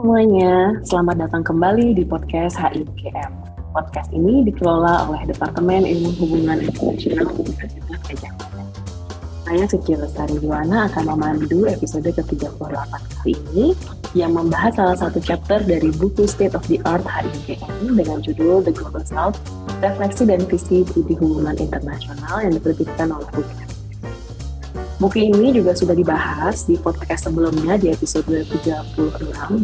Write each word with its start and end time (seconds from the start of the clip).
semuanya, 0.00 0.80
selamat 0.80 1.28
datang 1.28 1.44
kembali 1.44 1.92
di 1.92 2.08
podcast 2.08 2.56
HIGM. 2.56 3.36
Podcast 3.76 4.08
ini 4.16 4.40
dikelola 4.48 5.04
oleh 5.12 5.28
Departemen 5.28 5.84
Ilmu 5.84 6.16
Hubungan 6.16 6.56
Internasional 6.56 7.28
Universitas 7.36 8.00
Gajah 8.08 8.32
Mada. 8.40 8.64
Saya 9.44 9.64
Suci 9.68 9.92
Lestari 10.00 10.40
Juwana 10.40 10.88
akan 10.88 11.04
memandu 11.04 11.68
episode 11.68 12.08
ke-38 12.16 12.72
kali 12.88 13.36
ini 13.52 13.76
yang 14.16 14.32
membahas 14.32 14.72
salah 14.72 14.96
satu 14.96 15.20
chapter 15.20 15.60
dari 15.68 15.92
buku 15.92 16.24
State 16.24 16.56
of 16.56 16.64
the 16.72 16.80
Art 16.88 17.04
HIGM 17.04 17.92
dengan 17.92 18.24
judul 18.24 18.64
The 18.64 18.72
Global 18.72 19.04
South, 19.04 19.36
Refleksi 19.84 20.24
dan 20.24 20.40
Visi 20.48 20.80
Studi 20.80 21.12
Hubungan 21.20 21.60
Internasional 21.60 22.40
yang 22.40 22.56
diterbitkan 22.56 23.12
oleh 23.12 23.28
UGM. 23.36 23.69
Buku 25.00 25.32
ini 25.32 25.48
juga 25.56 25.72
sudah 25.72 25.96
dibahas 25.96 26.68
di 26.68 26.76
podcast 26.76 27.24
sebelumnya 27.24 27.80
di 27.80 27.88
episode 27.88 28.28
36 28.28 29.00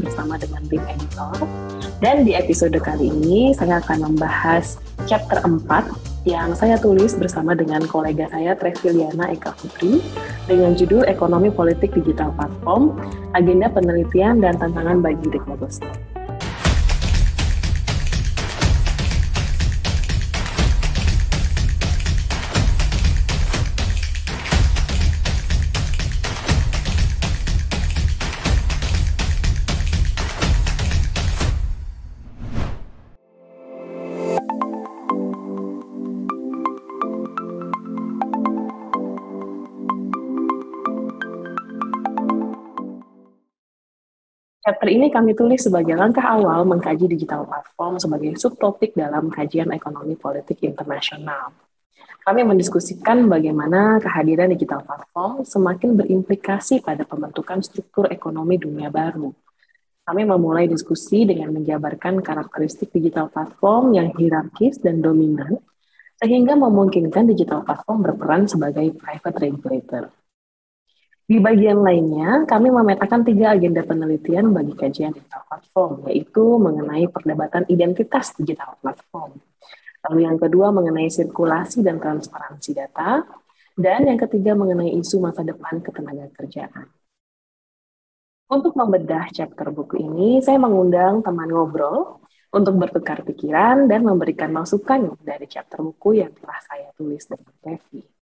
bersama 0.00 0.40
dengan 0.40 0.64
tim 0.64 0.80
editor. 0.80 1.36
Dan 2.00 2.24
di 2.24 2.32
episode 2.32 2.72
kali 2.80 3.12
ini 3.12 3.52
saya 3.52 3.84
akan 3.84 4.08
membahas 4.08 4.80
chapter 5.04 5.44
4 5.44 6.24
yang 6.24 6.56
saya 6.56 6.80
tulis 6.80 7.12
bersama 7.20 7.52
dengan 7.52 7.84
kolega 7.84 8.32
saya 8.32 8.56
Treviliana 8.56 9.28
Eka 9.28 9.52
Putri 9.60 10.00
dengan 10.48 10.72
judul 10.72 11.04
Ekonomi 11.04 11.52
Politik 11.52 11.92
Digital 11.92 12.32
Platform, 12.32 12.96
Agenda 13.36 13.68
Penelitian 13.68 14.40
dan 14.40 14.56
Tantangan 14.56 15.04
bagi 15.04 15.28
The 15.28 15.40
Chapter 44.66 44.90
ini 44.90 45.14
kami 45.14 45.38
tulis 45.38 45.62
sebagai 45.62 45.94
langkah 45.94 46.26
awal 46.26 46.66
mengkaji 46.66 47.06
digital 47.06 47.46
platform 47.46 48.02
sebagai 48.02 48.34
subtopik 48.34 48.98
dalam 48.98 49.30
kajian 49.30 49.70
ekonomi 49.70 50.18
politik 50.18 50.58
internasional. 50.66 51.54
Kami 52.26 52.42
mendiskusikan 52.42 53.30
bagaimana 53.30 54.02
kehadiran 54.02 54.50
digital 54.50 54.82
platform 54.82 55.46
semakin 55.46 55.94
berimplikasi 55.94 56.82
pada 56.82 57.06
pembentukan 57.06 57.62
struktur 57.62 58.10
ekonomi 58.10 58.58
dunia 58.58 58.90
baru. 58.90 59.30
Kami 60.02 60.22
memulai 60.26 60.66
diskusi 60.66 61.22
dengan 61.22 61.54
menjabarkan 61.54 62.18
karakteristik 62.18 62.90
digital 62.90 63.30
platform 63.30 63.94
yang 63.94 64.10
hierarkis 64.18 64.82
dan 64.82 64.98
dominan, 64.98 65.62
sehingga 66.18 66.58
memungkinkan 66.58 67.30
digital 67.30 67.62
platform 67.62 68.02
berperan 68.02 68.50
sebagai 68.50 68.98
private 68.98 69.38
regulator. 69.46 70.10
Di 71.26 71.42
bagian 71.42 71.82
lainnya, 71.82 72.46
kami 72.46 72.70
memetakan 72.70 73.26
tiga 73.26 73.58
agenda 73.58 73.82
penelitian 73.82 74.54
bagi 74.54 74.78
kajian 74.78 75.10
digital 75.10 75.42
platform, 75.50 76.06
yaitu 76.06 76.44
mengenai 76.54 77.10
perdebatan 77.10 77.66
identitas 77.66 78.30
digital 78.38 78.78
platform. 78.78 79.34
Lalu 80.06 80.20
yang 80.22 80.38
kedua 80.38 80.70
mengenai 80.70 81.10
sirkulasi 81.10 81.82
dan 81.82 81.98
transparansi 81.98 82.70
data, 82.78 83.26
dan 83.74 84.06
yang 84.06 84.22
ketiga 84.22 84.54
mengenai 84.54 84.94
isu 85.02 85.18
masa 85.18 85.42
depan 85.42 85.82
ketenaga 85.82 86.30
kerjaan. 86.30 86.94
Untuk 88.46 88.78
membedah 88.78 89.26
chapter 89.34 89.74
buku 89.74 90.06
ini, 90.06 90.38
saya 90.38 90.62
mengundang 90.62 91.26
teman 91.26 91.50
ngobrol 91.50 92.22
untuk 92.54 92.78
bertukar 92.78 93.26
pikiran 93.26 93.90
dan 93.90 94.06
memberikan 94.06 94.54
masukan 94.54 95.18
dari 95.18 95.50
chapter 95.50 95.82
buku 95.82 96.22
yang 96.22 96.30
telah 96.38 96.62
saya 96.62 96.94
tulis 96.94 97.26
dengan 97.26 97.50
Devi. 97.58 98.15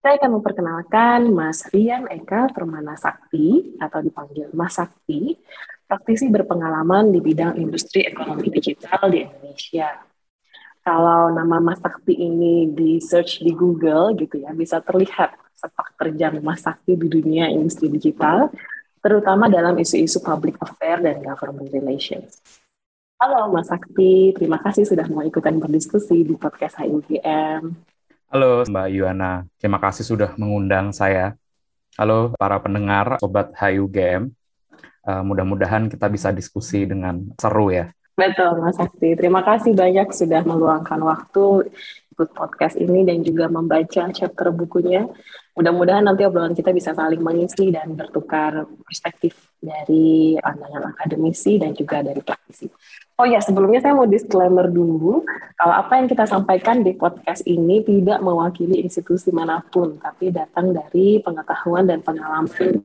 Saya 0.00 0.16
akan 0.16 0.40
memperkenalkan 0.40 1.28
Mas 1.28 1.60
Rian 1.68 2.08
Eka 2.08 2.48
Permana 2.56 2.96
Sakti 2.96 3.76
atau 3.76 4.00
dipanggil 4.00 4.48
Mas 4.56 4.80
Sakti, 4.80 5.36
praktisi 5.84 6.24
berpengalaman 6.32 7.12
di 7.12 7.20
bidang 7.20 7.60
industri 7.60 8.08
ekonomi 8.08 8.48
digital 8.48 9.12
di 9.12 9.28
Indonesia. 9.28 10.00
Kalau 10.80 11.28
nama 11.36 11.60
Mas 11.60 11.84
Sakti 11.84 12.16
ini 12.16 12.72
di 12.72 12.96
search 12.96 13.44
di 13.44 13.52
Google 13.52 14.16
gitu 14.16 14.40
ya, 14.40 14.56
bisa 14.56 14.80
terlihat 14.80 15.36
sepak 15.52 15.92
terjang 16.00 16.40
Mas 16.40 16.64
Sakti 16.64 16.96
di 16.96 17.04
dunia 17.04 17.52
industri 17.52 17.92
digital, 17.92 18.48
terutama 19.04 19.52
dalam 19.52 19.76
isu-isu 19.76 20.24
public 20.24 20.56
affair 20.64 21.04
dan 21.04 21.20
government 21.20 21.68
relations. 21.76 22.40
Halo 23.20 23.52
Mas 23.52 23.68
Sakti, 23.68 24.32
terima 24.32 24.56
kasih 24.64 24.88
sudah 24.88 25.04
mau 25.12 25.20
ikutan 25.20 25.60
berdiskusi 25.60 26.24
di 26.24 26.40
podcast 26.40 26.80
HUGM. 26.80 27.99
Halo 28.30 28.62
Mbak 28.62 28.88
Yuana, 28.94 29.42
terima 29.58 29.82
kasih 29.82 30.06
sudah 30.06 30.38
mengundang 30.38 30.94
saya. 30.94 31.34
Halo 31.98 32.30
para 32.38 32.62
pendengar, 32.62 33.18
Sobat 33.18 33.50
HUGM. 33.58 34.30
Uh, 35.02 35.10
eh, 35.10 35.22
mudah-mudahan 35.26 35.90
kita 35.90 36.06
bisa 36.06 36.30
diskusi 36.30 36.86
dengan 36.86 37.26
seru 37.34 37.74
ya. 37.74 37.90
Betul, 38.14 38.62
Mas 38.62 38.78
Sakti. 38.78 39.18
Terima 39.18 39.42
kasih 39.42 39.74
banyak 39.74 40.14
sudah 40.14 40.46
meluangkan 40.46 41.02
waktu 41.02 41.74
ikut 42.14 42.30
podcast 42.30 42.78
ini 42.78 43.02
dan 43.02 43.26
juga 43.26 43.50
membaca 43.50 44.06
chapter 44.14 44.54
bukunya. 44.54 45.10
Mudah-mudahan 45.58 46.06
nanti 46.06 46.22
obrolan 46.22 46.54
kita 46.54 46.70
bisa 46.70 46.94
saling 46.94 47.18
mengisi 47.18 47.74
dan 47.74 47.98
bertukar 47.98 48.62
perspektif 48.86 49.58
dari 49.58 50.38
pandangan 50.38 50.94
akademisi 50.94 51.58
dan 51.58 51.74
juga 51.74 51.98
dari 52.06 52.22
praktisi. 52.22 52.70
Oh 53.20 53.28
ya, 53.28 53.36
sebelumnya 53.44 53.84
saya 53.84 53.92
mau 53.92 54.08
disclaimer 54.08 54.64
dulu, 54.64 55.20
kalau 55.60 55.74
apa 55.76 56.00
yang 56.00 56.08
kita 56.08 56.24
sampaikan 56.24 56.80
di 56.80 56.96
podcast 56.96 57.44
ini 57.44 57.84
tidak 57.84 58.24
mewakili 58.24 58.80
institusi 58.80 59.28
mana 59.28 59.60
pun, 59.60 60.00
tapi 60.00 60.32
datang 60.32 60.72
dari 60.72 61.20
pengetahuan 61.20 61.84
dan 61.84 62.00
pengalaman 62.00 62.80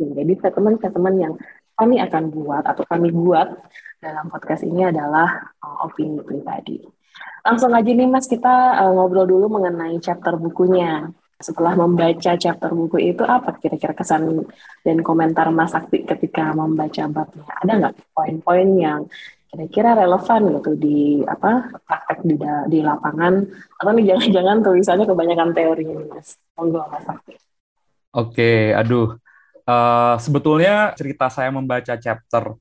Jadi 0.00 0.32
statement-statement 0.40 1.16
yang 1.20 1.36
kami 1.76 2.00
akan 2.00 2.32
buat 2.32 2.64
atau 2.64 2.80
kami 2.88 3.12
buat 3.12 3.60
dalam 4.00 4.32
podcast 4.32 4.64
ini 4.64 4.88
adalah 4.88 5.52
uh, 5.60 5.84
opini 5.84 6.24
pribadi. 6.24 6.80
Langsung 7.44 7.76
aja 7.76 7.92
nih 7.92 8.08
Mas, 8.08 8.24
kita 8.24 8.80
uh, 8.80 8.92
ngobrol 8.96 9.28
dulu 9.28 9.60
mengenai 9.60 10.00
chapter 10.00 10.40
bukunya 10.40 11.12
setelah 11.40 11.74
membaca 11.74 12.38
chapter 12.38 12.70
buku 12.70 13.12
itu 13.14 13.22
apa 13.26 13.58
kira-kira 13.58 13.92
kesan 13.92 14.46
dan 14.86 14.98
komentar 15.02 15.50
Mas 15.50 15.74
Sakti 15.74 16.06
ketika 16.06 16.54
membaca 16.54 17.04
babnya? 17.10 17.44
Ada 17.62 17.72
nggak 17.78 17.94
poin-poin 18.14 18.68
yang 18.78 19.00
kira-kira 19.50 19.94
relevan 19.94 20.58
gitu 20.58 20.70
di 20.74 21.22
apa 21.22 21.70
praktek 21.86 22.26
di, 22.26 22.34
di 22.66 22.78
lapangan 22.82 23.34
atau 23.78 23.90
nih 23.94 24.06
jangan-jangan 24.10 24.56
tulisannya 24.66 25.06
kebanyakan 25.06 25.50
teori 25.54 25.84
ini 25.86 26.04
Mas? 26.10 26.38
Monggo 26.58 26.82
Mas 26.90 27.04
Sakti. 27.06 27.34
Oke, 28.14 28.70
aduh. 28.74 29.18
Uh, 29.64 30.20
sebetulnya 30.20 30.92
cerita 30.92 31.32
saya 31.32 31.48
membaca 31.48 31.96
chapter 31.96 32.52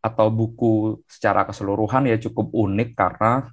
atau 0.00 0.26
buku 0.30 1.02
secara 1.04 1.42
keseluruhan 1.44 2.06
ya 2.06 2.16
cukup 2.16 2.48
unik 2.54 2.94
karena 2.94 3.50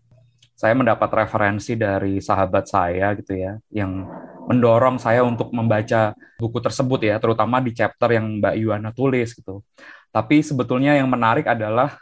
saya 0.64 0.80
mendapat 0.80 1.12
referensi 1.12 1.76
dari 1.76 2.24
sahabat 2.24 2.72
saya 2.72 3.12
gitu 3.20 3.36
ya 3.36 3.60
yang 3.68 4.08
mendorong 4.48 4.96
saya 4.96 5.20
untuk 5.20 5.52
membaca 5.52 6.16
buku 6.40 6.64
tersebut 6.64 7.04
ya, 7.04 7.20
terutama 7.20 7.60
di 7.60 7.76
chapter 7.76 8.16
yang 8.16 8.40
Mbak 8.40 8.56
Yuana 8.64 8.90
tulis 8.96 9.36
gitu. 9.36 9.60
Tapi 10.08 10.40
sebetulnya 10.40 10.96
yang 10.96 11.12
menarik 11.12 11.52
adalah 11.52 12.00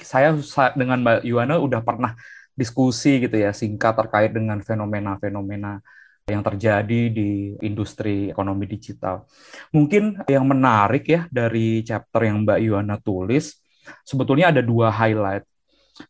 saya 0.00 0.32
dengan 0.72 1.04
Mbak 1.04 1.20
Yuana 1.28 1.60
udah 1.60 1.84
pernah 1.84 2.16
diskusi 2.56 3.20
gitu 3.20 3.36
ya 3.36 3.52
singkat 3.52 3.92
terkait 3.92 4.32
dengan 4.32 4.56
fenomena-fenomena 4.64 5.84
yang 6.26 6.40
terjadi 6.40 7.12
di 7.12 7.60
industri 7.60 8.32
ekonomi 8.32 8.64
digital. 8.64 9.28
Mungkin 9.68 10.24
yang 10.26 10.48
menarik 10.48 11.04
ya 11.06 11.28
dari 11.28 11.84
chapter 11.84 12.24
yang 12.24 12.40
Mbak 12.48 12.58
Yuana 12.64 12.96
tulis, 13.04 13.60
sebetulnya 14.00 14.48
ada 14.48 14.64
dua 14.64 14.88
highlight. 14.88 15.44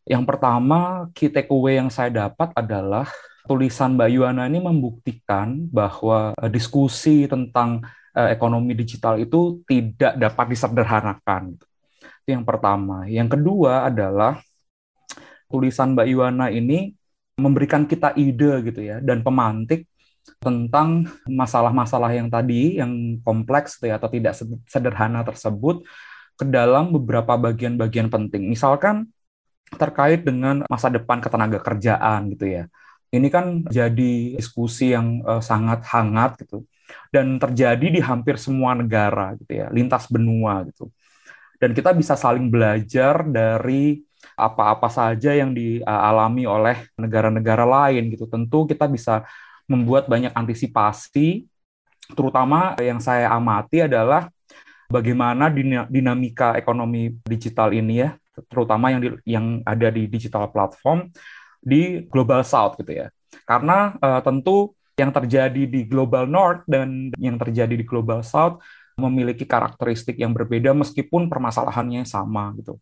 Yang 0.07 0.25
pertama, 0.27 1.11
key 1.15 1.31
takeaway 1.31 1.79
yang 1.79 1.91
saya 1.91 2.11
dapat 2.11 2.51
adalah 2.59 3.07
tulisan 3.47 3.95
Mbak 3.95 4.11
Yuana 4.11 4.51
ini 4.51 4.59
membuktikan 4.59 5.71
bahwa 5.71 6.35
uh, 6.35 6.51
diskusi 6.51 7.31
tentang 7.31 7.87
uh, 8.13 8.29
ekonomi 8.29 8.75
digital 8.75 9.23
itu 9.23 9.63
tidak 9.71 10.19
dapat 10.19 10.47
disederhanakan. 10.51 11.55
Itu 12.27 12.29
yang 12.35 12.43
pertama. 12.43 13.07
Yang 13.07 13.39
kedua 13.39 13.87
adalah 13.87 14.43
tulisan 15.47 15.95
Mbak 15.95 16.07
Yuana 16.11 16.47
ini 16.51 16.99
memberikan 17.39 17.87
kita 17.87 18.17
ide 18.19 18.65
gitu 18.67 18.81
ya 18.83 18.99
dan 18.99 19.23
pemantik 19.23 19.87
tentang 20.43 21.07
masalah-masalah 21.29 22.11
yang 22.11 22.27
tadi 22.27 22.83
yang 22.83 23.23
kompleks 23.23 23.79
gitu 23.79 23.95
ya, 23.95 24.03
atau 24.03 24.11
tidak 24.11 24.35
sederhana 24.67 25.23
tersebut 25.23 25.87
ke 26.35 26.45
dalam 26.51 26.91
beberapa 26.91 27.39
bagian-bagian 27.39 28.11
penting. 28.11 28.51
Misalkan 28.51 29.07
terkait 29.75 30.23
dengan 30.23 30.63
masa 30.71 30.87
depan 30.87 31.19
ketenaga 31.19 31.59
kerjaan 31.59 32.31
gitu 32.31 32.47
ya 32.47 32.65
ini 33.11 33.29
kan 33.31 33.67
jadi 33.67 34.37
diskusi 34.39 34.95
yang 34.95 35.23
uh, 35.23 35.43
sangat 35.43 35.83
hangat 35.91 36.43
gitu 36.43 36.67
dan 37.11 37.39
terjadi 37.39 37.87
di 37.99 38.01
hampir 38.03 38.39
semua 38.39 38.75
negara 38.75 39.35
gitu 39.39 39.53
ya, 39.59 39.67
lintas 39.71 40.07
benua 40.07 40.63
gitu. 40.71 40.91
Dan 41.57 41.73
kita 41.73 41.97
bisa 41.97 42.15
saling 42.15 42.53
belajar 42.53 43.25
dari 43.25 44.05
apa-apa 44.37 44.93
saja 44.93 45.33
yang 45.33 45.57
dialami 45.57 46.45
oleh 46.45 46.85
negara-negara 47.01 47.65
lain 47.65 48.13
gitu. 48.13 48.29
Tentu 48.29 48.69
kita 48.69 48.85
bisa 48.87 49.25
membuat 49.65 50.07
banyak 50.07 50.31
antisipasi 50.37 51.49
terutama 52.07 52.79
yang 52.79 53.03
saya 53.03 53.35
amati 53.35 53.83
adalah 53.83 54.31
bagaimana 54.87 55.51
dinamika 55.91 56.55
ekonomi 56.55 57.19
digital 57.27 57.75
ini 57.75 58.07
ya, 58.07 58.15
terutama 58.47 58.93
yang 58.93 59.01
di, 59.01 59.09
yang 59.25 59.47
ada 59.65 59.89
di 59.89 60.05
digital 60.07 60.53
platform 60.53 61.09
di 61.61 62.05
global 62.07 62.45
south 62.45 62.77
gitu 62.79 62.93
ya. 62.93 63.07
Karena 63.49 63.97
uh, 63.99 64.21
tentu 64.21 64.77
yang 64.97 65.13
terjadi 65.13 65.63
di 65.69 65.85
global 65.85 66.25
north 66.25 66.65
dan 66.65 67.13
yang 67.21 67.37
terjadi 67.37 67.77
di 67.77 67.85
global 67.85 68.25
south 68.25 68.65
memiliki 68.97 69.45
karakteristik 69.45 70.17
yang 70.17 70.33
berbeda 70.33 70.73
meskipun 70.73 71.29
permasalahannya 71.29 72.09
sama 72.09 72.57
gitu. 72.57 72.81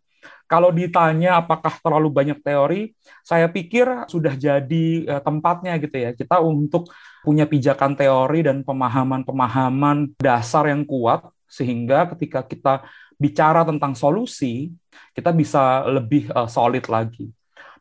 Kalau 0.48 0.72
ditanya 0.72 1.40
apakah 1.42 1.76
terlalu 1.80 2.08
banyak 2.08 2.38
teori, 2.40 2.94
saya 3.20 3.50
pikir 3.50 4.08
sudah 4.08 4.32
jadi 4.36 4.86
uh, 5.10 5.22
tempatnya 5.24 5.76
gitu 5.80 5.96
ya. 5.96 6.10
Kita 6.14 6.40
untuk 6.40 6.88
punya 7.24 7.48
pijakan 7.48 7.96
teori 7.96 8.44
dan 8.44 8.60
pemahaman-pemahaman 8.62 10.16
dasar 10.20 10.68
yang 10.68 10.84
kuat 10.84 11.24
sehingga 11.48 12.10
ketika 12.14 12.42
kita 12.44 12.74
bicara 13.18 13.62
tentang 13.62 13.94
solusi, 13.94 14.72
kita 15.14 15.30
bisa 15.30 15.86
lebih 15.86 16.30
uh, 16.34 16.48
solid 16.50 16.84
lagi. 16.90 17.30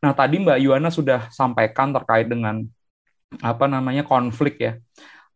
Nah, 0.03 0.11
tadi 0.11 0.41
Mbak 0.41 0.59
Yuana 0.59 0.89
sudah 0.91 1.31
sampaikan 1.31 1.95
terkait 1.95 2.27
dengan 2.27 2.61
apa 3.39 3.65
namanya 3.65 4.03
konflik 4.05 4.59
ya. 4.59 4.73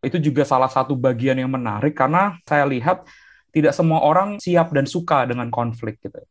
Itu 0.04 0.22
juga 0.22 0.46
salah 0.46 0.70
satu 0.70 0.94
bagian 0.94 1.40
yang 1.40 1.50
menarik 1.50 1.98
karena 1.98 2.38
saya 2.46 2.68
lihat 2.70 3.08
tidak 3.50 3.74
semua 3.74 4.04
orang 4.06 4.38
siap 4.38 4.70
dan 4.76 4.86
suka 4.86 5.26
dengan 5.26 5.50
konflik 5.50 5.98
gitu. 6.04 6.22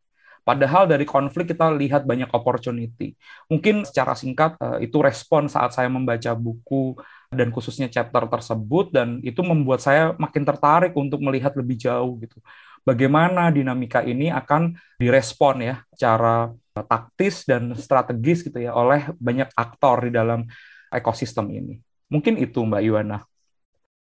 Padahal 0.47 0.87
dari 0.87 1.03
konflik 1.03 1.51
kita 1.51 1.75
lihat 1.75 2.07
banyak 2.07 2.31
opportunity. 2.31 3.19
Mungkin 3.51 3.83
secara 3.83 4.15
singkat 4.15 4.55
eh, 4.63 4.87
itu 4.87 5.03
respon 5.03 5.51
saat 5.51 5.75
saya 5.75 5.91
membaca 5.91 6.39
buku 6.39 6.95
dan 7.35 7.51
khususnya 7.51 7.91
chapter 7.91 8.31
tersebut 8.31 8.95
dan 8.95 9.19
itu 9.27 9.43
membuat 9.43 9.83
saya 9.83 10.15
makin 10.15 10.47
tertarik 10.47 10.95
untuk 10.95 11.19
melihat 11.19 11.51
lebih 11.59 11.75
jauh 11.75 12.15
gitu. 12.23 12.39
Bagaimana 12.87 13.51
dinamika 13.51 14.07
ini 14.07 14.31
akan 14.31 14.79
direspon 15.03 15.59
ya 15.59 15.83
secara 15.91 16.55
taktis 16.87 17.43
dan 17.43 17.75
strategis 17.75 18.47
gitu 18.47 18.63
ya 18.63 18.79
oleh 18.79 19.11
banyak 19.19 19.51
aktor 19.59 20.07
di 20.07 20.15
dalam 20.15 20.47
ekosistem 20.95 21.51
ini. 21.51 21.83
Mungkin 22.07 22.39
itu 22.39 22.63
Mbak 22.63 22.83
Yuana. 22.87 23.19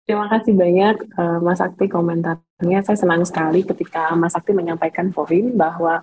Terima 0.01 0.25
kasih 0.33 0.57
banyak 0.57 1.13
uh, 1.13 1.39
Mas 1.45 1.61
Sakti 1.61 1.85
komentarnya. 1.85 2.81
Saya 2.81 2.97
senang 2.97 3.21
sekali 3.21 3.61
ketika 3.61 4.17
Mas 4.17 4.33
Sakti 4.33 4.49
menyampaikan 4.49 5.13
poin 5.13 5.53
bahwa 5.53 6.01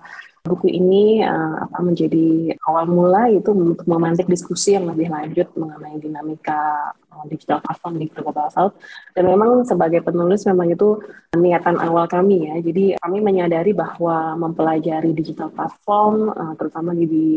buku 0.49 0.73
ini 0.73 1.21
uh, 1.21 1.69
apa 1.69 1.85
menjadi 1.85 2.57
awal 2.65 2.89
mula 2.89 3.29
itu 3.29 3.53
untuk 3.53 3.85
memantik 3.85 4.25
diskusi 4.25 4.73
yang 4.73 4.89
lebih 4.89 5.13
lanjut 5.13 5.45
mengenai 5.53 6.01
dinamika 6.01 6.89
uh, 7.13 7.25
digital 7.29 7.61
platform 7.61 8.01
di 8.01 8.09
Global 8.09 8.49
South 8.49 8.73
dan 9.13 9.29
memang 9.29 9.61
sebagai 9.69 10.01
penulis 10.01 10.41
memang 10.49 10.73
itu 10.73 10.97
niatan 11.37 11.77
awal 11.77 12.09
kami 12.09 12.49
ya 12.49 12.57
jadi 12.65 12.97
kami 12.97 13.21
menyadari 13.21 13.77
bahwa 13.77 14.33
mempelajari 14.33 15.13
digital 15.13 15.53
platform 15.53 16.33
uh, 16.33 16.57
terutama 16.57 16.97
di, 16.97 17.05
di 17.05 17.27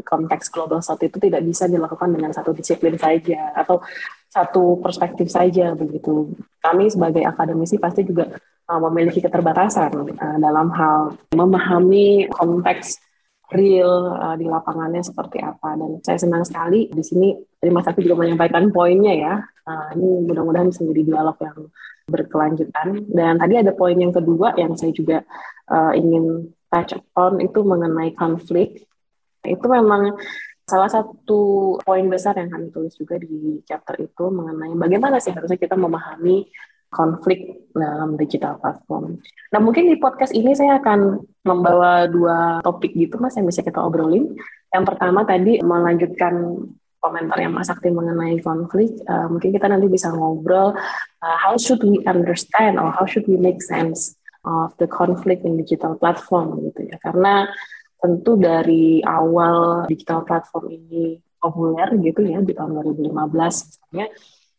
konteks 0.00 0.48
Global 0.48 0.80
South 0.80 1.04
itu 1.04 1.20
tidak 1.20 1.44
bisa 1.44 1.68
dilakukan 1.68 2.08
dengan 2.08 2.32
satu 2.32 2.56
disiplin 2.56 2.96
saja 2.96 3.52
atau 3.52 3.84
satu 4.34 4.82
perspektif 4.82 5.30
saja 5.30 5.78
begitu. 5.78 6.34
Kami 6.64 6.88
sebagai 6.88 7.20
akademisi 7.28 7.76
pasti 7.76 8.08
juga 8.08 8.24
uh, 8.72 8.80
memiliki 8.88 9.20
keterbatasan 9.20 9.92
uh, 9.92 10.36
dalam 10.40 10.72
hal 10.72 11.12
memahami 11.36 12.32
konteks 12.32 12.96
real 13.52 14.16
uh, 14.16 14.34
di 14.40 14.48
lapangannya 14.48 15.04
seperti 15.04 15.44
apa 15.44 15.76
dan 15.76 16.00
saya 16.00 16.16
senang 16.16 16.42
sekali 16.48 16.88
di 16.88 17.04
sini 17.04 17.28
Mas 17.68 17.84
Sakti 17.84 18.08
juga 18.08 18.24
menyampaikan 18.24 18.72
poinnya 18.72 19.12
ya. 19.12 19.34
Uh, 19.64 19.88
ini 19.96 20.28
mudah-mudahan 20.28 20.68
bisa 20.72 20.84
menjadi 20.84 21.02
dialog 21.12 21.36
yang 21.40 21.58
berkelanjutan 22.04 22.88
dan 23.16 23.40
tadi 23.40 23.54
ada 23.56 23.72
poin 23.72 23.96
yang 23.96 24.12
kedua 24.12 24.52
yang 24.60 24.76
saya 24.76 24.92
juga 24.92 25.24
uh, 25.72 25.92
ingin 25.96 26.52
touch 26.68 26.96
on 27.16 27.40
itu 27.40 27.60
mengenai 27.64 28.12
konflik. 28.16 28.84
Itu 29.44 29.68
memang 29.68 30.16
Salah 30.64 30.88
satu 30.88 31.76
poin 31.84 32.06
besar 32.08 32.40
yang 32.40 32.48
kami 32.48 32.72
tulis 32.72 32.96
juga 32.96 33.20
di 33.20 33.60
chapter 33.68 34.00
itu 34.00 34.24
mengenai 34.32 34.72
bagaimana 34.80 35.20
sih 35.20 35.36
harusnya 35.36 35.60
kita 35.60 35.76
memahami 35.76 36.48
konflik 36.88 37.68
dalam 37.74 38.16
digital 38.16 38.56
platform. 38.56 39.18
Nah 39.52 39.60
mungkin 39.60 39.90
di 39.90 40.00
podcast 40.00 40.32
ini 40.32 40.56
saya 40.56 40.80
akan 40.80 41.20
membawa 41.44 42.06
dua 42.08 42.64
topik 42.64 42.96
gitu 42.96 43.20
mas 43.20 43.36
yang 43.36 43.44
bisa 43.44 43.60
kita 43.60 43.82
obrolin. 43.82 44.32
Yang 44.72 44.84
pertama 44.94 45.26
tadi 45.28 45.60
melanjutkan 45.60 46.64
komentar 47.04 47.36
yang 47.36 47.52
Mas 47.52 47.68
Sakti 47.68 47.92
mengenai 47.92 48.40
konflik, 48.40 48.96
uh, 49.04 49.28
mungkin 49.28 49.52
kita 49.52 49.68
nanti 49.68 49.92
bisa 49.92 50.08
ngobrol 50.08 50.72
uh, 51.20 51.36
how 51.36 51.52
should 51.60 51.84
we 51.84 52.00
understand 52.08 52.80
or 52.80 52.88
how 52.88 53.04
should 53.04 53.28
we 53.28 53.36
make 53.36 53.60
sense 53.60 54.16
of 54.48 54.72
the 54.80 54.88
conflict 54.88 55.44
in 55.44 55.60
digital 55.60 56.00
platform 56.00 56.64
gitu 56.64 56.88
ya. 56.88 56.96
Karena 57.04 57.44
tentu 58.04 58.36
dari 58.36 59.00
awal 59.00 59.88
digital 59.88 60.20
platform 60.28 60.68
ini 60.68 61.16
populer 61.40 61.88
gitu 62.04 62.20
ya 62.20 62.44
di 62.44 62.52
tahun 62.52 62.76
2015 62.84 63.08
misalnya 63.16 64.06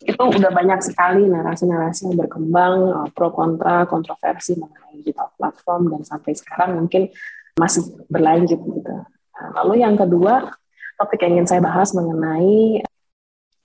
itu 0.01 0.21
udah 0.21 0.51
banyak 0.51 0.79
sekali 0.81 1.29
narasi-narasi 1.29 2.09
yang 2.09 2.17
berkembang 2.25 2.75
uh, 2.89 3.09
pro 3.13 3.29
kontra 3.29 3.85
kontroversi 3.85 4.57
mengenai 4.57 5.01
digital 5.01 5.29
platform 5.37 5.93
dan 5.93 6.01
sampai 6.01 6.33
sekarang 6.33 6.83
mungkin 6.83 7.13
masih 7.55 7.87
berlanjut 8.11 8.59
gitu. 8.59 8.91
Nah, 9.35 9.49
lalu 9.61 9.85
yang 9.85 9.95
kedua 9.95 10.51
topik 10.99 11.23
yang 11.23 11.39
ingin 11.39 11.47
saya 11.47 11.61
bahas 11.63 11.95
mengenai 11.95 12.83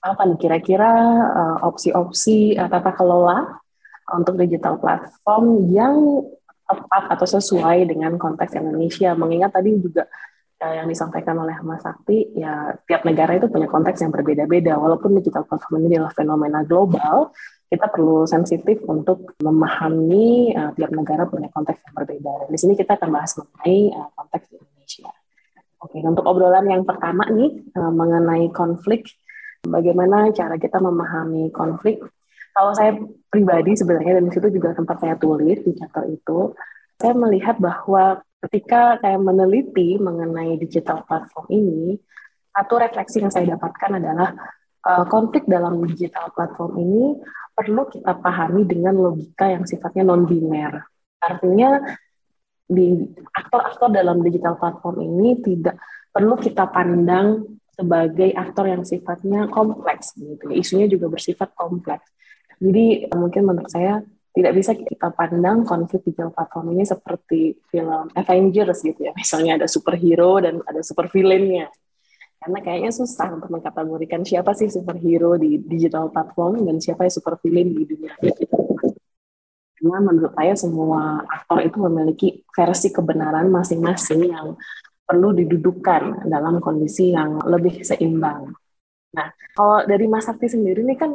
apa 0.00 0.22
nih 0.24 0.38
kira-kira 0.38 0.92
uh, 1.28 1.58
opsi-opsi 1.66 2.56
tata 2.56 2.92
kelola 2.94 3.60
untuk 4.14 4.38
digital 4.38 4.78
platform 4.80 5.70
yang 5.70 6.24
tepat 6.76 7.02
atau 7.12 7.26
sesuai 7.26 7.88
dengan 7.88 8.14
konteks 8.16 8.56
Indonesia. 8.56 9.14
Mengingat 9.16 9.54
tadi 9.56 9.76
juga 9.78 10.06
uh, 10.60 10.74
yang 10.76 10.86
disampaikan 10.86 11.36
oleh 11.40 11.56
Mas 11.64 11.82
Sakti, 11.82 12.36
ya 12.36 12.76
tiap 12.84 13.02
negara 13.08 13.36
itu 13.36 13.48
punya 13.48 13.66
konteks 13.66 14.04
yang 14.04 14.12
berbeda-beda. 14.12 14.76
Walaupun 14.76 15.16
digital 15.18 15.48
platform 15.48 15.88
ini 15.88 15.96
adalah 15.96 16.14
fenomena 16.14 16.60
global, 16.62 17.32
kita 17.70 17.86
perlu 17.86 18.26
sensitif 18.26 18.82
untuk 18.84 19.38
memahami 19.40 20.52
uh, 20.52 20.70
tiap 20.74 20.90
negara 20.90 21.24
punya 21.30 21.48
konteks 21.54 21.80
yang 21.86 21.94
berbeda. 21.94 22.50
di 22.50 22.58
sini 22.58 22.74
kita 22.74 22.98
akan 22.98 23.08
bahas 23.14 23.32
mengenai 23.38 23.78
uh, 23.94 24.08
konteks 24.18 24.46
Indonesia. 24.52 25.10
Oke, 25.80 25.96
untuk 26.04 26.28
obrolan 26.28 26.68
yang 26.68 26.84
pertama 26.84 27.24
nih 27.32 27.64
uh, 27.72 27.88
mengenai 27.88 28.52
konflik, 28.52 29.08
bagaimana 29.64 30.28
cara 30.34 30.60
kita 30.60 30.76
memahami 30.76 31.48
konflik 31.54 32.04
kalau 32.54 32.72
saya 32.74 32.98
pribadi 33.30 33.78
sebenarnya 33.78 34.18
dan 34.20 34.26
situ 34.30 34.48
juga 34.50 34.74
tempat 34.74 34.96
saya 34.98 35.14
tulis 35.16 35.58
di 35.62 35.72
chapter 35.76 36.04
itu, 36.10 36.54
saya 37.00 37.14
melihat 37.16 37.56
bahwa 37.56 38.20
ketika 38.46 38.98
saya 39.00 39.16
meneliti 39.16 39.96
mengenai 40.00 40.56
digital 40.60 41.04
platform 41.06 41.46
ini, 41.52 41.96
satu 42.50 42.74
refleksi 42.82 43.22
yang 43.22 43.32
saya 43.32 43.54
dapatkan 43.54 44.00
adalah 44.02 44.34
uh, 44.84 45.04
konflik 45.06 45.46
dalam 45.46 45.80
digital 45.86 46.32
platform 46.34 46.76
ini 46.80 47.04
perlu 47.54 47.86
kita 47.86 48.16
pahami 48.18 48.64
dengan 48.64 48.96
logika 48.96 49.52
yang 49.52 49.64
sifatnya 49.68 50.08
non-biner. 50.08 50.80
Artinya 51.20 51.76
di 52.70 53.02
aktor-aktor 53.34 53.90
dalam 53.92 54.22
digital 54.24 54.56
platform 54.56 55.02
ini 55.04 55.36
tidak 55.42 55.76
perlu 56.10 56.38
kita 56.38 56.70
pandang 56.70 57.44
sebagai 57.74 58.32
aktor 58.36 58.68
yang 58.70 58.82
sifatnya 58.84 59.48
kompleks 59.48 60.16
gitu. 60.16 60.52
Isunya 60.52 60.86
juga 60.88 61.08
bersifat 61.12 61.52
kompleks. 61.52 62.08
Jadi 62.60 63.08
mungkin 63.16 63.42
menurut 63.48 63.72
saya 63.72 64.04
tidak 64.30 64.52
bisa 64.54 64.76
kita 64.78 65.10
pandang 65.10 65.66
konflik 65.66 66.06
digital 66.06 66.30
platform 66.30 66.76
ini 66.76 66.84
seperti 66.86 67.58
film 67.72 68.12
Avengers 68.14 68.84
gitu 68.86 69.00
ya. 69.10 69.12
Misalnya 69.16 69.58
ada 69.58 69.66
superhero 69.66 70.38
dan 70.38 70.62
ada 70.62 70.84
super 70.86 71.10
villainnya. 71.10 71.72
Karena 72.40 72.58
kayaknya 72.64 72.92
susah 72.94 73.36
untuk 73.36 73.52
mengkategorikan 73.52 74.24
siapa 74.24 74.56
sih 74.56 74.70
superhero 74.72 75.36
di 75.36 75.60
digital 75.60 76.08
platform 76.08 76.64
dan 76.64 76.80
siapa 76.80 77.04
yang 77.04 77.12
super 77.12 77.36
villain 77.42 77.68
di 77.68 77.84
dunia 77.84 78.16
Karena 79.76 79.98
menurut 80.00 80.32
saya 80.36 80.54
semua 80.56 81.24
aktor 81.24 81.60
itu 81.64 81.76
memiliki 81.80 82.28
versi 82.52 82.88
kebenaran 82.92 83.48
masing-masing 83.48 84.20
yang 84.30 84.56
perlu 85.04 85.34
didudukan 85.34 86.30
dalam 86.30 86.62
kondisi 86.62 87.12
yang 87.12 87.42
lebih 87.44 87.82
seimbang. 87.82 88.54
Nah, 89.10 89.28
kalau 89.52 89.82
dari 89.84 90.06
Mas 90.06 90.30
Sakti 90.30 90.46
sendiri 90.46 90.86
ini 90.86 90.94
kan 90.94 91.10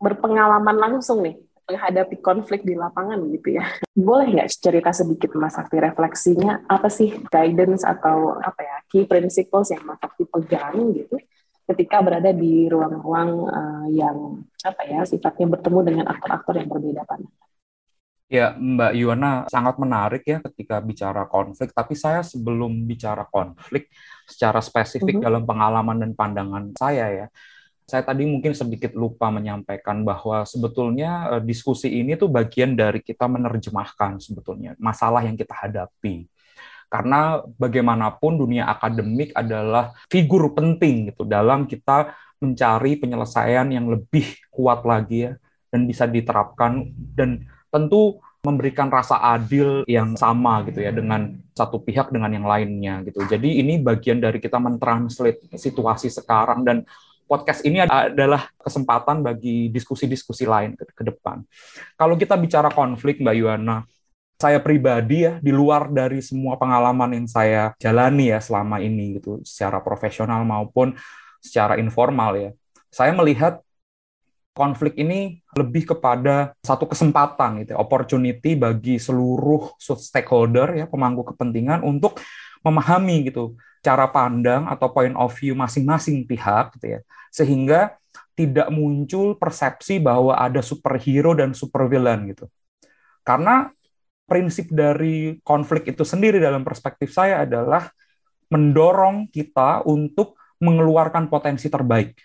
berpengalaman 0.00 0.76
langsung 0.76 1.22
nih 1.24 1.38
menghadapi 1.64 2.20
konflik 2.20 2.60
di 2.62 2.76
lapangan 2.76 3.20
gitu 3.32 3.56
ya. 3.56 3.64
Boleh 3.96 4.36
nggak 4.36 4.50
cerita 4.52 4.92
sedikit 4.92 5.32
Mas 5.40 5.56
Sakti 5.56 5.80
refleksinya 5.80 6.68
apa 6.68 6.92
sih 6.92 7.24
guidance 7.32 7.82
atau 7.88 8.36
apa 8.36 8.60
ya 8.60 8.76
key 8.92 9.08
principles 9.08 9.72
yang 9.72 9.82
Mas 9.88 9.96
Sakti 10.00 10.28
pegang 10.28 10.92
gitu 10.92 11.16
ketika 11.64 12.04
berada 12.04 12.28
di 12.36 12.68
ruang-ruang 12.68 13.30
uh, 13.48 13.86
yang 13.88 14.44
apa 14.60 14.82
ya 14.84 15.00
sifatnya 15.08 15.56
bertemu 15.56 15.80
dengan 15.80 16.06
aktor-aktor 16.12 16.60
yang 16.60 16.68
berbeda 16.68 17.08
pandangan. 17.08 17.44
Ya, 18.32 18.56
Mbak 18.56 18.92
Yuana 18.96 19.32
sangat 19.52 19.76
menarik 19.76 20.24
ya 20.24 20.40
ketika 20.40 20.80
bicara 20.80 21.28
konflik, 21.28 21.70
tapi 21.76 21.92
saya 21.92 22.24
sebelum 22.24 22.72
bicara 22.88 23.28
konflik 23.28 23.92
secara 24.24 24.64
spesifik 24.64 25.16
mm 25.16 25.20
-hmm. 25.20 25.26
dalam 25.28 25.42
pengalaman 25.44 25.96
dan 26.00 26.12
pandangan 26.16 26.64
saya 26.72 27.04
ya, 27.12 27.26
saya 27.84 28.00
tadi 28.00 28.24
mungkin 28.24 28.56
sedikit 28.56 28.96
lupa 28.96 29.28
menyampaikan 29.28 30.00
bahwa 30.08 30.48
sebetulnya 30.48 31.36
uh, 31.36 31.42
diskusi 31.44 31.92
ini 31.92 32.16
tuh 32.16 32.32
bagian 32.32 32.72
dari 32.72 33.04
kita 33.04 33.28
menerjemahkan 33.28 34.24
sebetulnya 34.24 34.72
masalah 34.80 35.20
yang 35.20 35.36
kita 35.36 35.52
hadapi. 35.52 36.24
Karena 36.88 37.42
bagaimanapun 37.58 38.38
dunia 38.40 38.70
akademik 38.70 39.34
adalah 39.36 39.92
figur 40.08 40.54
penting 40.56 41.12
gitu 41.12 41.26
dalam 41.26 41.66
kita 41.68 42.14
mencari 42.40 42.96
penyelesaian 42.96 43.66
yang 43.68 43.90
lebih 43.90 44.36
kuat 44.48 44.86
lagi 44.86 45.28
ya 45.28 45.32
dan 45.68 45.90
bisa 45.90 46.06
diterapkan 46.06 46.88
dan 47.12 47.44
tentu 47.68 48.22
memberikan 48.44 48.92
rasa 48.92 49.18
adil 49.34 49.82
yang 49.88 50.14
sama 50.20 50.60
gitu 50.68 50.84
ya 50.84 50.92
dengan 50.92 51.32
satu 51.56 51.80
pihak 51.80 52.12
dengan 52.12 52.30
yang 52.30 52.46
lainnya 52.46 53.00
gitu. 53.08 53.24
Jadi 53.24 53.64
ini 53.64 53.80
bagian 53.80 54.20
dari 54.20 54.38
kita 54.38 54.60
mentranslate 54.60 55.48
situasi 55.56 56.12
sekarang 56.12 56.62
dan 56.62 56.84
podcast 57.24 57.64
ini 57.64 57.82
adalah 57.82 58.48
kesempatan 58.60 59.24
bagi 59.24 59.72
diskusi-diskusi 59.72 60.44
lain 60.44 60.76
ke, 60.76 60.84
ke 60.92 61.02
depan. 61.02 61.42
Kalau 61.96 62.14
kita 62.14 62.36
bicara 62.36 62.68
konflik 62.70 63.20
Mbak 63.24 63.36
Yuana, 63.40 63.82
saya 64.34 64.58
pribadi 64.60 65.24
ya 65.24 65.38
di 65.40 65.54
luar 65.54 65.88
dari 65.88 66.20
semua 66.20 66.58
pengalaman 66.58 67.16
yang 67.16 67.26
saya 67.30 67.72
jalani 67.80 68.34
ya 68.34 68.42
selama 68.42 68.82
ini 68.82 69.22
gitu 69.22 69.40
secara 69.46 69.80
profesional 69.80 70.42
maupun 70.44 70.92
secara 71.40 71.80
informal 71.80 72.36
ya. 72.36 72.50
Saya 72.92 73.14
melihat 73.16 73.64
konflik 74.54 74.94
ini 74.94 75.42
lebih 75.58 75.96
kepada 75.96 76.54
satu 76.62 76.86
kesempatan 76.86 77.66
gitu, 77.66 77.74
ya, 77.74 77.78
opportunity 77.82 78.54
bagi 78.54 79.02
seluruh 79.02 79.74
stakeholder 79.82 80.78
ya 80.78 80.86
pemangku 80.86 81.26
kepentingan 81.34 81.82
untuk 81.82 82.22
memahami 82.62 83.28
gitu 83.28 83.58
cara 83.84 84.08
pandang 84.08 84.64
atau 84.64 84.88
point 84.88 85.12
of 85.12 85.30
view 85.36 85.52
masing-masing 85.52 86.24
pihak 86.24 86.72
gitu 86.80 86.98
ya, 86.98 87.00
sehingga 87.28 88.00
tidak 88.34 88.72
muncul 88.72 89.36
persepsi 89.36 90.00
bahwa 90.00 90.34
ada 90.34 90.64
superhero 90.64 91.36
dan 91.36 91.52
supervillain 91.52 92.24
gitu. 92.32 92.48
Karena 93.22 93.68
prinsip 94.24 94.72
dari 94.72 95.36
konflik 95.44 95.92
itu 95.92 96.02
sendiri 96.02 96.40
dalam 96.40 96.64
perspektif 96.64 97.12
saya 97.12 97.44
adalah 97.44 97.92
mendorong 98.48 99.28
kita 99.28 99.84
untuk 99.84 100.40
mengeluarkan 100.58 101.28
potensi 101.28 101.68
terbaik 101.68 102.16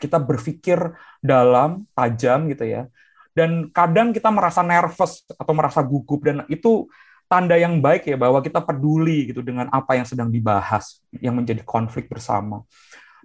kita 0.00 0.16
berpikir 0.16 0.80
dalam, 1.20 1.84
tajam 1.92 2.48
gitu 2.48 2.64
ya. 2.64 2.88
Dan 3.36 3.68
kadang 3.70 4.10
kita 4.16 4.32
merasa 4.32 4.64
nervous 4.64 5.22
atau 5.36 5.52
merasa 5.54 5.84
gugup 5.84 6.24
dan 6.24 6.48
itu 6.48 6.88
tanda 7.30 7.54
yang 7.54 7.78
baik 7.78 8.10
ya 8.10 8.18
bahwa 8.18 8.42
kita 8.42 8.58
peduli 8.58 9.30
gitu 9.30 9.38
dengan 9.38 9.70
apa 9.70 9.94
yang 9.94 10.02
sedang 10.02 10.26
dibahas 10.34 10.98
yang 11.22 11.38
menjadi 11.38 11.62
konflik 11.62 12.10
bersama. 12.10 12.66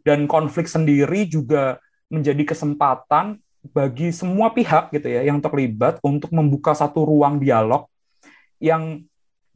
Dan 0.06 0.30
konflik 0.30 0.70
sendiri 0.70 1.26
juga 1.26 1.82
menjadi 2.14 2.46
kesempatan 2.46 3.42
bagi 3.74 4.14
semua 4.14 4.54
pihak 4.54 4.94
gitu 4.94 5.10
ya 5.10 5.26
yang 5.26 5.42
terlibat 5.42 5.98
untuk 6.06 6.30
membuka 6.30 6.78
satu 6.78 7.02
ruang 7.02 7.42
dialog 7.42 7.90
yang 8.62 9.02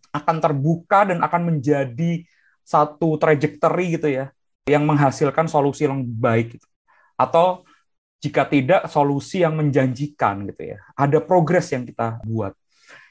akan 0.10 0.38
terbuka 0.42 1.14
dan 1.14 1.22
akan 1.22 1.54
menjadi 1.54 2.26
satu 2.66 3.22
trajectory 3.22 4.02
gitu 4.02 4.10
ya 4.10 4.34
yang 4.66 4.82
menghasilkan 4.90 5.46
solusi 5.46 5.86
yang 5.86 6.02
baik 6.02 6.58
gitu 6.58 6.66
atau 7.14 7.62
jika 8.20 8.44
tidak 8.50 8.82
solusi 8.92 9.44
yang 9.48 9.56
menjanjikan 9.56 10.44
gitu 10.52 10.76
ya. 10.76 10.78
Ada 10.96 11.24
progres 11.24 11.72
yang 11.72 11.88
kita 11.88 12.20
buat. 12.28 12.52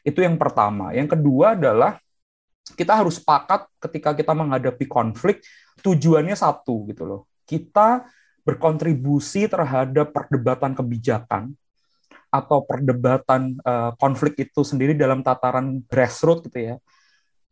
Itu 0.09 0.25
yang 0.25 0.41
pertama. 0.41 0.97
Yang 0.97 1.19
kedua 1.19 1.53
adalah 1.53 2.01
kita 2.73 3.05
harus 3.05 3.21
sepakat 3.21 3.69
ketika 3.77 4.17
kita 4.17 4.33
menghadapi 4.33 4.89
konflik 4.89 5.45
tujuannya 5.85 6.33
satu 6.33 6.89
gitu 6.89 7.05
loh. 7.05 7.21
Kita 7.45 8.09
berkontribusi 8.49 9.45
terhadap 9.45 10.17
perdebatan 10.17 10.73
kebijakan 10.73 11.53
atau 12.29 12.65
perdebatan 12.65 13.57
uh, 13.65 13.93
konflik 14.01 14.37
itu 14.49 14.61
sendiri 14.65 14.93
dalam 14.97 15.25
tataran 15.25 15.81
grassroots 15.89 16.49
gitu 16.49 16.73
ya 16.73 16.75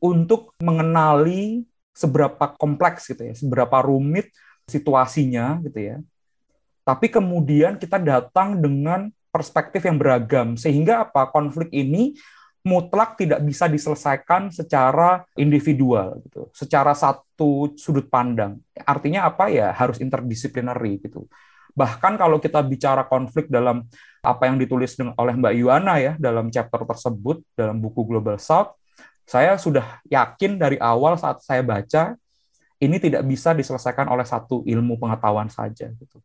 untuk 0.00 0.52
mengenali 0.60 1.64
seberapa 1.96 2.52
kompleks 2.60 3.08
gitu 3.08 3.24
ya, 3.24 3.32
seberapa 3.32 3.80
rumit 3.80 4.28
situasinya 4.68 5.64
gitu 5.64 5.80
ya 5.80 5.96
tapi 6.86 7.10
kemudian 7.10 7.82
kita 7.82 7.98
datang 7.98 8.62
dengan 8.62 9.10
perspektif 9.34 9.82
yang 9.82 9.98
beragam 9.98 10.54
sehingga 10.54 11.02
apa 11.02 11.34
konflik 11.34 11.66
ini 11.74 12.14
mutlak 12.66 13.14
tidak 13.14 13.38
bisa 13.46 13.70
diselesaikan 13.70 14.50
secara 14.50 15.22
individual 15.38 16.18
gitu, 16.26 16.50
secara 16.50 16.90
satu 16.98 17.78
sudut 17.78 18.10
pandang. 18.10 18.58
Artinya 18.82 19.30
apa 19.30 19.46
ya 19.46 19.70
harus 19.70 20.02
interdisciplinary 20.02 20.98
gitu. 20.98 21.30
Bahkan 21.78 22.18
kalau 22.18 22.42
kita 22.42 22.58
bicara 22.66 23.06
konflik 23.06 23.46
dalam 23.46 23.86
apa 24.18 24.50
yang 24.50 24.58
ditulis 24.58 24.98
oleh 24.98 25.34
Mbak 25.38 25.54
Yuana 25.62 25.94
ya 26.02 26.12
dalam 26.18 26.50
chapter 26.50 26.82
tersebut 26.82 27.46
dalam 27.54 27.78
buku 27.78 28.02
Global 28.02 28.42
South, 28.42 28.74
saya 29.22 29.54
sudah 29.54 30.02
yakin 30.10 30.58
dari 30.58 30.74
awal 30.82 31.14
saat 31.14 31.38
saya 31.46 31.62
baca 31.62 32.18
ini 32.82 32.98
tidak 32.98 33.22
bisa 33.22 33.54
diselesaikan 33.54 34.10
oleh 34.10 34.26
satu 34.26 34.66
ilmu 34.66 34.98
pengetahuan 34.98 35.46
saja 35.46 35.86
gitu 35.86 36.18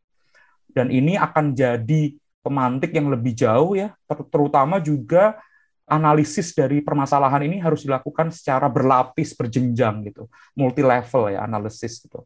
dan 0.71 0.87
ini 0.89 1.19
akan 1.19 1.51
jadi 1.51 2.15
pemantik 2.41 2.95
yang 2.95 3.11
lebih 3.11 3.37
jauh 3.37 3.77
ya, 3.77 3.93
terutama 4.31 4.81
juga 4.81 5.37
analisis 5.87 6.53
dari 6.55 6.79
permasalahan 6.79 7.43
ini 7.45 7.59
harus 7.59 7.83
dilakukan 7.83 8.31
secara 8.31 8.71
berlapis, 8.71 9.35
berjenjang 9.35 10.07
gitu, 10.07 10.29
multi 10.55 10.81
level 10.81 11.33
ya 11.33 11.43
analisis 11.43 12.01
gitu. 12.03 12.23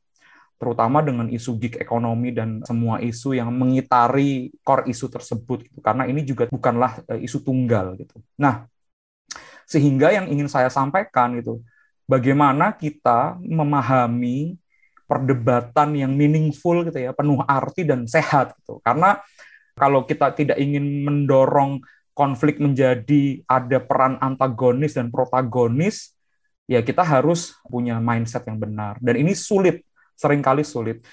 Terutama 0.56 1.04
dengan 1.04 1.28
isu 1.28 1.60
gig 1.60 1.76
ekonomi 1.76 2.32
dan 2.32 2.64
semua 2.64 3.04
isu 3.04 3.36
yang 3.36 3.52
mengitari 3.52 4.56
core 4.64 4.88
isu 4.88 5.12
tersebut 5.12 5.68
gitu. 5.68 5.80
Karena 5.84 6.08
ini 6.08 6.24
juga 6.24 6.48
bukanlah 6.48 7.04
eh, 7.12 7.28
isu 7.28 7.44
tunggal 7.44 8.00
gitu. 8.00 8.24
Nah, 8.40 8.64
sehingga 9.68 10.14
yang 10.16 10.32
ingin 10.32 10.48
saya 10.48 10.72
sampaikan 10.72 11.36
itu 11.36 11.60
bagaimana 12.08 12.72
kita 12.72 13.36
memahami 13.42 14.56
perdebatan 15.06 15.94
yang 15.94 16.14
meaningful 16.14 16.86
gitu 16.86 16.98
ya, 16.98 17.12
penuh 17.14 17.42
arti 17.46 17.86
dan 17.86 18.06
sehat 18.10 18.58
gitu. 18.62 18.80
Karena 18.82 19.22
kalau 19.76 20.08
kita 20.08 20.32
tidak 20.34 20.58
ingin 20.58 21.04
mendorong 21.04 21.84
konflik 22.16 22.64
menjadi 22.64 23.44
ada 23.44 23.84
peran 23.84 24.16
antagonis 24.24 24.96
dan 24.96 25.12
protagonis, 25.12 26.16
ya 26.66 26.80
kita 26.80 27.04
harus 27.04 27.54
punya 27.68 28.00
mindset 28.00 28.48
yang 28.48 28.56
benar. 28.58 28.96
Dan 29.04 29.20
ini 29.20 29.36
sulit, 29.36 29.84
sering 30.16 30.40
kali 30.40 30.64
sulit. 30.64 31.04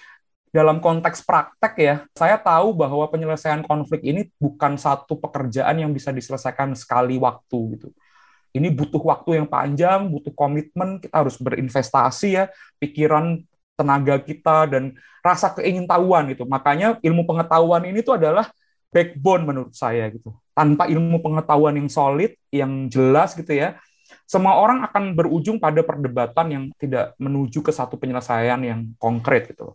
Dalam 0.52 0.78
konteks 0.78 1.26
praktek 1.26 1.74
ya, 1.80 1.94
saya 2.14 2.38
tahu 2.38 2.76
bahwa 2.76 3.08
penyelesaian 3.10 3.66
konflik 3.66 4.04
ini 4.06 4.30
bukan 4.38 4.78
satu 4.78 5.18
pekerjaan 5.18 5.80
yang 5.80 5.90
bisa 5.90 6.14
diselesaikan 6.14 6.76
sekali 6.78 7.18
waktu 7.18 7.58
gitu 7.76 7.90
ini 8.52 8.68
butuh 8.68 9.00
waktu 9.00 9.40
yang 9.40 9.48
panjang, 9.48 10.12
butuh 10.12 10.32
komitmen, 10.36 11.00
kita 11.00 11.24
harus 11.24 11.40
berinvestasi 11.40 12.36
ya, 12.36 12.44
pikiran 12.76 13.40
tenaga 13.72 14.20
kita 14.20 14.68
dan 14.68 14.92
rasa 15.24 15.56
keingintahuan 15.56 16.28
gitu. 16.36 16.44
Makanya 16.44 17.00
ilmu 17.00 17.24
pengetahuan 17.24 17.88
ini 17.88 18.04
tuh 18.04 18.20
adalah 18.20 18.52
backbone 18.92 19.48
menurut 19.48 19.74
saya 19.74 20.06
gitu. 20.12 20.36
Tanpa 20.52 20.86
ilmu 20.86 21.24
pengetahuan 21.24 21.74
yang 21.80 21.88
solid, 21.88 22.36
yang 22.52 22.92
jelas 22.92 23.32
gitu 23.32 23.56
ya, 23.56 23.80
semua 24.28 24.60
orang 24.60 24.84
akan 24.84 25.16
berujung 25.16 25.56
pada 25.56 25.80
perdebatan 25.80 26.46
yang 26.52 26.64
tidak 26.76 27.16
menuju 27.16 27.64
ke 27.64 27.72
satu 27.72 27.96
penyelesaian 27.96 28.60
yang 28.60 28.92
konkret 29.00 29.48
gitu. 29.48 29.72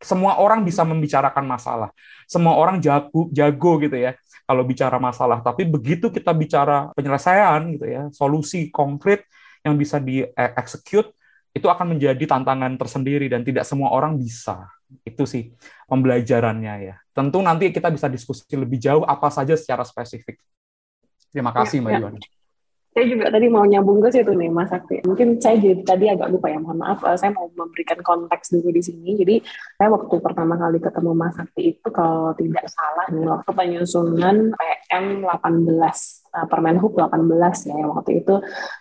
Semua 0.00 0.36
orang 0.40 0.64
bisa 0.64 0.84
membicarakan 0.84 1.44
masalah. 1.44 1.92
Semua 2.28 2.56
orang 2.56 2.80
jago 2.80 3.28
jago 3.32 3.80
gitu 3.80 3.96
ya 3.96 4.16
kalau 4.44 4.60
bicara 4.64 5.00
masalah, 5.00 5.40
tapi 5.40 5.64
begitu 5.64 6.12
kita 6.12 6.36
bicara 6.36 6.92
penyelesaian 6.92 7.64
gitu 7.76 7.86
ya, 7.88 8.02
solusi 8.12 8.68
konkret 8.68 9.24
yang 9.64 9.80
bisa 9.80 9.96
di-execute 9.96 11.16
itu 11.56 11.64
akan 11.64 11.96
menjadi 11.96 12.28
tantangan 12.28 12.76
tersendiri 12.76 13.32
dan 13.32 13.40
tidak 13.40 13.64
semua 13.64 13.88
orang 13.96 14.20
bisa. 14.20 14.68
Itu 15.00 15.24
sih 15.24 15.56
pembelajarannya 15.88 16.74
ya. 16.84 16.96
Tentu 17.14 17.38
nanti 17.38 17.70
kita 17.70 17.94
bisa 17.94 18.10
diskusi 18.10 18.42
lebih 18.58 18.82
jauh 18.82 19.06
apa 19.06 19.30
saja 19.30 19.54
secara 19.54 19.86
spesifik. 19.86 20.42
Terima 21.30 21.54
kasih 21.54 21.78
ya, 21.78 21.82
Mbak 21.82 21.92
ya. 21.94 22.10
Saya 22.94 23.10
juga 23.10 23.26
tadi 23.26 23.50
mau 23.50 23.66
nyambung 23.66 23.98
ke 23.98 24.06
situ 24.06 24.30
nih 24.38 24.54
Mas 24.54 24.70
Sakti. 24.70 25.02
Mungkin 25.02 25.42
saya 25.42 25.58
jadi 25.58 25.82
tadi 25.82 26.06
agak 26.06 26.30
lupa 26.30 26.46
ya, 26.46 26.62
mohon 26.62 26.78
maaf. 26.78 27.02
Eh, 27.02 27.18
saya 27.18 27.34
mau 27.34 27.50
memberikan 27.50 27.98
konteks 27.98 28.54
dulu 28.54 28.70
di 28.70 28.86
sini. 28.86 29.18
Jadi 29.18 29.42
saya 29.74 29.90
waktu 29.90 30.14
pertama 30.22 30.54
kali 30.54 30.78
ketemu 30.78 31.10
Mas 31.10 31.34
Sakti 31.34 31.74
itu 31.74 31.88
kalau 31.90 32.30
tidak 32.38 32.70
salah 32.70 33.10
nih 33.10 33.26
waktu 33.26 33.50
penyusunan 33.50 34.36
PM 34.54 35.26
18 35.26 35.26
uh, 35.26 36.46
Permen 36.46 36.78
Hub 36.78 36.94
18 36.94 37.66
ya 37.66 37.74
yang 37.82 37.90
waktu 37.98 38.22
itu 38.22 38.34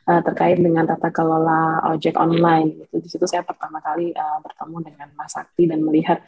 uh, 0.06 0.22
terkait 0.22 0.62
dengan 0.62 0.86
tata 0.86 1.10
kelola 1.10 1.82
ojek 1.98 2.14
online 2.14 2.86
gitu. 2.86 3.02
Di 3.02 3.10
situ 3.10 3.26
saya 3.26 3.42
pertama 3.42 3.82
kali 3.82 4.14
uh, 4.14 4.38
bertemu 4.46 4.94
dengan 4.94 5.10
Mas 5.18 5.34
Sakti 5.34 5.66
dan 5.66 5.82
melihat 5.82 6.22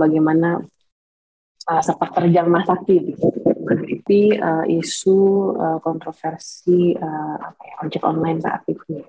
bagaimana 0.00 0.64
uh, 1.66 1.82
sepak 1.82 2.10
terjang 2.14 2.48
Masakti 2.48 3.12
gitu. 3.12 3.28
meneliti 3.66 4.30
uh, 4.38 4.62
isu 4.62 5.18
uh, 5.58 5.78
kontroversi 5.82 6.94
uh, 6.94 7.82
ojek 7.82 8.02
online 8.06 8.38
saat 8.38 8.62
itu. 8.70 9.02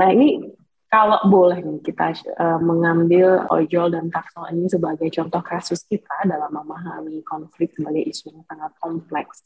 Nah 0.00 0.08
ini 0.08 0.40
kalau 0.88 1.20
boleh 1.28 1.60
nih 1.60 1.80
kita 1.84 2.16
uh, 2.36 2.60
mengambil 2.60 3.48
ojol 3.48 3.92
dan 3.92 4.08
taksel 4.08 4.48
ini 4.52 4.68
sebagai 4.68 5.08
contoh 5.08 5.40
kasus 5.44 5.84
kita 5.88 6.24
dalam 6.24 6.52
memahami 6.52 7.20
konflik 7.24 7.72
sebagai 7.76 8.04
isu 8.04 8.32
yang 8.32 8.44
sangat 8.48 8.72
kompleks. 8.80 9.44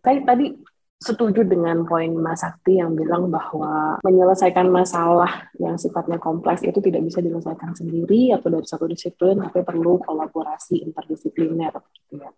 Saya 0.00 0.20
tadi 0.24 0.52
setuju 0.96 1.44
dengan 1.44 1.84
poin 1.84 2.08
Mas 2.16 2.40
Sakti 2.40 2.80
yang 2.80 2.96
bilang 2.96 3.28
bahwa 3.28 4.00
menyelesaikan 4.00 4.66
masalah 4.72 5.52
yang 5.60 5.76
sifatnya 5.76 6.16
kompleks 6.16 6.64
itu 6.64 6.80
tidak 6.80 7.04
bisa 7.04 7.20
diselesaikan 7.20 7.76
sendiri 7.76 8.32
atau 8.32 8.48
dari 8.48 8.66
satu 8.66 8.88
disiplin, 8.88 9.38
tapi 9.44 9.60
perlu 9.60 10.00
kolaborasi 10.00 10.80
interdisipliner. 10.82 11.72
Gitu 11.92 12.20
ya. 12.20 12.32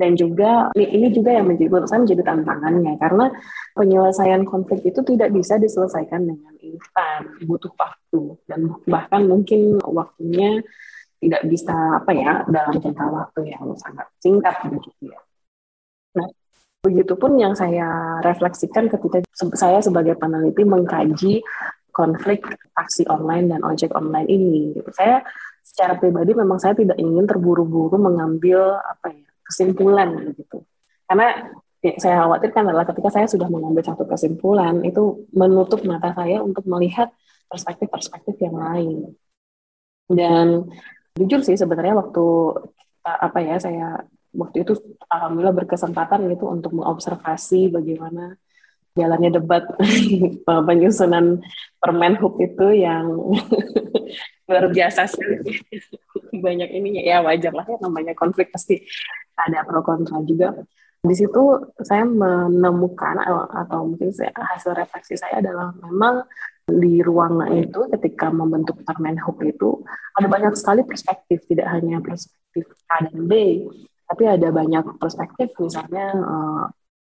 Dan 0.00 0.16
juga 0.16 0.72
ini 0.80 1.12
juga 1.12 1.36
yang 1.36 1.44
menjadi 1.44 1.68
menurut 1.68 1.88
saya 1.92 2.00
menjadi 2.00 2.22
tantangannya 2.24 2.96
karena 2.96 3.26
penyelesaian 3.76 4.48
konflik 4.48 4.80
itu 4.88 5.04
tidak 5.04 5.28
bisa 5.28 5.60
diselesaikan 5.60 6.24
dengan 6.24 6.56
instan, 6.56 7.28
butuh 7.44 7.68
waktu 7.76 8.40
dan 8.48 8.80
bahkan 8.88 9.28
mungkin 9.28 9.76
waktunya 9.84 10.64
tidak 11.20 11.44
bisa 11.52 12.00
apa 12.00 12.16
ya 12.16 12.48
dalam 12.48 12.80
jangka 12.80 13.06
waktu 13.12 13.52
yang 13.52 13.76
sangat 13.76 14.08
singkat 14.24 14.56
begitu 14.72 15.12
ya. 15.12 15.20
Nah, 16.16 16.32
Begitupun 16.80 17.36
yang 17.36 17.52
saya 17.52 18.18
refleksikan 18.24 18.88
ketika 18.88 19.20
saya 19.52 19.84
sebagai 19.84 20.16
peneliti 20.16 20.64
mengkaji 20.64 21.44
konflik 21.92 22.40
taksi 22.72 23.04
online 23.12 23.52
dan 23.52 23.60
ojek 23.60 23.92
online 23.92 24.28
ini. 24.30 24.72
Gitu. 24.72 24.88
Saya 24.96 25.20
secara 25.60 26.00
pribadi 26.00 26.32
memang 26.32 26.56
saya 26.56 26.72
tidak 26.72 26.96
ingin 26.96 27.28
terburu-buru 27.28 28.00
mengambil 28.00 28.80
apa 28.80 29.12
ya 29.12 29.28
kesimpulan 29.44 30.32
gitu. 30.32 30.64
Karena 31.04 31.52
ya, 31.82 31.94
saya 31.98 32.24
khawatirkan 32.24 32.64
adalah 32.70 32.86
ketika 32.88 33.10
saya 33.12 33.26
sudah 33.28 33.50
mengambil 33.50 33.82
satu 33.84 34.06
kesimpulan 34.06 34.80
itu 34.86 35.26
menutup 35.34 35.82
mata 35.84 36.14
saya 36.16 36.40
untuk 36.40 36.64
melihat 36.64 37.12
perspektif-perspektif 37.50 38.38
yang 38.40 38.56
lain. 38.56 39.18
Dan 40.06 40.70
jujur 41.18 41.42
sih 41.42 41.58
sebenarnya 41.58 41.98
waktu 41.98 42.26
apa 43.04 43.38
ya 43.42 43.56
saya 43.58 44.06
waktu 44.34 44.62
itu 44.62 44.78
alhamdulillah 45.10 45.56
berkesempatan 45.64 46.30
gitu 46.30 46.46
untuk 46.46 46.74
mengobservasi 46.76 47.70
bagaimana 47.74 48.38
jalannya 48.98 49.30
debat 49.38 49.64
penyusunan 50.66 51.42
permen 51.78 52.14
hub 52.18 52.34
itu 52.42 52.66
yang 52.74 53.06
luar 54.50 54.66
biasa 54.66 55.06
sih 55.06 55.22
banyak 56.44 56.68
ininya. 56.74 57.02
Ya 57.02 57.18
wajar 57.22 57.54
lah 57.54 57.66
ya 57.66 57.78
namanya 57.78 58.12
konflik 58.18 58.50
pasti 58.50 58.82
ada 59.38 59.62
pro 59.62 59.80
kontra 59.86 60.18
juga. 60.26 60.54
Di 61.00 61.16
situ 61.16 61.72
saya 61.80 62.04
menemukan 62.04 63.24
atau 63.64 63.88
mungkin 63.88 64.12
saya, 64.12 64.36
hasil 64.36 64.76
refleksi 64.76 65.16
saya 65.16 65.40
adalah 65.40 65.72
memang 65.80 66.28
di 66.68 67.00
ruang 67.00 67.40
itu 67.56 67.88
ketika 67.96 68.28
membentuk 68.28 68.84
permen 68.84 69.16
hub 69.24 69.40
itu 69.42 69.80
ada 70.14 70.28
banyak 70.28 70.54
sekali 70.54 70.84
perspektif 70.86 71.42
tidak 71.48 71.66
hanya 71.72 71.98
perspektif 71.98 72.68
A 72.86 73.02
dan 73.08 73.26
B 73.26 73.64
tapi 74.10 74.26
ada 74.26 74.50
banyak 74.50 74.98
perspektif 74.98 75.54
misalnya 75.62 76.10
uh, 76.18 76.66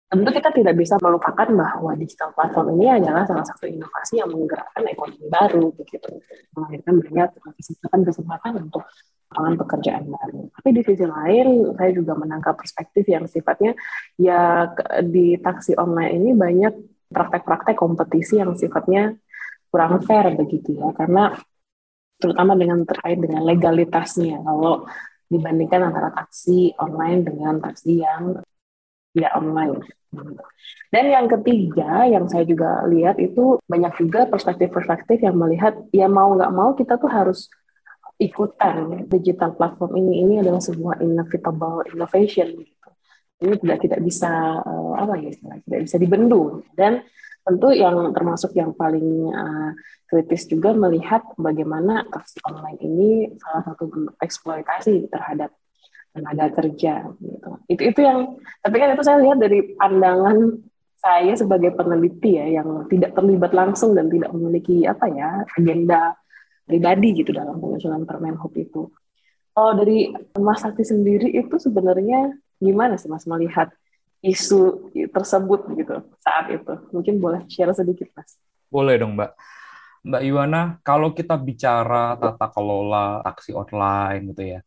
tentu 0.10 0.30
kita 0.34 0.50
tidak 0.56 0.76
bisa 0.80 0.96
melupakan 0.98 1.46
bahwa 1.46 1.94
digital 1.94 2.34
platform 2.34 2.80
ini 2.80 2.98
adalah 2.98 3.28
salah 3.28 3.46
satu 3.46 3.70
inovasi 3.70 4.24
yang 4.24 4.34
menggerakkan 4.34 4.82
ekonomi 4.88 5.28
baru 5.30 5.70
begitu 5.78 6.24
melahirkan 6.58 6.96
banyak 7.06 7.30
kesempatan-kesempatan 7.38 8.54
untuk 8.66 8.88
lapangan 9.28 9.56
pekerjaan 9.60 10.04
baru. 10.08 10.42
Tapi 10.56 10.70
di 10.72 10.82
sisi 10.88 11.04
lain 11.04 11.76
saya 11.76 11.92
juga 11.92 12.16
menangkap 12.16 12.56
perspektif 12.56 13.04
yang 13.12 13.28
sifatnya 13.28 13.76
ya 14.16 14.72
di 15.04 15.36
taksi 15.38 15.76
online 15.76 16.16
ini 16.16 16.32
banyak 16.32 16.74
praktek-praktek 17.12 17.76
kompetisi 17.76 18.40
yang 18.40 18.56
sifatnya 18.56 19.20
kurang 19.68 20.00
fair 20.08 20.32
begitu 20.40 20.80
ya 20.80 20.96
karena 20.96 21.36
terutama 22.18 22.56
dengan 22.56 22.88
terkait 22.88 23.20
dengan 23.20 23.44
legalitasnya 23.44 24.40
kalau 24.42 24.88
dibandingkan 25.28 25.92
antara 25.92 26.10
taksi 26.16 26.72
online 26.80 27.28
dengan 27.28 27.60
taksi 27.60 28.04
yang 28.04 28.40
tidak 29.12 29.34
online. 29.36 29.84
Dan 30.88 31.12
yang 31.12 31.28
ketiga 31.28 32.08
yang 32.08 32.32
saya 32.32 32.48
juga 32.48 32.88
lihat 32.88 33.20
itu 33.20 33.60
banyak 33.68 33.94
juga 34.00 34.26
perspektif-perspektif 34.32 35.20
yang 35.20 35.36
melihat 35.36 35.76
ya 35.92 36.08
mau 36.08 36.32
nggak 36.32 36.54
mau 36.56 36.72
kita 36.74 36.96
tuh 36.96 37.12
harus 37.12 37.52
ikutan 38.18 39.06
digital 39.06 39.54
platform 39.54 40.00
ini 40.00 40.26
ini 40.26 40.34
adalah 40.42 40.64
sebuah 40.64 41.04
inevitable 41.04 41.86
innovation 41.92 42.56
gitu. 42.56 42.90
Ini 43.38 43.54
tidak 43.62 43.78
tidak 43.86 44.00
bisa 44.02 44.32
uh, 44.64 44.94
apa 44.98 45.14
ya 45.22 45.30
tidak 45.38 45.82
bisa 45.86 45.98
dibendung 46.02 46.66
dan 46.74 47.06
tentu 47.48 47.72
yang 47.72 48.12
termasuk 48.12 48.52
yang 48.60 48.76
paling 48.76 49.32
uh, 49.32 49.72
kritis 50.12 50.44
juga 50.52 50.76
melihat 50.76 51.24
bagaimana 51.40 52.04
taksi 52.12 52.44
online 52.44 52.80
ini 52.84 53.10
salah 53.40 53.64
satu 53.72 54.12
eksploitasi 54.20 55.08
terhadap 55.08 55.56
tenaga 56.12 56.52
kerja 56.60 57.08
gitu. 57.24 57.50
Itu 57.72 57.82
itu 57.88 58.00
yang 58.04 58.36
tapi 58.60 58.76
kan 58.84 58.92
itu 58.92 59.04
saya 59.08 59.24
lihat 59.24 59.40
dari 59.40 59.78
pandangan 59.80 60.60
saya 60.98 61.34
sebagai 61.40 61.72
peneliti 61.78 62.36
ya 62.36 62.60
yang 62.60 62.90
tidak 62.92 63.16
terlibat 63.16 63.56
langsung 63.56 63.96
dan 63.96 64.12
tidak 64.12 64.34
memiliki 64.36 64.84
apa 64.84 65.08
ya 65.08 65.46
agenda 65.56 66.18
pribadi 66.68 67.24
gitu 67.24 67.32
dalam 67.32 67.64
penyusunan 67.64 68.04
Permen 68.04 68.36
Hub 68.36 68.52
itu. 68.60 68.92
Kalau 69.56 69.72
dari 69.74 70.12
Mas 70.36 70.62
Sakti 70.62 70.84
sendiri 70.84 71.32
itu 71.32 71.56
sebenarnya 71.56 72.36
gimana 72.60 73.00
sih 73.00 73.08
Mas 73.08 73.24
melihat 73.24 73.72
isu 74.22 74.92
tersebut 75.14 75.62
gitu 75.78 75.96
saat 76.22 76.50
itu. 76.50 76.74
Mungkin 76.94 77.16
boleh 77.22 77.42
share 77.50 77.74
sedikit, 77.74 78.10
Mas. 78.18 78.38
Boleh 78.68 78.98
dong, 79.00 79.16
Mbak. 79.16 79.32
Mbak 80.08 80.24
Iwana, 80.24 80.62
kalau 80.88 81.12
kita 81.12 81.36
bicara 81.36 82.16
tata 82.16 82.48
kelola 82.54 83.20
taksi 83.28 83.52
online 83.52 84.32
gitu 84.32 84.44
ya, 84.56 84.60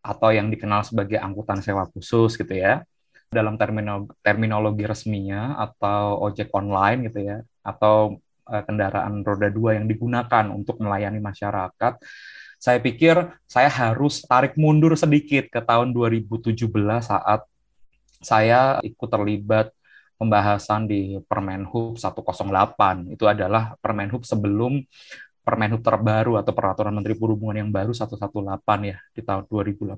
atau 0.00 0.32
yang 0.32 0.48
dikenal 0.48 0.80
sebagai 0.86 1.20
angkutan 1.20 1.60
sewa 1.60 1.84
khusus 1.92 2.40
gitu 2.40 2.54
ya, 2.56 2.82
dalam 3.28 3.60
terminal, 3.60 4.08
terminologi 4.24 4.88
resminya 4.88 5.60
atau 5.60 6.24
ojek 6.24 6.48
online 6.56 7.12
gitu 7.12 7.20
ya, 7.20 7.44
atau 7.60 8.16
uh, 8.48 8.62
kendaraan 8.64 9.20
roda 9.20 9.52
dua 9.52 9.76
yang 9.76 9.84
digunakan 9.84 10.44
untuk 10.48 10.80
melayani 10.80 11.20
masyarakat, 11.20 12.00
saya 12.56 12.78
pikir 12.80 13.14
saya 13.44 13.70
harus 13.70 14.24
tarik 14.24 14.56
mundur 14.58 14.96
sedikit 14.98 15.46
ke 15.52 15.60
tahun 15.62 15.92
2017 15.94 16.58
saat 17.04 17.44
saya 18.18 18.82
ikut 18.82 19.08
terlibat 19.08 19.70
pembahasan 20.18 20.90
di 20.90 21.16
Permenhub 21.24 21.96
108. 21.96 23.14
Itu 23.14 23.30
adalah 23.30 23.78
Permenhub 23.78 24.26
sebelum 24.26 24.82
Permenhub 25.46 25.80
terbaru 25.80 26.36
atau 26.36 26.52
Peraturan 26.52 26.92
Menteri 26.92 27.16
Perhubungan 27.16 27.56
yang 27.64 27.70
baru 27.72 27.94
118 27.94 28.20
ya 28.84 28.98
di 29.14 29.22
tahun 29.24 29.48
2018. 29.48 29.96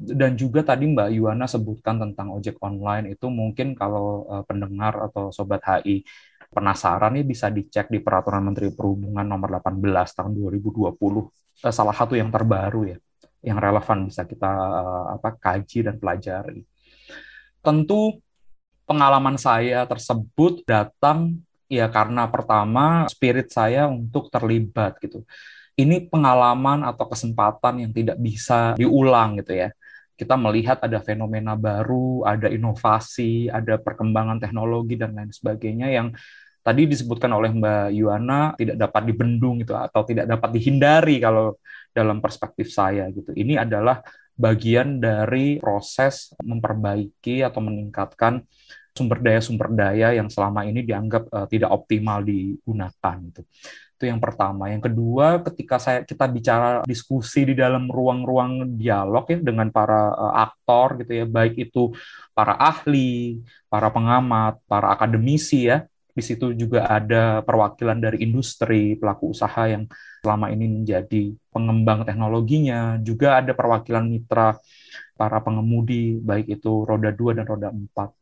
Dan 0.00 0.32
juga 0.32 0.64
tadi 0.64 0.88
Mbak 0.88 1.12
Yuwana 1.12 1.44
sebutkan 1.44 2.00
tentang 2.00 2.32
ojek 2.32 2.56
online 2.64 3.12
itu 3.12 3.28
mungkin 3.28 3.76
kalau 3.76 4.24
uh, 4.32 4.40
pendengar 4.48 4.96
atau 4.96 5.28
sobat 5.28 5.60
HI 5.60 6.00
penasaran 6.48 7.20
ya 7.20 7.24
bisa 7.26 7.52
dicek 7.52 7.92
di 7.92 8.00
Peraturan 8.00 8.40
Menteri 8.40 8.72
Perhubungan 8.72 9.28
nomor 9.28 9.60
18 9.60 9.76
tahun 10.16 10.32
2020. 10.32 10.96
Uh, 10.96 11.28
eh, 11.68 11.74
salah 11.74 11.92
satu 11.92 12.16
yang 12.16 12.32
terbaru 12.32 12.96
ya 12.96 12.98
yang 13.40 13.56
relevan 13.56 14.08
bisa 14.08 14.28
kita 14.28 14.48
uh, 14.48 15.06
apa 15.16 15.36
kaji 15.36 15.88
dan 15.88 15.96
pelajari. 15.96 16.64
Tentu 17.60 18.20
pengalaman 18.84 19.36
saya 19.40 19.84
tersebut 19.88 20.64
datang 20.64 21.40
ya 21.70 21.86
karena 21.86 22.26
pertama 22.26 23.06
spirit 23.06 23.48
saya 23.52 23.86
untuk 23.88 24.28
terlibat 24.28 24.98
gitu. 25.00 25.24
Ini 25.78 26.10
pengalaman 26.12 26.84
atau 26.84 27.08
kesempatan 27.08 27.86
yang 27.86 27.92
tidak 27.94 28.20
bisa 28.20 28.76
diulang 28.76 29.40
gitu 29.40 29.56
ya. 29.56 29.72
Kita 30.12 30.36
melihat 30.36 30.84
ada 30.84 31.00
fenomena 31.00 31.56
baru, 31.56 32.28
ada 32.28 32.52
inovasi, 32.52 33.48
ada 33.48 33.80
perkembangan 33.80 34.36
teknologi 34.36 35.00
dan 35.00 35.16
lain 35.16 35.32
sebagainya 35.32 35.88
yang 35.88 36.12
tadi 36.70 36.86
disebutkan 36.86 37.34
oleh 37.34 37.50
Mbak 37.50 37.86
Yuana 37.98 38.54
tidak 38.54 38.78
dapat 38.78 39.02
dibendung 39.10 39.58
gitu 39.58 39.74
atau 39.74 40.06
tidak 40.06 40.30
dapat 40.30 40.54
dihindari 40.54 41.18
kalau 41.18 41.58
dalam 41.90 42.22
perspektif 42.22 42.70
saya 42.70 43.10
gitu. 43.10 43.34
Ini 43.34 43.66
adalah 43.66 43.98
bagian 44.38 45.02
dari 45.02 45.58
proses 45.58 46.30
memperbaiki 46.38 47.42
atau 47.42 47.58
meningkatkan 47.58 48.46
sumber 48.94 49.18
daya-sumber 49.18 49.74
daya 49.74 50.14
yang 50.14 50.30
selama 50.30 50.62
ini 50.62 50.86
dianggap 50.86 51.26
uh, 51.34 51.46
tidak 51.50 51.74
optimal 51.74 52.22
digunakan 52.22 53.16
gitu. 53.34 53.42
Itu 53.98 54.08
yang 54.08 54.22
pertama. 54.22 54.70
Yang 54.70 54.94
kedua, 54.94 55.42
ketika 55.42 55.76
saya 55.82 56.06
kita 56.06 56.24
bicara 56.30 56.86
diskusi 56.86 57.50
di 57.50 57.58
dalam 57.58 57.90
ruang-ruang 57.90 58.78
dialog 58.78 59.26
ya 59.26 59.42
dengan 59.42 59.74
para 59.74 60.14
uh, 60.14 60.34
aktor 60.46 61.02
gitu 61.02 61.18
ya, 61.18 61.26
baik 61.26 61.58
itu 61.58 61.90
para 62.30 62.54
ahli, 62.54 63.42
para 63.66 63.90
pengamat, 63.90 64.62
para 64.70 64.94
akademisi 64.94 65.66
ya, 65.66 65.89
Di 66.20 66.24
situ 66.36 66.52
juga 66.52 66.84
ada 66.84 67.40
perwakilan 67.40 67.96
dari 67.96 68.20
industri, 68.28 68.92
pelaku 69.00 69.32
usaha 69.32 69.64
yang 69.64 69.88
selama 70.20 70.52
ini 70.52 70.68
menjadi 70.68 71.32
pengembang 71.48 72.04
teknologinya. 72.04 73.00
Juga 73.00 73.40
ada 73.40 73.56
perwakilan 73.56 74.04
mitra 74.04 74.52
para 75.16 75.40
pengemudi, 75.40 76.20
baik 76.20 76.60
itu 76.60 76.84
roda 76.84 77.08
2 77.08 77.40
dan 77.40 77.48
roda 77.48 77.72
4. 77.72 78.12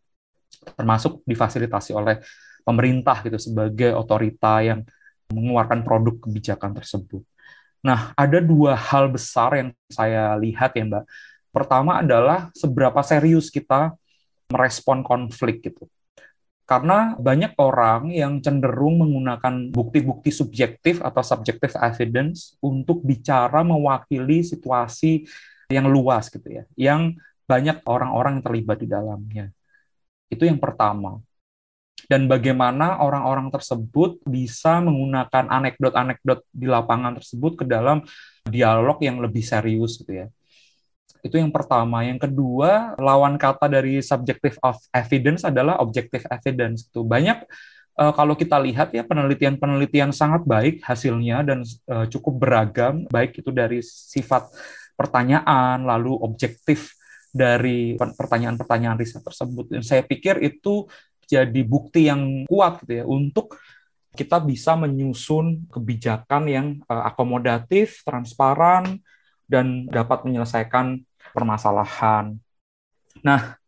Termasuk 0.78 1.26
difasilitasi 1.26 1.90
oleh 1.90 2.22
pemerintah 2.62 3.18
gitu 3.26 3.34
sebagai 3.42 3.90
otorita 3.98 4.62
yang 4.62 4.86
mengeluarkan 5.34 5.82
produk 5.82 6.22
kebijakan 6.22 6.78
tersebut. 6.78 7.26
Nah, 7.82 8.14
ada 8.14 8.38
dua 8.38 8.78
hal 8.78 9.10
besar 9.10 9.58
yang 9.58 9.68
saya 9.90 10.38
lihat 10.38 10.78
ya, 10.78 10.86
Mbak. 10.86 11.04
Pertama 11.50 11.98
adalah 11.98 12.54
seberapa 12.54 13.02
serius 13.02 13.50
kita 13.50 13.98
merespon 14.54 15.02
konflik 15.02 15.66
gitu 15.66 15.90
karena 16.68 17.16
banyak 17.16 17.56
orang 17.56 18.12
yang 18.12 18.44
cenderung 18.44 19.00
menggunakan 19.00 19.72
bukti-bukti 19.72 20.28
subjektif 20.28 21.00
atau 21.00 21.24
subjective 21.24 21.72
evidence 21.80 22.60
untuk 22.60 23.00
bicara 23.00 23.64
mewakili 23.64 24.44
situasi 24.44 25.24
yang 25.72 25.88
luas 25.88 26.28
gitu 26.28 26.44
ya, 26.44 26.68
yang 26.76 27.16
banyak 27.48 27.80
orang-orang 27.88 28.36
yang 28.38 28.44
terlibat 28.44 28.78
di 28.84 28.88
dalamnya. 28.88 29.48
Itu 30.28 30.44
yang 30.44 30.60
pertama. 30.60 31.24
Dan 32.04 32.28
bagaimana 32.28 33.00
orang-orang 33.00 33.48
tersebut 33.48 34.20
bisa 34.28 34.84
menggunakan 34.84 35.48
anekdot-anekdot 35.48 36.44
di 36.52 36.68
lapangan 36.68 37.16
tersebut 37.16 37.58
ke 37.58 37.64
dalam 37.64 38.04
dialog 38.44 39.00
yang 39.00 39.18
lebih 39.24 39.42
serius 39.42 39.96
gitu 40.00 40.24
ya. 40.24 40.28
Itu 41.22 41.36
yang 41.38 41.50
pertama. 41.50 42.06
Yang 42.06 42.30
kedua, 42.30 42.94
lawan 42.98 43.36
kata 43.36 43.66
dari 43.66 43.98
subjective 44.02 44.56
of 44.62 44.78
evidence 44.94 45.42
adalah 45.42 45.78
objective 45.82 46.22
evidence. 46.30 46.86
Itu 46.86 47.02
banyak 47.02 47.44
uh, 47.98 48.12
kalau 48.14 48.38
kita 48.38 48.56
lihat 48.62 48.94
ya 48.94 49.02
penelitian-penelitian 49.02 50.14
sangat 50.14 50.46
baik 50.46 50.80
hasilnya 50.86 51.42
dan 51.42 51.66
uh, 51.90 52.06
cukup 52.06 52.38
beragam, 52.38 53.04
baik 53.10 53.42
itu 53.42 53.50
dari 53.50 53.82
sifat 53.82 54.48
pertanyaan 54.94 55.82
lalu 55.86 56.14
objektif 56.22 56.94
dari 57.34 57.94
pertanyaan-pertanyaan 57.98 58.98
riset 58.98 59.22
tersebut. 59.22 59.70
Dan 59.74 59.82
saya 59.84 60.02
pikir 60.06 60.42
itu 60.42 60.86
jadi 61.28 61.60
bukti 61.66 62.08
yang 62.08 62.48
kuat 62.48 62.80
gitu 62.82 62.92
ya 63.02 63.04
untuk 63.04 63.60
kita 64.16 64.40
bisa 64.42 64.74
menyusun 64.74 65.68
kebijakan 65.70 66.42
yang 66.50 66.66
uh, 66.90 67.06
akomodatif, 67.06 68.02
transparan, 68.02 68.98
dan 69.48 69.88
dapat 69.88 70.28
menyelesaikan 70.28 71.07
permasalahan. 71.32 72.36
Nah, 73.22 73.58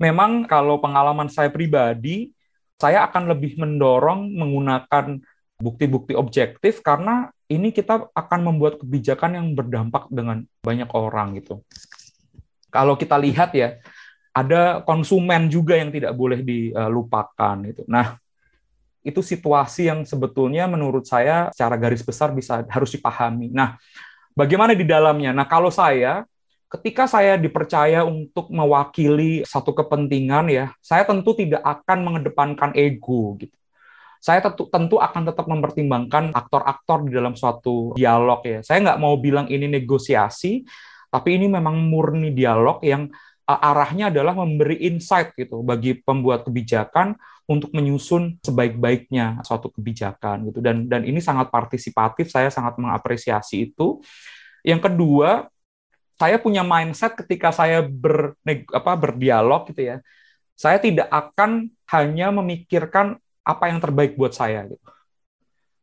memang 0.00 0.44
kalau 0.48 0.80
pengalaman 0.80 1.28
saya 1.28 1.48
pribadi, 1.52 2.32
saya 2.76 3.08
akan 3.08 3.32
lebih 3.32 3.56
mendorong 3.56 4.36
menggunakan 4.36 5.20
bukti-bukti 5.56 6.12
objektif 6.12 6.84
karena 6.84 7.32
ini 7.48 7.72
kita 7.72 8.12
akan 8.12 8.40
membuat 8.52 8.76
kebijakan 8.82 9.40
yang 9.40 9.46
berdampak 9.56 10.10
dengan 10.12 10.44
banyak 10.60 10.90
orang 10.92 11.40
gitu. 11.40 11.64
Kalau 12.68 12.98
kita 12.98 13.16
lihat 13.16 13.56
ya, 13.56 13.80
ada 14.36 14.84
konsumen 14.84 15.48
juga 15.48 15.80
yang 15.80 15.88
tidak 15.88 16.12
boleh 16.12 16.44
dilupakan 16.44 17.56
itu. 17.64 17.88
Nah, 17.88 18.20
itu 19.00 19.24
situasi 19.24 19.88
yang 19.88 20.04
sebetulnya 20.04 20.68
menurut 20.68 21.08
saya 21.08 21.48
secara 21.56 21.78
garis 21.80 22.04
besar 22.04 22.36
bisa 22.36 22.60
harus 22.68 22.92
dipahami. 22.92 23.48
Nah, 23.54 23.80
bagaimana 24.36 24.76
di 24.76 24.84
dalamnya? 24.84 25.32
Nah, 25.32 25.48
kalau 25.48 25.72
saya 25.72 26.28
ketika 26.66 27.06
saya 27.06 27.38
dipercaya 27.38 28.02
untuk 28.02 28.50
mewakili 28.50 29.46
satu 29.46 29.70
kepentingan 29.70 30.50
ya, 30.50 30.66
saya 30.82 31.06
tentu 31.06 31.32
tidak 31.38 31.62
akan 31.62 31.98
mengedepankan 32.02 32.70
ego 32.74 33.38
gitu. 33.38 33.54
Saya 34.18 34.42
tentu, 34.42 34.66
tentu 34.66 34.96
akan 34.98 35.22
tetap 35.30 35.46
mempertimbangkan 35.46 36.34
aktor-aktor 36.34 37.06
di 37.06 37.14
dalam 37.14 37.38
suatu 37.38 37.94
dialog 37.94 38.42
ya. 38.42 38.58
Saya 38.66 38.82
nggak 38.82 38.98
mau 38.98 39.14
bilang 39.20 39.46
ini 39.46 39.70
negosiasi, 39.70 40.66
tapi 41.12 41.38
ini 41.38 41.46
memang 41.46 41.78
murni 41.86 42.34
dialog 42.34 42.82
yang 42.82 43.06
uh, 43.46 43.60
arahnya 43.70 44.10
adalah 44.10 44.34
memberi 44.34 44.82
insight 44.82 45.32
gitu 45.38 45.62
bagi 45.62 46.02
pembuat 46.02 46.42
kebijakan 46.42 47.14
untuk 47.46 47.70
menyusun 47.70 48.42
sebaik-baiknya 48.42 49.46
suatu 49.46 49.70
kebijakan 49.70 50.50
gitu 50.50 50.58
dan 50.58 50.90
dan 50.90 51.06
ini 51.06 51.22
sangat 51.22 51.46
partisipatif 51.46 52.26
saya 52.26 52.50
sangat 52.50 52.74
mengapresiasi 52.74 53.70
itu 53.70 54.02
yang 54.66 54.82
kedua 54.82 55.46
saya 56.16 56.40
punya 56.40 56.64
mindset 56.64 57.12
ketika 57.14 57.52
saya 57.52 57.84
ber, 57.84 58.34
apa, 58.72 58.92
berdialog 58.96 59.68
gitu 59.68 59.94
ya, 59.94 59.96
saya 60.56 60.80
tidak 60.80 61.08
akan 61.12 61.68
hanya 61.92 62.32
memikirkan 62.32 63.20
apa 63.44 63.64
yang 63.68 63.78
terbaik 63.78 64.16
buat 64.16 64.32
saya. 64.32 64.64
Gitu. 64.64 64.80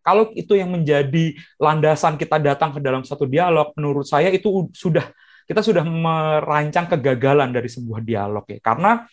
Kalau 0.03 0.33
itu 0.35 0.57
yang 0.59 0.73
menjadi 0.73 1.37
landasan 1.61 2.19
kita 2.19 2.41
datang 2.41 2.75
ke 2.75 2.79
dalam 2.83 3.05
satu 3.07 3.23
dialog, 3.23 3.71
menurut 3.79 4.03
saya 4.03 4.27
itu 4.33 4.67
sudah 4.75 5.07
kita 5.47 5.63
sudah 5.63 5.85
merancang 5.85 6.89
kegagalan 6.91 7.53
dari 7.53 7.71
sebuah 7.71 8.03
dialog 8.03 8.43
ya. 8.49 8.59
Karena 8.59 9.07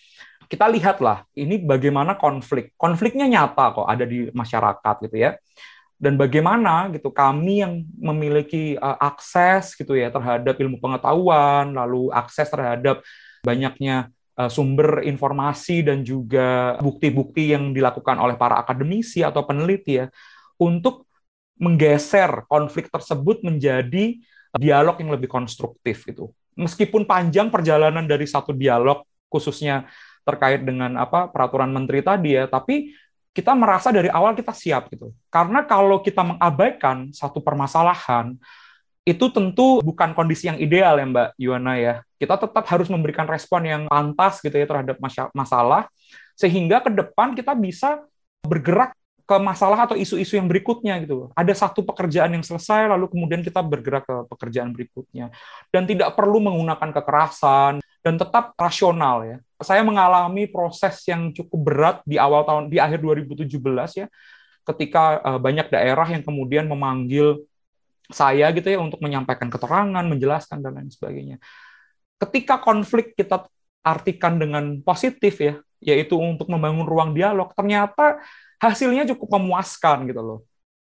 kita 0.51 0.67
lihatlah 0.67 1.29
ini 1.39 1.63
bagaimana 1.63 2.19
konflik. 2.19 2.75
Konfliknya 2.75 3.31
nyata 3.31 3.71
kok 3.71 3.87
ada 3.87 4.03
di 4.03 4.33
masyarakat 4.35 4.95
gitu 5.07 5.17
ya 5.21 5.39
dan 6.01 6.17
bagaimana 6.17 6.89
gitu 6.97 7.13
kami 7.13 7.61
yang 7.61 7.85
memiliki 8.01 8.81
uh, 8.81 8.97
akses 8.97 9.77
gitu 9.77 9.93
ya 9.93 10.09
terhadap 10.09 10.57
ilmu 10.57 10.81
pengetahuan 10.81 11.77
lalu 11.77 12.09
akses 12.09 12.49
terhadap 12.49 13.05
banyaknya 13.45 14.09
uh, 14.41 14.49
sumber 14.49 15.05
informasi 15.05 15.85
dan 15.85 16.01
juga 16.01 16.81
bukti-bukti 16.81 17.53
yang 17.53 17.77
dilakukan 17.77 18.17
oleh 18.17 18.41
para 18.41 18.57
akademisi 18.57 19.21
atau 19.21 19.45
peneliti 19.45 20.01
ya 20.01 20.09
untuk 20.57 21.05
menggeser 21.61 22.49
konflik 22.49 22.89
tersebut 22.89 23.45
menjadi 23.45 24.17
dialog 24.57 24.97
yang 25.05 25.13
lebih 25.13 25.29
konstruktif 25.29 26.09
itu 26.09 26.33
meskipun 26.57 27.05
panjang 27.05 27.53
perjalanan 27.53 28.09
dari 28.09 28.25
satu 28.25 28.57
dialog 28.57 29.05
khususnya 29.29 29.85
terkait 30.25 30.65
dengan 30.65 30.97
apa 30.97 31.29
peraturan 31.29 31.69
menteri 31.69 32.01
tadi 32.01 32.41
ya 32.41 32.49
tapi 32.49 32.97
kita 33.31 33.55
merasa 33.55 33.95
dari 33.95 34.11
awal 34.11 34.35
kita 34.35 34.51
siap 34.51 34.91
gitu. 34.91 35.15
Karena 35.31 35.63
kalau 35.63 36.03
kita 36.03 36.27
mengabaikan 36.27 37.15
satu 37.15 37.39
permasalahan, 37.39 38.35
itu 39.07 39.27
tentu 39.33 39.81
bukan 39.81 40.13
kondisi 40.13 40.51
yang 40.51 40.59
ideal 40.61 40.99
ya 41.01 41.07
Mbak 41.09 41.29
Yuana 41.41 41.75
ya. 41.81 41.95
Kita 42.21 42.37
tetap 42.37 42.67
harus 42.69 42.91
memberikan 42.91 43.25
respon 43.25 43.65
yang 43.65 43.83
pantas 43.89 44.43
gitu 44.45 44.53
ya 44.53 44.67
terhadap 44.69 45.01
masalah, 45.33 45.89
sehingga 46.37 46.85
ke 46.85 46.91
depan 46.93 47.33
kita 47.33 47.57
bisa 47.57 48.05
bergerak 48.45 48.93
ke 49.25 49.37
masalah 49.39 49.87
atau 49.87 49.95
isu-isu 49.95 50.35
yang 50.35 50.51
berikutnya 50.51 50.99
gitu. 51.07 51.31
Ada 51.39 51.55
satu 51.55 51.87
pekerjaan 51.87 52.35
yang 52.35 52.43
selesai, 52.43 52.91
lalu 52.91 53.07
kemudian 53.07 53.47
kita 53.47 53.63
bergerak 53.63 54.03
ke 54.03 54.17
pekerjaan 54.27 54.75
berikutnya. 54.75 55.31
Dan 55.71 55.87
tidak 55.87 56.19
perlu 56.19 56.43
menggunakan 56.43 56.91
kekerasan, 56.91 57.79
dan 58.03 58.15
tetap 58.19 58.59
rasional 58.59 59.23
ya. 59.23 59.39
Saya 59.61 59.85
mengalami 59.85 60.49
proses 60.49 61.05
yang 61.05 61.31
cukup 61.37 61.61
berat 61.61 61.97
di 62.09 62.17
awal 62.17 62.45
tahun 62.49 62.73
di 62.73 62.81
akhir 62.81 63.05
2017 63.05 63.47
ya 64.01 64.07
ketika 64.65 65.19
uh, 65.25 65.41
banyak 65.41 65.73
daerah 65.73 66.07
yang 66.07 66.23
kemudian 66.23 66.69
memanggil 66.69 67.43
saya 68.11 68.51
gitu 68.51 68.67
ya 68.67 68.79
untuk 68.83 68.99
menyampaikan 68.99 69.49
keterangan, 69.49 70.05
menjelaskan 70.05 70.59
dan 70.61 70.73
lain 70.77 70.91
sebagainya. 70.91 71.37
Ketika 72.21 72.59
konflik 72.61 73.15
kita 73.15 73.47
artikan 73.81 74.37
dengan 74.37 74.83
positif 74.83 75.41
ya, 75.41 75.55
yaitu 75.81 76.19
untuk 76.19 76.51
membangun 76.51 76.85
ruang 76.85 77.11
dialog, 77.17 77.55
ternyata 77.57 78.21
hasilnya 78.61 79.09
cukup 79.15 79.41
memuaskan 79.41 80.11
gitu 80.11 80.21
loh. 80.21 80.41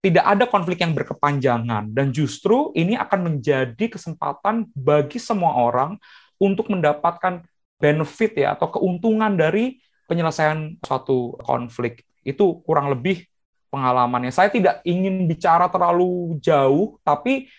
Tidak 0.03 0.21
ada 0.21 0.51
konflik 0.51 0.83
yang 0.83 0.99
berkepanjangan 0.99 1.95
dan 1.95 2.11
justru 2.11 2.75
ini 2.75 2.99
akan 2.99 3.33
menjadi 3.33 3.87
kesempatan 3.87 4.67
bagi 4.75 5.23
semua 5.23 5.55
orang 5.55 5.95
untuk 6.43 6.67
mendapatkan 6.75 7.47
benefit 7.83 8.38
ya 8.38 8.55
atau 8.55 8.71
keuntungan 8.71 9.35
dari 9.35 9.83
penyelesaian 10.07 10.79
suatu 10.79 11.35
konflik. 11.42 12.07
Itu 12.23 12.62
kurang 12.62 12.95
lebih 12.95 13.27
pengalamannya. 13.75 14.31
Saya 14.31 14.55
tidak 14.55 14.79
ingin 14.87 15.27
bicara 15.27 15.66
terlalu 15.66 16.38
jauh, 16.38 17.03
tapi 17.03 17.51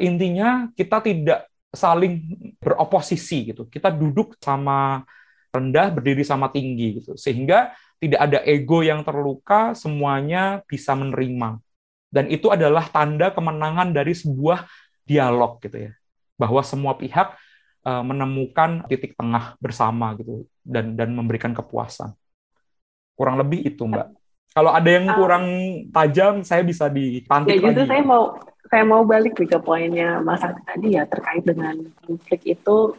intinya 0.00 0.72
kita 0.72 1.04
tidak 1.04 1.50
saling 1.76 2.24
beroposisi 2.56 3.52
gitu. 3.52 3.68
Kita 3.68 3.92
duduk 3.92 4.40
sama 4.40 5.04
rendah, 5.52 5.92
berdiri 5.92 6.24
sama 6.24 6.48
tinggi 6.48 7.04
gitu. 7.04 7.12
Sehingga 7.20 7.76
tidak 8.00 8.20
ada 8.24 8.38
ego 8.48 8.80
yang 8.80 9.04
terluka, 9.04 9.76
semuanya 9.76 10.64
bisa 10.64 10.96
menerima. 10.96 11.60
Dan 12.08 12.32
itu 12.32 12.48
adalah 12.48 12.88
tanda 12.88 13.28
kemenangan 13.28 13.92
dari 13.92 14.16
sebuah 14.16 14.64
dialog 15.04 15.60
gitu 15.60 15.90
ya. 15.90 15.92
Bahwa 16.40 16.64
semua 16.64 16.96
pihak 16.96 17.36
uh, 17.86 18.02
menemukan 18.02 18.82
titik 18.90 19.14
tengah 19.14 19.54
bersama 19.62 20.18
gitu 20.18 20.42
dan 20.66 20.98
dan 20.98 21.14
memberikan 21.14 21.54
kepuasan. 21.54 22.10
Kurang 23.14 23.38
lebih 23.38 23.62
itu, 23.62 23.86
Mbak. 23.86 24.12
Kalau 24.56 24.72
ada 24.72 24.88
yang 24.88 25.06
kurang 25.14 25.46
tajam, 25.92 26.40
saya 26.40 26.64
bisa 26.64 26.88
dipantik 26.88 27.60
ya, 27.60 27.70
justru 27.70 27.84
saya 27.86 28.02
mau 28.02 28.40
saya 28.66 28.84
mau 28.88 29.06
balik 29.06 29.38
ke 29.38 29.58
poinnya 29.62 30.18
Mas 30.18 30.42
Adi 30.42 30.62
tadi 30.66 30.88
ya 30.98 31.06
terkait 31.06 31.44
dengan 31.46 31.76
konflik 32.02 32.42
itu 32.42 32.96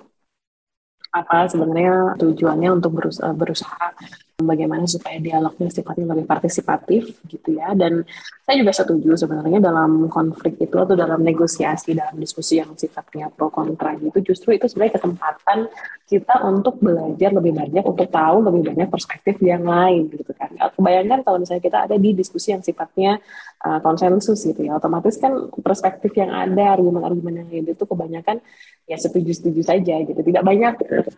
apa 1.12 1.50
sebenarnya 1.50 2.20
tujuannya 2.20 2.70
untuk 2.78 3.02
berusaha, 3.02 3.32
berusaha 3.34 3.90
bagaimana 4.38 4.86
supaya 4.86 5.18
dialognya 5.18 5.66
sifatnya 5.74 6.14
lebih 6.14 6.30
partisipatif 6.30 7.10
gitu 7.26 7.58
ya. 7.58 7.74
Dan 7.74 8.06
saya 8.46 8.56
juga 8.62 8.70
setuju 8.70 9.18
sebenarnya 9.18 9.58
dalam 9.58 10.06
konflik 10.14 10.62
itu 10.62 10.78
atau 10.78 10.94
dalam 10.94 11.26
negosiasi 11.26 11.98
dalam 11.98 12.14
diskusi 12.22 12.62
yang 12.62 12.78
sifatnya 12.78 13.34
pro 13.34 13.50
kontra 13.50 13.98
gitu 13.98 14.22
justru 14.22 14.54
itu 14.54 14.70
sebenarnya 14.70 15.02
kesempatan 15.02 15.60
kita 16.06 16.46
untuk 16.46 16.78
belajar 16.80 17.34
lebih 17.34 17.52
banyak 17.52 17.84
untuk 17.84 18.08
tahu 18.08 18.46
lebih 18.46 18.72
banyak 18.72 18.88
perspektif 18.88 19.42
yang 19.42 19.66
lain 19.66 20.14
gitu 20.14 20.30
kan. 20.38 20.54
Kebayangkan 20.54 21.26
kalau 21.26 21.42
misalnya 21.42 21.64
kita 21.66 21.78
ada 21.90 21.96
di 21.98 22.14
diskusi 22.14 22.54
yang 22.54 22.62
sifatnya 22.62 23.18
uh, 23.66 23.82
konsensus 23.82 24.46
gitu 24.46 24.70
ya. 24.70 24.78
Otomatis 24.78 25.18
kan 25.18 25.50
perspektif 25.50 26.14
yang 26.14 26.30
ada 26.30 26.78
argumen-argumen 26.78 27.42
yang 27.42 27.66
ada 27.66 27.74
itu 27.74 27.86
kebanyakan 27.90 28.38
ya 28.88 28.96
setuju-setuju 29.02 29.62
saja 29.66 29.96
gitu. 30.06 30.22
Tidak 30.22 30.44
banyak 30.46 30.74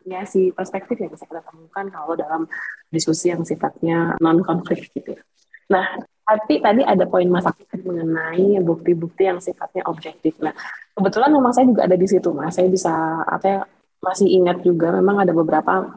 ya 0.08 0.24
si 0.24 0.56
perspektif 0.56 0.98
yang 0.98 1.12
bisa 1.12 1.28
kita 1.28 1.44
temukan 1.44 1.86
kalau 1.92 2.16
dalam 2.16 2.50
diskusi 2.90 3.32
yang 3.32 3.46
sifatnya 3.46 4.18
non 4.20 4.42
konflik 4.42 4.90
gitu. 4.94 5.14
Nah, 5.70 6.02
tapi 6.26 6.62
tadi 6.62 6.82
ada 6.86 7.06
poin 7.10 7.26
Mas 7.26 7.46
mengenai 7.74 8.62
bukti-bukti 8.62 9.26
yang 9.26 9.42
sifatnya 9.42 9.86
objektif. 9.90 10.38
Nah, 10.42 10.54
kebetulan 10.94 11.34
memang 11.34 11.54
saya 11.54 11.66
juga 11.66 11.86
ada 11.90 11.98
di 11.98 12.06
situ, 12.06 12.30
Mas. 12.34 12.58
Saya 12.58 12.70
bisa 12.70 12.94
apa 13.26 13.46
ya, 13.46 13.60
masih 14.02 14.28
ingat 14.30 14.62
juga 14.62 14.94
memang 14.94 15.22
ada 15.22 15.34
beberapa 15.34 15.90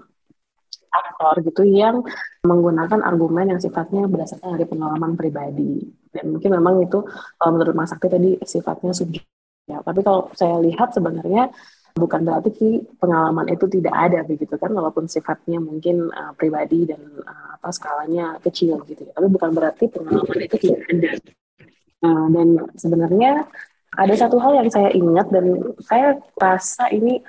aktor 0.93 1.41
gitu 1.41 1.65
yang 1.65 2.05
menggunakan 2.45 3.01
argumen 3.01 3.57
yang 3.57 3.61
sifatnya 3.61 4.05
berdasarkan 4.05 4.61
dari 4.61 4.69
pengalaman 4.69 5.17
pribadi. 5.17 5.81
Dan 6.13 6.37
mungkin 6.37 6.53
memang 6.53 6.85
itu 6.85 7.01
menurut 7.41 7.73
Mas 7.73 7.93
Aktif 7.97 8.13
tadi 8.13 8.37
sifatnya 8.45 8.93
subjektif. 8.93 9.29
Ya, 9.65 9.81
tapi 9.81 10.05
kalau 10.05 10.29
saya 10.37 10.59
lihat 10.61 10.93
sebenarnya 10.93 11.49
bukan 11.93 12.21
berarti 12.25 12.81
pengalaman 12.97 13.47
itu 13.53 13.69
tidak 13.69 13.95
ada 13.95 14.25
begitu 14.25 14.57
kan 14.57 14.73
walaupun 14.73 15.07
sifatnya 15.07 15.61
mungkin 15.61 16.09
uh, 16.09 16.33
pribadi 16.33 16.89
dan 16.89 17.01
uh, 17.21 17.57
apa 17.61 17.69
skalanya 17.71 18.41
kecil 18.41 18.81
gitu 18.89 19.05
ya. 19.05 19.13
tapi 19.13 19.29
bukan 19.29 19.51
berarti 19.53 19.85
pengalaman 19.93 20.39
itu 20.41 20.57
tidak 20.57 20.81
ada 20.89 21.11
uh, 22.09 22.27
dan 22.33 22.49
sebenarnya 22.75 23.33
ada 23.93 24.15
satu 24.17 24.41
hal 24.41 24.57
yang 24.57 24.69
saya 24.73 24.89
ingat 24.97 25.29
dan 25.29 25.77
saya 25.85 26.17
rasa 26.41 26.89
ini 26.89 27.21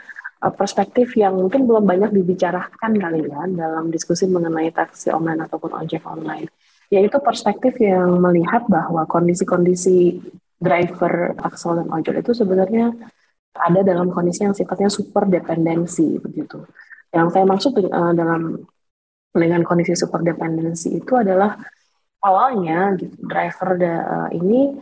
perspektif 0.43 1.15
yang 1.15 1.39
mungkin 1.39 1.63
belum 1.63 1.87
banyak 1.87 2.11
dibicarakan 2.11 2.99
kali 2.99 3.31
ya 3.31 3.47
dalam 3.47 3.87
diskusi 3.87 4.27
mengenai 4.27 4.75
taksi 4.75 5.11
online 5.15 5.47
ataupun 5.47 5.71
ojek 5.71 6.03
online 6.03 6.51
yaitu 6.91 7.15
perspektif 7.23 7.79
yang 7.79 8.19
melihat 8.19 8.67
bahwa 8.67 9.07
kondisi-kondisi 9.07 10.19
driver 10.59 11.35
taksi 11.39 11.67
dan 11.79 11.87
ojek 11.87 12.15
itu 12.23 12.31
sebenarnya 12.35 12.91
ada 13.53 13.79
dalam 13.85 14.09
kondisi 14.09 14.43
yang 14.43 14.57
sifatnya 14.57 14.89
super 14.89 15.29
dependensi 15.29 16.17
begitu. 16.17 16.65
Yang 17.13 17.27
saya 17.37 17.45
maksud 17.45 17.71
uh, 17.77 18.13
dalam 18.17 18.57
dengan 19.33 19.61
kondisi 19.65 19.93
super 19.97 20.21
dependensi 20.21 20.93
itu 20.93 21.13
adalah 21.17 21.57
awalnya 22.21 22.93
gitu, 22.97 23.13
driver 23.25 23.69
da, 23.77 23.93
uh, 24.01 24.29
ini 24.33 24.73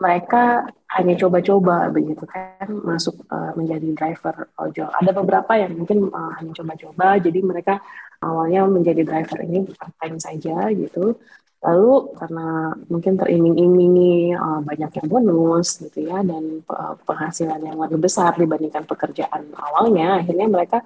mereka 0.00 0.68
hanya 0.94 1.14
coba-coba 1.18 1.90
begitu 1.90 2.22
kan 2.28 2.68
masuk 2.70 3.24
uh, 3.30 3.52
menjadi 3.56 3.88
driver 3.96 4.52
ojol. 4.60 4.90
Ada 4.90 5.10
beberapa 5.10 5.52
yang 5.58 5.74
mungkin 5.74 6.08
uh, 6.12 6.32
hanya 6.38 6.52
coba-coba, 6.54 7.18
jadi 7.18 7.40
mereka 7.40 7.80
awalnya 8.22 8.64
menjadi 8.68 9.02
driver 9.04 9.38
ini 9.44 9.68
part 9.74 9.94
time 10.00 10.18
saja 10.20 10.68
gitu. 10.72 11.18
Lalu 11.64 12.12
karena 12.20 12.76
mungkin 12.92 13.16
teriming-imingi 13.16 14.36
uh, 14.36 14.60
banyaknya 14.60 15.04
bonus 15.08 15.80
gitu 15.80 16.04
ya 16.04 16.20
dan 16.20 16.60
uh, 16.68 16.92
penghasilan 17.08 17.56
yang 17.64 17.80
lebih 17.80 18.04
besar 18.04 18.36
dibandingkan 18.36 18.84
pekerjaan 18.84 19.48
awalnya, 19.56 20.20
akhirnya 20.20 20.44
mereka 20.44 20.84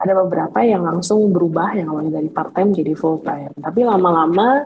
ada 0.00 0.12
beberapa 0.24 0.64
yang 0.64 0.80
langsung 0.80 1.28
berubah 1.28 1.76
yang 1.76 1.92
awalnya 1.92 2.24
dari 2.24 2.32
part 2.32 2.56
time 2.56 2.72
jadi 2.72 2.96
full 2.96 3.20
time. 3.20 3.52
Tapi 3.52 3.80
lama-lama 3.84 4.64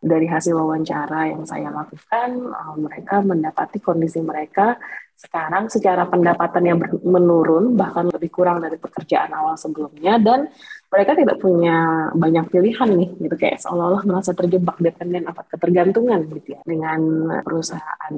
dari 0.00 0.24
hasil 0.24 0.56
wawancara 0.56 1.36
yang 1.36 1.44
saya 1.44 1.68
lakukan, 1.68 2.28
uh, 2.48 2.74
mereka 2.80 3.20
mendapati 3.20 3.84
kondisi 3.84 4.24
mereka 4.24 4.80
sekarang 5.14 5.70
secara 5.70 6.10
pendapatan 6.10 6.64
yang 6.66 6.78
menurun 7.06 7.78
bahkan 7.78 8.10
lebih 8.10 8.34
kurang 8.34 8.58
dari 8.58 8.74
pekerjaan 8.74 9.30
awal 9.30 9.54
sebelumnya 9.54 10.18
dan 10.18 10.50
mereka 10.94 11.18
tidak 11.18 11.42
punya 11.42 12.08
banyak 12.14 12.46
pilihan 12.54 12.88
nih 12.94 13.10
gitu. 13.18 13.34
Kayak 13.34 13.58
seolah-olah 13.66 14.06
merasa 14.06 14.30
terjebak 14.30 14.78
dependen 14.78 15.26
apa 15.26 15.42
ketergantungan 15.50 16.22
gitu 16.30 16.54
ya 16.54 16.62
dengan 16.62 17.00
perusahaan. 17.42 18.12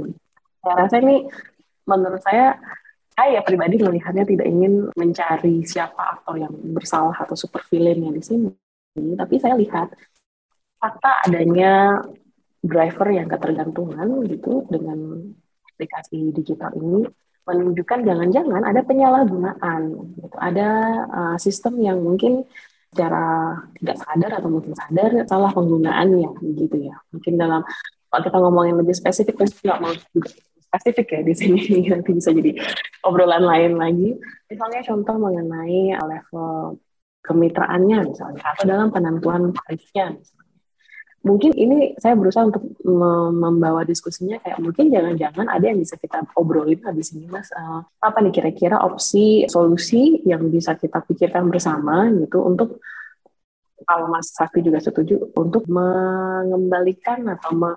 Saya 0.61 0.75
rasa 0.77 1.01
ini 1.01 1.25
menurut 1.89 2.21
saya 2.21 2.61
saya 3.17 3.41
pribadi 3.41 3.81
melihatnya 3.81 4.29
tidak 4.29 4.45
ingin 4.45 4.93
mencari 4.93 5.65
siapa 5.65 6.21
aktor 6.21 6.37
yang 6.37 6.53
bersalah 6.77 7.17
atau 7.17 7.33
super 7.33 7.65
villain 7.73 8.13
di 8.13 8.21
sini, 8.21 8.53
tapi 9.17 9.41
saya 9.41 9.57
lihat 9.57 9.89
fakta 10.77 11.25
adanya 11.25 12.05
driver 12.61 13.09
yang 13.09 13.25
ketergantungan 13.25 14.21
gitu 14.29 14.69
dengan 14.69 15.25
aplikasi 15.73 16.29
digital 16.37 16.77
ini 16.77 17.09
menunjukkan 17.47 18.03
jangan-jangan 18.03 18.63
ada 18.67 18.81
penyalahgunaan, 18.83 19.81
gitu. 20.19 20.37
ada 20.37 20.69
uh, 21.07 21.37
sistem 21.39 21.79
yang 21.79 22.03
mungkin 22.03 22.43
secara 22.91 23.55
tidak 23.79 23.97
sadar 24.03 24.31
atau 24.43 24.49
mungkin 24.51 24.73
sadar 24.75 25.11
salah 25.31 25.55
penggunaannya, 25.55 26.31
gitu 26.43 26.77
ya. 26.91 26.99
Mungkin 27.15 27.39
dalam 27.39 27.63
kalau 28.11 28.23
kita 28.27 28.39
ngomongin 28.43 28.77
lebih 28.83 28.95
spesifik, 28.99 29.39
pasti 29.39 29.63
nggak 29.63 29.79
mau 29.79 29.95
spesifik 30.67 31.07
ya 31.07 31.21
di 31.23 31.35
sini 31.39 31.63
nanti 31.95 32.11
bisa 32.11 32.35
jadi 32.35 32.59
obrolan 33.07 33.47
lain 33.47 33.79
lagi. 33.79 34.19
Misalnya 34.51 34.83
contoh 34.83 35.15
mengenai 35.17 35.95
level 35.95 36.83
kemitraannya 37.27 37.99
misalnya 38.07 38.43
atau 38.55 38.65
dalam 38.71 38.89
penentuan 38.95 39.51
tarifnya 39.51 40.15
mungkin 41.27 41.51
ini 41.59 41.99
saya 41.99 42.15
berusaha 42.15 42.47
untuk 42.47 42.63
membawa 43.35 43.83
diskusinya 43.83 44.39
kayak 44.39 44.63
mungkin 44.63 44.95
jangan-jangan 44.95 45.51
ada 45.51 45.65
yang 45.67 45.83
bisa 45.83 45.99
kita 45.99 46.23
obrolin 46.39 46.79
habis 46.87 47.11
ini 47.19 47.27
mas 47.27 47.51
uh, 47.51 47.83
apa 47.99 48.23
nih 48.23 48.31
kira-kira 48.31 48.79
opsi 48.79 49.43
solusi 49.51 50.23
yang 50.23 50.47
bisa 50.47 50.79
kita 50.79 51.03
pikirkan 51.03 51.51
bersama 51.51 52.07
gitu 52.15 52.47
untuk 52.47 52.79
kalau 53.87 54.11
Mas 54.11 54.35
Sakti 54.35 54.65
juga 54.67 54.83
setuju 54.83 55.31
untuk 55.39 55.69
mengembalikan 55.71 57.23
atau 57.31 57.55
me 57.55 57.71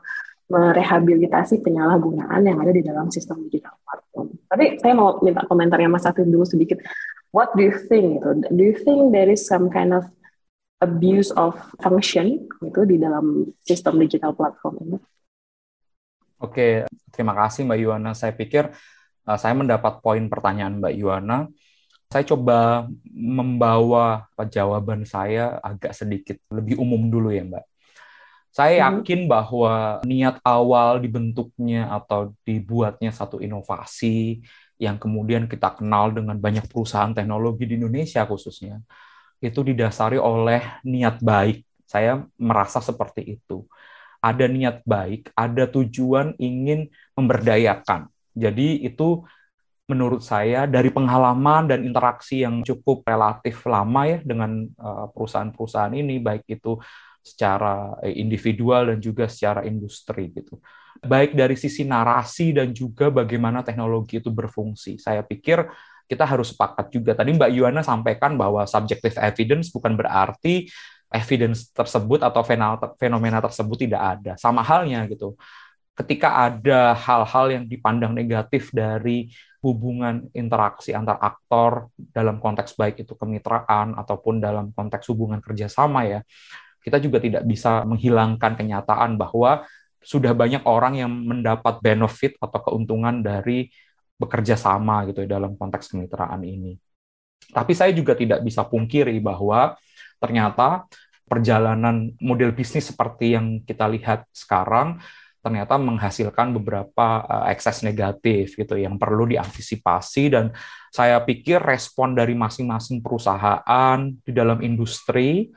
merehabilitasi 0.49 1.62
penyalahgunaan 1.62 2.41
yang 2.41 2.57
ada 2.57 2.73
di 2.73 2.81
dalam 2.81 3.13
sistem 3.13 3.45
digital 3.45 3.77
platform. 3.85 4.33
Tapi 4.49 4.81
saya 4.81 4.97
mau 4.97 5.21
minta 5.21 5.45
komentarnya 5.45 5.85
Mas 5.85 6.01
Sakti 6.01 6.25
dulu 6.25 6.41
sedikit. 6.41 6.81
What 7.29 7.53
do 7.53 7.62
you 7.62 7.77
think? 7.85 8.17
Gitu? 8.17 8.49
Do 8.49 8.62
you 8.65 8.73
think 8.81 9.13
there 9.13 9.29
is 9.29 9.45
some 9.45 9.69
kind 9.69 9.93
of 9.93 10.09
abuse 10.79 11.29
of 11.35 11.55
function 11.83 12.47
itu 12.63 12.81
di 12.87 12.95
dalam 12.95 13.51
sistem 13.59 13.99
digital 13.99 14.31
platform 14.31 14.75
ini. 14.83 14.97
Oke, 16.39 16.87
terima 17.11 17.35
kasih 17.35 17.67
Mbak 17.67 17.79
Yuwana. 17.83 18.11
Saya 18.15 18.31
pikir 18.31 18.71
uh, 19.27 19.37
saya 19.37 19.51
mendapat 19.51 19.99
poin 19.99 20.23
pertanyaan 20.31 20.79
Mbak 20.79 20.93
Yuwana. 20.95 21.37
Saya 22.09 22.23
coba 22.25 22.89
membawa 23.13 24.25
jawaban 24.49 25.05
saya 25.05 25.61
agak 25.61 25.93
sedikit 25.93 26.41
lebih 26.49 26.79
umum 26.79 27.11
dulu 27.11 27.29
ya 27.29 27.43
Mbak. 27.43 27.65
Saya 28.49 28.81
hmm. 28.81 28.83
yakin 28.87 29.19
bahwa 29.29 30.01
niat 30.07 30.41
awal 30.41 30.97
dibentuknya 31.03 31.91
atau 31.91 32.33
dibuatnya 32.41 33.13
satu 33.13 33.37
inovasi 33.43 34.41
yang 34.79 34.95
kemudian 34.95 35.45
kita 35.45 35.75
kenal 35.75 36.09
dengan 36.09 36.39
banyak 36.39 36.65
perusahaan 36.71 37.11
teknologi 37.11 37.67
di 37.67 37.75
Indonesia 37.77 38.23
khususnya, 38.23 38.79
itu 39.39 39.60
didasari 39.63 40.19
oleh 40.19 40.84
niat 40.84 41.23
baik. 41.23 41.63
Saya 41.89 42.21
merasa 42.38 42.84
seperti 42.84 43.39
itu. 43.39 43.65
Ada 44.19 44.45
niat 44.52 44.84
baik, 44.84 45.32
ada 45.34 45.63
tujuan 45.65 46.36
ingin 46.38 46.91
memberdayakan. 47.15 48.12
Jadi 48.36 48.84
itu 48.84 49.23
menurut 49.89 50.21
saya 50.21 50.69
dari 50.69 50.93
pengalaman 50.93 51.65
dan 51.65 51.82
interaksi 51.82 52.45
yang 52.45 52.62
cukup 52.62 53.02
relatif 53.10 53.65
lama 53.65 54.06
ya 54.06 54.19
dengan 54.21 54.69
eh, 54.69 55.06
perusahaan-perusahaan 55.15 55.95
ini 55.97 56.21
baik 56.21 56.45
itu 56.45 56.78
secara 57.25 57.97
eh, 58.06 58.13
individual 58.21 58.93
dan 58.93 58.99
juga 59.02 59.25
secara 59.25 59.65
industri 59.65 60.30
gitu. 60.30 60.62
Baik 60.99 61.34
dari 61.34 61.56
sisi 61.56 61.88
narasi 61.88 62.54
dan 62.54 62.75
juga 62.75 63.10
bagaimana 63.10 63.63
teknologi 63.65 64.19
itu 64.21 64.30
berfungsi. 64.30 64.99
Saya 65.02 65.23
pikir 65.25 65.63
kita 66.10 66.26
harus 66.26 66.50
sepakat 66.52 66.89
juga. 66.89 67.13
Tadi 67.13 67.38
Mbak 67.38 67.52
Yuana 67.54 67.86
sampaikan 67.86 68.34
bahwa 68.34 68.65
subjective 68.65 69.13
evidence 69.22 69.69
bukan 69.69 69.93
berarti 69.93 70.65
evidence 71.13 71.69
tersebut 71.69 72.26
atau 72.26 72.41
fenomena 72.98 73.38
tersebut 73.38 73.78
tidak 73.86 74.02
ada. 74.17 74.34
Sama 74.41 74.65
halnya 74.65 75.06
gitu. 75.06 75.38
Ketika 75.93 76.50
ada 76.50 76.98
hal-hal 76.98 77.45
yang 77.62 77.63
dipandang 77.69 78.17
negatif 78.17 78.74
dari 78.74 79.30
hubungan 79.60 80.32
interaksi 80.32 80.95
antar 80.95 81.19
aktor 81.19 81.91
dalam 82.00 82.39
konteks 82.39 82.80
baik 82.80 83.04
itu 83.04 83.13
kemitraan 83.19 83.93
ataupun 84.00 84.39
dalam 84.39 84.72
konteks 84.72 85.12
hubungan 85.12 85.43
kerjasama 85.43 86.08
ya, 86.08 86.19
kita 86.80 86.98
juga 87.04 87.19
tidak 87.19 87.43
bisa 87.43 87.84
menghilangkan 87.84 88.56
kenyataan 88.56 89.19
bahwa 89.19 89.67
sudah 90.00 90.32
banyak 90.32 90.63
orang 90.63 91.04
yang 91.04 91.12
mendapat 91.12 91.84
benefit 91.84 92.39
atau 92.39 92.60
keuntungan 92.63 93.19
dari 93.19 93.67
bekerja 94.19 94.60
sama 94.60 95.08
gitu 95.08 95.23
ya 95.23 95.39
dalam 95.39 95.55
konteks 95.55 95.95
kemitraan 95.95 96.43
ini. 96.43 96.75
Tapi 97.49 97.71
saya 97.73 97.95
juga 97.95 98.13
tidak 98.13 98.43
bisa 98.43 98.67
pungkiri 98.67 99.17
bahwa 99.23 99.79
ternyata 100.19 100.86
perjalanan 101.25 102.12
model 102.19 102.51
bisnis 102.51 102.91
seperti 102.91 103.39
yang 103.39 103.63
kita 103.63 103.88
lihat 103.88 104.27
sekarang 104.36 104.99
ternyata 105.39 105.79
menghasilkan 105.79 106.51
beberapa 106.51 107.23
uh, 107.23 107.47
ekses 107.47 107.79
negatif 107.79 108.60
gitu 108.60 108.75
yang 108.75 108.99
perlu 108.99 109.23
diantisipasi. 109.23 110.36
Dan 110.36 110.51
saya 110.91 111.23
pikir 111.23 111.63
respon 111.63 112.12
dari 112.12 112.36
masing-masing 112.36 112.99
perusahaan 112.99 113.97
di 114.19 114.32
dalam 114.36 114.60
industri 114.60 115.47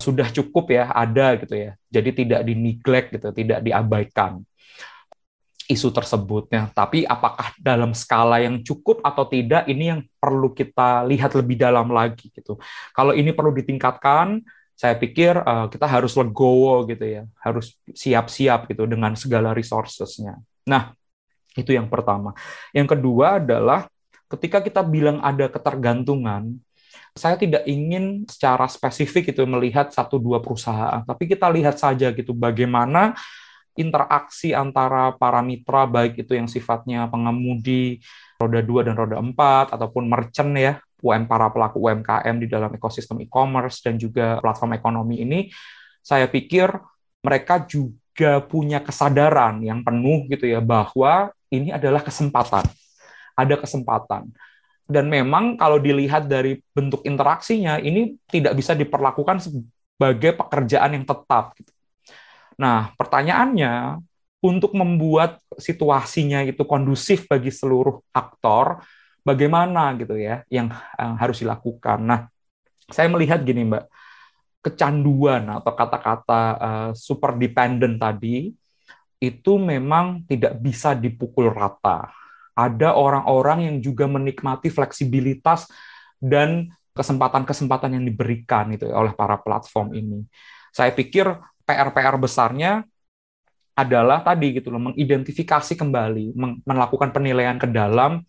sudah 0.00 0.32
cukup 0.32 0.72
ya 0.72 0.88
ada 0.88 1.36
gitu 1.36 1.52
ya. 1.52 1.76
Jadi 1.92 2.24
tidak 2.24 2.40
dineglect 2.48 3.08
gitu 3.12 3.28
tidak 3.36 3.60
diabaikan 3.60 4.40
isu 5.66 5.90
tersebutnya. 5.90 6.70
Tapi 6.70 7.02
apakah 7.06 7.54
dalam 7.58 7.90
skala 7.92 8.42
yang 8.42 8.62
cukup 8.62 9.02
atau 9.02 9.26
tidak 9.26 9.66
ini 9.66 9.90
yang 9.90 10.00
perlu 10.18 10.54
kita 10.54 11.02
lihat 11.06 11.34
lebih 11.34 11.58
dalam 11.58 11.90
lagi 11.90 12.30
gitu. 12.30 12.58
Kalau 12.94 13.12
ini 13.12 13.34
perlu 13.34 13.50
ditingkatkan, 13.54 14.42
saya 14.76 14.94
pikir 14.94 15.40
uh, 15.40 15.66
kita 15.72 15.88
harus 15.88 16.12
legowo 16.14 16.84
gitu 16.86 17.02
ya, 17.02 17.22
harus 17.40 17.74
siap-siap 17.96 18.68
gitu 18.70 18.84
dengan 18.84 19.16
segala 19.16 19.56
resourcesnya. 19.56 20.38
Nah, 20.68 20.92
itu 21.56 21.72
yang 21.72 21.88
pertama. 21.88 22.36
Yang 22.76 22.98
kedua 22.98 23.40
adalah 23.40 23.88
ketika 24.28 24.60
kita 24.60 24.84
bilang 24.84 25.18
ada 25.24 25.48
ketergantungan, 25.48 26.60
saya 27.16 27.40
tidak 27.40 27.64
ingin 27.64 28.28
secara 28.28 28.68
spesifik 28.68 29.32
itu 29.32 29.40
melihat 29.48 29.88
satu 29.88 30.20
dua 30.20 30.44
perusahaan, 30.44 31.00
tapi 31.00 31.24
kita 31.24 31.48
lihat 31.48 31.80
saja 31.80 32.12
gitu 32.12 32.36
bagaimana 32.36 33.16
interaksi 33.76 34.56
antara 34.56 35.14
para 35.16 35.40
mitra 35.40 35.84
baik 35.84 36.20
itu 36.24 36.36
yang 36.36 36.48
sifatnya 36.48 37.08
pengemudi 37.08 38.00
roda 38.40 38.60
2 38.60 38.86
dan 38.88 38.94
roda 38.96 39.16
4 39.20 39.76
ataupun 39.76 40.04
merchant 40.08 40.52
ya 40.56 40.80
UM 41.00 41.28
para 41.28 41.52
pelaku 41.52 41.86
UMKM 41.86 42.36
di 42.40 42.48
dalam 42.48 42.72
ekosistem 42.72 43.20
e-commerce 43.22 43.84
dan 43.84 44.00
juga 44.00 44.40
platform 44.40 44.76
ekonomi 44.76 45.22
ini 45.22 45.52
saya 46.00 46.30
pikir 46.30 46.72
mereka 47.26 47.66
juga 47.66 48.38
punya 48.46 48.78
kesadaran 48.78 49.58
yang 49.60 49.82
penuh 49.82 50.24
gitu 50.30 50.46
ya 50.46 50.62
bahwa 50.62 51.34
ini 51.50 51.74
adalah 51.74 52.02
kesempatan. 52.02 52.62
Ada 53.36 53.58
kesempatan. 53.60 54.30
Dan 54.86 55.10
memang 55.10 55.58
kalau 55.58 55.82
dilihat 55.82 56.30
dari 56.30 56.62
bentuk 56.70 57.02
interaksinya 57.02 57.82
ini 57.82 58.14
tidak 58.30 58.54
bisa 58.54 58.72
diperlakukan 58.78 59.42
sebagai 59.42 60.38
pekerjaan 60.38 60.94
yang 60.94 61.04
tetap 61.04 61.58
gitu. 61.58 61.74
Nah, 62.56 62.92
pertanyaannya 62.96 64.00
untuk 64.40 64.72
membuat 64.76 65.40
situasinya 65.56 66.44
itu 66.44 66.62
kondusif 66.64 67.28
bagi 67.28 67.52
seluruh 67.52 68.00
aktor, 68.12 68.80
bagaimana 69.26 69.92
gitu 69.98 70.14
ya 70.14 70.46
yang 70.46 70.70
harus 70.96 71.42
dilakukan. 71.42 71.98
Nah, 72.04 72.20
saya 72.86 73.10
melihat 73.10 73.42
gini, 73.42 73.66
Mbak, 73.66 73.84
kecanduan 74.62 75.46
atau 75.50 75.72
kata-kata 75.74 76.42
uh, 76.58 76.90
super 76.94 77.38
dependent 77.38 78.02
tadi 78.02 78.50
itu 79.22 79.52
memang 79.56 80.26
tidak 80.26 80.58
bisa 80.58 80.92
dipukul 80.94 81.54
rata. 81.54 82.10
Ada 82.56 82.96
orang-orang 82.96 83.68
yang 83.70 83.76
juga 83.78 84.08
menikmati 84.08 84.72
fleksibilitas 84.72 85.68
dan 86.18 86.72
kesempatan-kesempatan 86.96 88.00
yang 88.00 88.04
diberikan 88.08 88.72
itu 88.72 88.88
oleh 88.88 89.12
para 89.12 89.36
platform 89.36 89.92
ini. 89.92 90.24
Saya 90.72 90.92
pikir 90.92 91.28
PR-PR 91.66 92.16
besarnya 92.16 92.86
adalah 93.76 94.24
tadi 94.24 94.56
gitu 94.56 94.72
loh 94.72 94.80
mengidentifikasi 94.80 95.76
kembali, 95.76 96.32
melakukan 96.64 97.12
penilaian 97.12 97.60
ke 97.60 97.68
dalam 97.68 98.24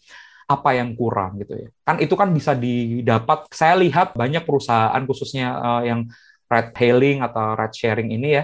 apa 0.47 0.69
yang 0.75 0.91
kurang 0.97 1.39
gitu 1.39 1.55
ya. 1.55 1.69
Kan 1.87 2.03
itu 2.03 2.15
kan 2.19 2.33
bisa 2.35 2.51
didapat. 2.51 3.47
Saya 3.53 3.79
lihat 3.79 4.17
banyak 4.17 4.43
perusahaan 4.43 4.99
khususnya 5.07 5.55
uh, 5.55 5.83
yang 5.87 6.07
red 6.51 6.75
hailing 6.75 7.23
atau 7.23 7.55
red 7.55 7.71
sharing 7.71 8.11
ini 8.11 8.43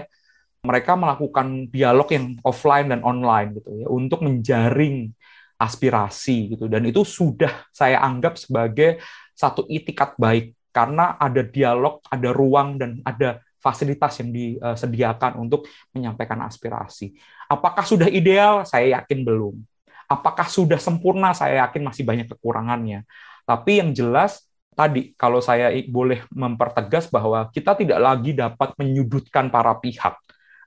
mereka 0.64 0.96
melakukan 0.96 1.68
dialog 1.68 2.08
yang 2.08 2.40
offline 2.40 2.88
dan 2.88 3.04
online 3.04 3.60
gitu 3.60 3.70
ya 3.84 3.86
untuk 3.92 4.24
menjaring 4.24 5.12
aspirasi 5.60 6.56
gitu 6.56 6.66
dan 6.66 6.82
itu 6.88 7.04
sudah 7.06 7.68
saya 7.70 8.00
anggap 8.00 8.40
sebagai 8.40 8.98
satu 9.36 9.68
itikat 9.68 10.16
baik 10.16 10.56
karena 10.74 11.14
ada 11.20 11.46
dialog, 11.46 12.02
ada 12.10 12.34
ruang 12.34 12.80
dan 12.80 12.98
ada 13.06 13.38
fasilitas 13.64 14.20
yang 14.20 14.28
disediakan 14.28 15.40
untuk 15.40 15.64
menyampaikan 15.96 16.44
aspirasi. 16.44 17.16
Apakah 17.48 17.88
sudah 17.88 18.12
ideal? 18.12 18.68
Saya 18.68 19.00
yakin 19.00 19.24
belum. 19.24 19.56
Apakah 20.04 20.44
sudah 20.44 20.76
sempurna? 20.76 21.32
Saya 21.32 21.64
yakin 21.64 21.80
masih 21.80 22.04
banyak 22.04 22.28
kekurangannya. 22.28 23.08
Tapi 23.48 23.80
yang 23.80 23.96
jelas 23.96 24.44
tadi 24.76 25.16
kalau 25.16 25.40
saya 25.40 25.72
boleh 25.88 26.28
mempertegas 26.28 27.08
bahwa 27.08 27.48
kita 27.48 27.72
tidak 27.72 27.96
lagi 28.04 28.36
dapat 28.36 28.76
menyudutkan 28.76 29.48
para 29.48 29.72
pihak 29.80 30.12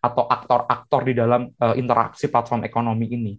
atau 0.02 0.24
aktor-aktor 0.26 1.06
di 1.06 1.14
dalam 1.14 1.54
uh, 1.62 1.76
interaksi 1.78 2.32
platform 2.34 2.66
ekonomi 2.66 3.14
ini. 3.14 3.34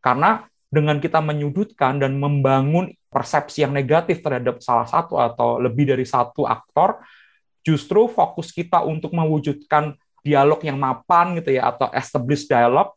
Karena 0.00 0.40
dengan 0.66 1.02
kita 1.02 1.20
menyudutkan 1.20 1.98
dan 2.00 2.16
membangun 2.16 2.92
persepsi 3.08 3.64
yang 3.64 3.72
negatif 3.72 4.20
terhadap 4.20 4.60
salah 4.60 4.86
satu 4.86 5.16
atau 5.16 5.56
lebih 5.56 5.88
dari 5.88 6.04
satu 6.04 6.44
aktor, 6.44 7.00
justru 7.66 8.06
fokus 8.06 8.54
kita 8.54 8.86
untuk 8.86 9.10
mewujudkan 9.10 9.98
dialog 10.22 10.62
yang 10.62 10.78
mapan 10.78 11.42
gitu 11.42 11.58
ya 11.58 11.74
atau 11.74 11.90
established 11.90 12.46
dialog 12.46 12.94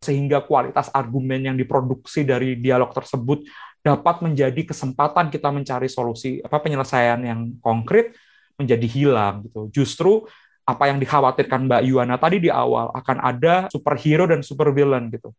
sehingga 0.00 0.44
kualitas 0.44 0.92
argumen 0.92 1.40
yang 1.44 1.56
diproduksi 1.56 2.24
dari 2.24 2.56
dialog 2.56 2.92
tersebut 2.92 3.44
dapat 3.80 4.20
menjadi 4.20 4.60
kesempatan 4.68 5.32
kita 5.32 5.48
mencari 5.48 5.88
solusi 5.88 6.40
apa 6.44 6.60
penyelesaian 6.60 7.20
yang 7.24 7.40
konkret 7.64 8.12
menjadi 8.60 8.84
hilang 8.84 9.48
gitu. 9.48 9.72
Justru 9.72 10.28
apa 10.68 10.92
yang 10.92 11.00
dikhawatirkan 11.00 11.64
Mbak 11.64 11.82
Yuana 11.88 12.16
tadi 12.20 12.44
di 12.44 12.52
awal 12.52 12.92
akan 12.92 13.16
ada 13.24 13.54
superhero 13.72 14.28
dan 14.28 14.44
supervillain 14.44 15.08
gitu. 15.08 15.32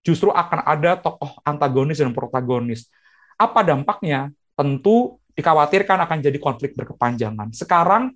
Justru 0.00 0.32
akan 0.32 0.64
ada 0.64 0.96
tokoh 0.96 1.36
antagonis 1.44 2.00
dan 2.00 2.16
protagonis. 2.16 2.88
Apa 3.36 3.60
dampaknya? 3.60 4.32
Tentu 4.56 5.20
dikhawatirkan 5.38 6.02
akan 6.02 6.18
jadi 6.18 6.38
konflik 6.42 6.74
berkepanjangan. 6.74 7.54
Sekarang 7.54 8.10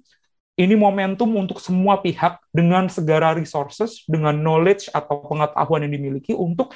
ini 0.59 0.75
momentum 0.75 1.31
untuk 1.39 1.63
semua 1.63 2.03
pihak 2.03 2.43
dengan 2.51 2.91
segala 2.91 3.33
resources, 3.33 4.03
dengan 4.11 4.35
knowledge 4.35 4.91
atau 4.91 5.23
pengetahuan 5.31 5.87
yang 5.87 5.95
dimiliki 5.95 6.35
untuk 6.35 6.75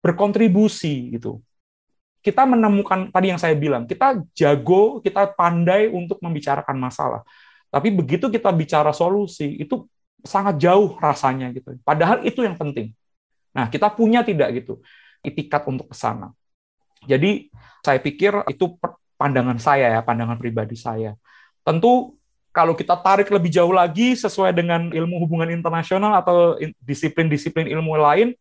berkontribusi 0.00 1.14
gitu. 1.14 1.44
Kita 2.24 2.48
menemukan 2.48 3.12
tadi 3.12 3.30
yang 3.30 3.38
saya 3.38 3.52
bilang, 3.54 3.84
kita 3.84 4.24
jago, 4.34 5.02
kita 5.04 5.30
pandai 5.36 5.90
untuk 5.92 6.18
membicarakan 6.22 6.78
masalah. 6.78 7.22
Tapi 7.68 7.92
begitu 7.92 8.32
kita 8.32 8.50
bicara 8.50 8.90
solusi, 8.90 9.58
itu 9.60 9.86
sangat 10.22 10.58
jauh 10.58 10.96
rasanya 10.98 11.50
gitu. 11.52 11.76
Padahal 11.82 12.22
itu 12.24 12.40
yang 12.46 12.54
penting. 12.54 12.94
Nah, 13.52 13.68
kita 13.68 13.90
punya 13.92 14.24
tidak 14.24 14.54
gitu 14.54 14.80
itikat 15.22 15.66
untuk 15.66 15.90
ke 15.90 15.96
sana. 15.98 16.30
Jadi 17.06 17.50
saya 17.82 17.98
pikir 17.98 18.46
itu 18.46 18.78
pandangan 19.22 19.54
saya 19.62 19.86
ya, 19.94 20.00
pandangan 20.02 20.34
pribadi 20.34 20.74
saya. 20.74 21.14
Tentu 21.62 22.18
kalau 22.50 22.74
kita 22.74 22.98
tarik 22.98 23.30
lebih 23.30 23.54
jauh 23.54 23.70
lagi 23.70 24.18
sesuai 24.18 24.50
dengan 24.50 24.90
ilmu 24.90 25.22
hubungan 25.22 25.46
internasional 25.54 26.18
atau 26.18 26.58
disiplin-disiplin 26.82 27.70
ilmu 27.70 27.94
lain, 27.94 28.34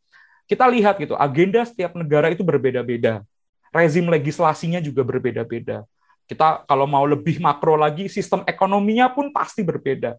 kita 0.50 0.65
lihat 0.65 0.98
gitu, 0.98 1.13
agenda 1.13 1.62
setiap 1.62 1.94
negara 1.94 2.34
itu 2.34 2.41
berbeda-beda. 2.41 3.22
Rezim 3.70 4.10
legislasinya 4.10 4.82
juga 4.82 5.06
berbeda-beda. 5.06 5.86
Kita 6.26 6.65
kalau 6.65 6.89
mau 6.89 7.06
lebih 7.06 7.38
makro 7.39 7.78
lagi, 7.78 8.10
sistem 8.10 8.41
ekonominya 8.50 9.08
pun 9.13 9.30
pasti 9.30 9.62
berbeda. 9.62 10.17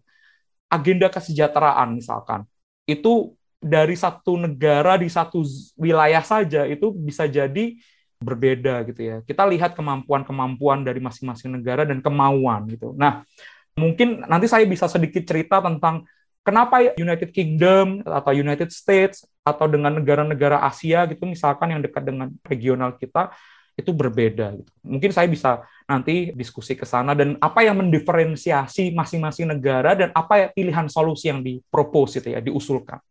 Agenda 0.71 1.11
kesejahteraan 1.11 1.93
misalkan, 1.93 2.47
itu 2.87 3.35
dari 3.61 3.93
satu 3.93 4.41
negara 4.41 4.97
di 4.97 5.07
satu 5.07 5.45
wilayah 5.77 6.25
saja 6.25 6.65
itu 6.65 6.89
bisa 6.91 7.29
jadi 7.29 7.77
berbeda 8.23 8.87
gitu 8.87 9.01
ya. 9.03 9.17
Kita 9.27 9.43
lihat 9.45 9.75
kemampuan-kemampuan 9.75 10.87
dari 10.87 11.03
masing-masing 11.03 11.59
negara 11.59 11.83
dan 11.83 11.99
kemauan 11.99 12.65
gitu. 12.71 12.95
Nah, 12.95 13.27
mungkin 13.75 14.23
nanti 14.25 14.47
saya 14.47 14.63
bisa 14.63 14.87
sedikit 14.87 15.27
cerita 15.27 15.59
tentang 15.59 16.07
kenapa 16.41 16.95
United 16.95 17.35
Kingdom 17.35 18.01
atau 18.07 18.31
United 18.31 18.71
States 18.71 19.27
atau 19.43 19.67
dengan 19.67 19.99
negara-negara 19.99 20.63
Asia 20.63 21.03
gitu 21.11 21.27
misalkan 21.27 21.75
yang 21.75 21.81
dekat 21.83 22.03
dengan 22.07 22.31
regional 22.47 22.95
kita 22.95 23.35
itu 23.73 23.89
berbeda 23.89 24.53
gitu. 24.53 24.71
Mungkin 24.85 25.09
saya 25.09 25.25
bisa 25.25 25.65
nanti 25.89 26.29
diskusi 26.37 26.77
ke 26.77 26.85
sana 26.85 27.17
dan 27.17 27.35
apa 27.41 27.65
yang 27.65 27.81
mendiferensiasi 27.81 28.93
masing-masing 28.93 29.49
negara 29.49 29.97
dan 29.97 30.09
apa 30.13 30.53
pilihan 30.53 30.85
solusi 30.85 31.33
yang 31.33 31.41
dipropos 31.41 32.13
itu 32.21 32.29
ya 32.29 32.39
diusulkan. 32.39 33.01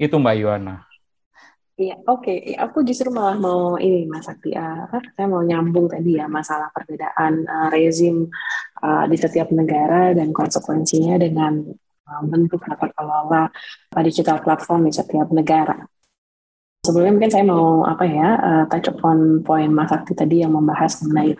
Itu 0.00 0.16
Mbak 0.16 0.36
Yuana. 0.40 0.76
Iya, 1.76 1.94
oke. 2.08 2.24
Okay. 2.24 2.56
Aku 2.56 2.80
justru 2.88 3.12
malah 3.12 3.36
mau 3.36 3.76
ini 3.76 4.08
Mas 4.08 4.24
Sakti, 4.24 4.48
uh, 4.56 4.88
saya 5.12 5.26
mau 5.28 5.44
nyambung 5.44 5.92
tadi 5.92 6.16
ya 6.16 6.24
masalah 6.24 6.72
perbedaan 6.72 7.44
uh, 7.44 7.68
rezim 7.68 8.32
uh, 8.80 9.04
di 9.04 9.16
setiap 9.20 9.52
negara 9.52 10.16
dan 10.16 10.32
konsekuensinya 10.32 11.20
dengan 11.20 11.60
uh, 12.08 12.22
bentuk 12.24 12.64
tata 12.64 12.88
kelola 12.96 13.52
digital 14.00 14.40
platform 14.40 14.88
di 14.88 14.92
setiap 14.96 15.28
negara. 15.28 15.76
Sebelumnya 16.80 17.12
mungkin 17.12 17.32
saya 17.36 17.44
mau 17.44 17.84
apa 17.84 18.04
ya 18.08 18.28
uh, 18.40 18.64
touch 18.72 18.88
upon 18.96 19.44
poin 19.44 19.68
Mas 19.68 19.92
Sakti 19.92 20.16
tadi 20.16 20.40
yang 20.40 20.56
membahas 20.56 21.04
mengenai 21.04 21.36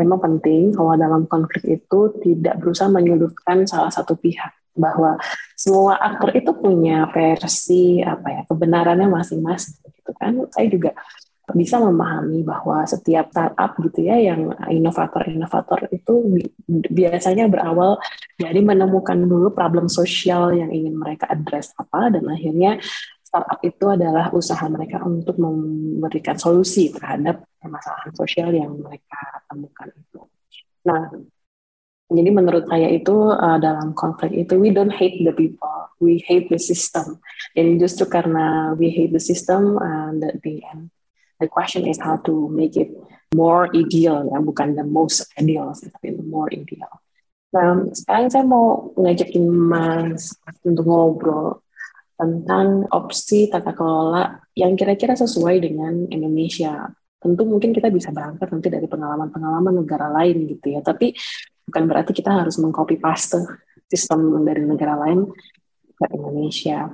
memang 0.00 0.16
penting 0.16 0.72
kalau 0.72 0.96
dalam 0.96 1.28
konflik 1.28 1.66
itu 1.68 2.00
tidak 2.24 2.56
berusaha 2.56 2.88
menyudutkan 2.88 3.68
salah 3.68 3.92
satu 3.92 4.16
pihak 4.16 4.54
bahwa 4.78 5.18
semua 5.58 5.98
aktor 5.98 6.30
itu 6.38 6.54
punya 6.54 7.10
versi 7.10 7.98
apa 8.00 8.28
ya 8.30 8.42
kebenarannya 8.46 9.10
masing-masing 9.10 9.82
gitu 9.98 10.12
kan 10.14 10.46
saya 10.54 10.66
juga 10.70 10.94
bisa 11.56 11.80
memahami 11.80 12.44
bahwa 12.44 12.84
setiap 12.84 13.32
startup 13.32 13.72
gitu 13.80 14.04
ya 14.04 14.20
yang 14.20 14.52
inovator-inovator 14.68 15.88
itu 15.88 16.36
biasanya 16.68 17.48
berawal 17.48 17.96
dari 18.36 18.60
menemukan 18.60 19.16
dulu 19.16 19.56
problem 19.56 19.88
sosial 19.88 20.52
yang 20.52 20.68
ingin 20.68 20.92
mereka 20.92 21.24
address 21.32 21.72
apa 21.80 22.12
dan 22.12 22.28
akhirnya 22.28 22.76
startup 23.24 23.60
itu 23.60 23.84
adalah 23.88 24.32
usaha 24.32 24.64
mereka 24.68 25.04
untuk 25.04 25.36
memberikan 25.36 26.36
solusi 26.36 26.88
terhadap 26.92 27.44
permasalahan 27.60 28.12
sosial 28.16 28.50
yang 28.52 28.72
mereka 28.80 29.44
temukan 29.48 29.88
itu. 29.92 30.20
Nah, 30.88 31.12
jadi 32.08 32.30
menurut 32.32 32.64
saya 32.68 32.88
itu 32.88 33.12
uh, 33.32 33.60
dalam 33.60 33.92
konflik 33.92 34.32
itu 34.32 34.56
we 34.56 34.72
don't 34.72 34.92
hate 34.92 35.20
the 35.20 35.34
people, 35.36 35.92
we 36.00 36.24
hate 36.24 36.48
the 36.48 36.56
system. 36.56 37.20
Dan 37.52 37.76
justru 37.76 38.08
karena 38.08 38.72
we 38.80 38.88
hate 38.88 39.12
the 39.12 39.20
system, 39.20 39.76
uh, 39.76 40.12
the, 40.16 40.40
the 40.40 40.64
end 40.64 40.88
the 41.38 41.46
question 41.46 41.86
is 41.86 41.98
how 42.02 42.18
to 42.18 42.50
make 42.50 42.76
it 42.76 42.90
more 43.34 43.70
ideal 43.74 44.26
ya 44.26 44.38
bukan 44.42 44.74
the 44.74 44.84
most 44.84 45.30
ideal 45.38 45.70
tapi 45.72 46.14
the 46.14 46.26
more 46.26 46.50
ideal 46.50 46.90
nah 47.48 47.80
sekarang 47.94 48.28
saya 48.28 48.44
mau 48.44 48.92
ngajakin 48.98 49.46
mas 49.48 50.36
untuk 50.66 50.84
ngobrol 50.84 51.64
tentang 52.18 52.84
opsi 52.92 53.48
tata 53.48 53.72
kelola 53.72 54.42
yang 54.52 54.74
kira-kira 54.74 55.14
sesuai 55.14 55.62
dengan 55.62 56.04
Indonesia 56.10 56.90
tentu 57.18 57.46
mungkin 57.46 57.72
kita 57.72 57.88
bisa 57.88 58.12
berangkat 58.12 58.50
nanti 58.50 58.68
dari 58.68 58.86
pengalaman-pengalaman 58.90 59.74
negara 59.80 60.12
lain 60.12 60.44
gitu 60.50 60.76
ya 60.76 60.80
tapi 60.82 61.14
bukan 61.68 61.82
berarti 61.84 62.16
kita 62.16 62.32
harus 62.32 62.56
mengcopy 62.56 62.96
paste 62.96 63.38
sistem 63.88 64.42
dari 64.44 64.64
negara 64.64 64.96
lain 64.96 65.28
ke 65.94 66.04
Indonesia. 66.16 66.88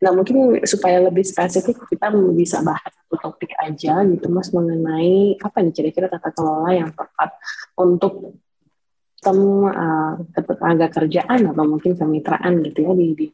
Nah 0.00 0.10
mungkin 0.14 0.62
supaya 0.64 1.02
lebih 1.02 1.24
spesifik 1.26 1.76
kita 1.88 2.14
bisa 2.32 2.64
bahas 2.64 2.92
satu 3.10 3.16
topik 3.20 3.52
aja 3.58 4.06
gitu 4.06 4.26
mas 4.30 4.54
mengenai 4.54 5.34
apa 5.40 5.58
nih 5.60 5.74
kira-kira 5.74 6.06
tata 6.06 6.30
kelola 6.30 6.70
yang 6.70 6.90
tepat 6.94 7.34
untuk 7.74 8.38
sistem 9.18 9.68
uh, 9.68 10.88
kerjaan 10.88 11.52
atau 11.52 11.64
mungkin 11.68 11.92
kemitraan 11.92 12.64
gitu 12.64 12.88
ya 12.88 12.92
di, 12.96 13.06
di 13.12 13.26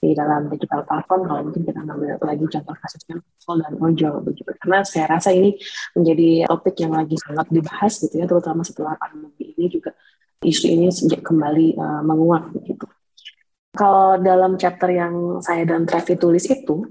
di 0.00 0.16
dalam 0.16 0.48
digital 0.48 0.82
platform. 0.88 1.28
Kalau 1.28 1.40
mungkin 1.44 1.62
kita 1.62 1.80
ngambil 1.84 2.16
lagi 2.24 2.44
contoh 2.48 2.74
kasusnya 2.74 3.14
Full 3.44 3.58
dan 3.60 3.74
Ojo 3.76 4.10
begitu. 4.24 4.50
Karena 4.56 4.80
saya 4.80 5.04
rasa 5.12 5.30
ini 5.30 5.60
menjadi 5.92 6.48
topik 6.48 6.74
yang 6.80 6.96
lagi 6.96 7.16
sangat 7.20 7.46
dibahas 7.52 7.92
gitu 8.00 8.14
ya 8.16 8.24
terutama 8.24 8.64
setelah 8.64 8.96
pandemi 8.96 9.52
ini 9.56 9.68
juga 9.68 9.92
isu 10.40 10.64
ini 10.72 10.88
kembali 11.20 11.76
uh, 11.76 12.02
menguat 12.04 12.52
begitu 12.56 12.88
kalau 13.70 14.18
dalam 14.18 14.58
chapter 14.58 14.90
yang 14.90 15.38
saya 15.38 15.62
dan 15.62 15.86
Trevi 15.86 16.18
tulis 16.18 16.42
itu, 16.50 16.82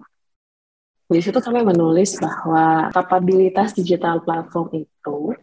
di 1.09 1.19
situ 1.19 1.35
kami 1.35 1.65
menulis 1.65 2.15
bahwa 2.21 2.87
kapabilitas 2.95 3.75
digital 3.75 4.23
platform 4.23 4.87
itu 4.87 5.35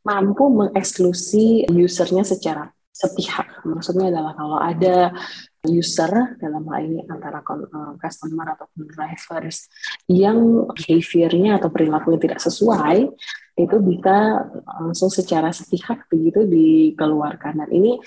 mampu 0.00 0.48
mengeksklusi 0.48 1.68
usernya 1.68 2.24
secara 2.24 2.72
sepihak. 2.88 3.62
Maksudnya 3.68 4.08
adalah 4.14 4.32
kalau 4.32 4.58
ada 4.58 5.12
user 5.68 6.40
dalam 6.40 6.64
hal 6.72 6.80
ini 6.82 7.04
antara 7.04 7.44
eh, 7.44 7.92
customer 8.00 8.46
atau 8.56 8.66
drivers 8.74 9.68
yang 10.08 10.66
behaviornya 10.72 11.60
atau 11.60 11.68
perilakunya 11.68 12.18
tidak 12.18 12.40
sesuai, 12.40 13.12
itu 13.52 13.76
bisa 13.84 14.48
langsung 14.64 15.12
secara 15.12 15.52
sepihak 15.52 16.08
begitu 16.08 16.48
dikeluarkan. 16.48 17.64
Dan 17.64 17.70
ini 17.72 18.00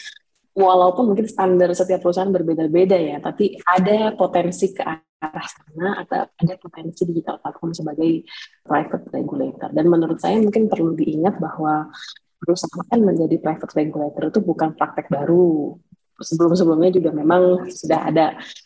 walaupun 0.55 1.13
mungkin 1.13 1.27
standar 1.29 1.69
setiap 1.75 2.01
perusahaan 2.01 2.31
berbeda-beda 2.31 2.97
ya, 2.97 3.17
tapi 3.21 3.59
ada 3.61 4.15
potensi 4.15 4.73
ke 4.73 4.81
arah 4.81 5.47
sana 5.47 6.05
atau 6.05 6.25
ada 6.25 6.53
potensi 6.57 7.05
digital 7.05 7.37
platform 7.43 7.71
sebagai 7.75 8.25
private 8.65 9.05
regulator. 9.13 9.69
Dan 9.69 9.85
menurut 9.91 10.17
saya 10.17 10.41
mungkin 10.41 10.65
perlu 10.65 10.97
diingat 10.97 11.37
bahwa 11.37 11.93
perusahaan 12.41 12.99
menjadi 13.01 13.35
private 13.41 13.73
regulator 13.73 14.23
itu 14.29 14.39
bukan 14.41 14.73
praktek 14.73 15.09
baru. 15.09 15.77
Sebelum-sebelumnya 16.19 16.91
juga 16.95 17.11
memang 17.11 17.67
sudah 17.67 18.07
ada 18.07 18.25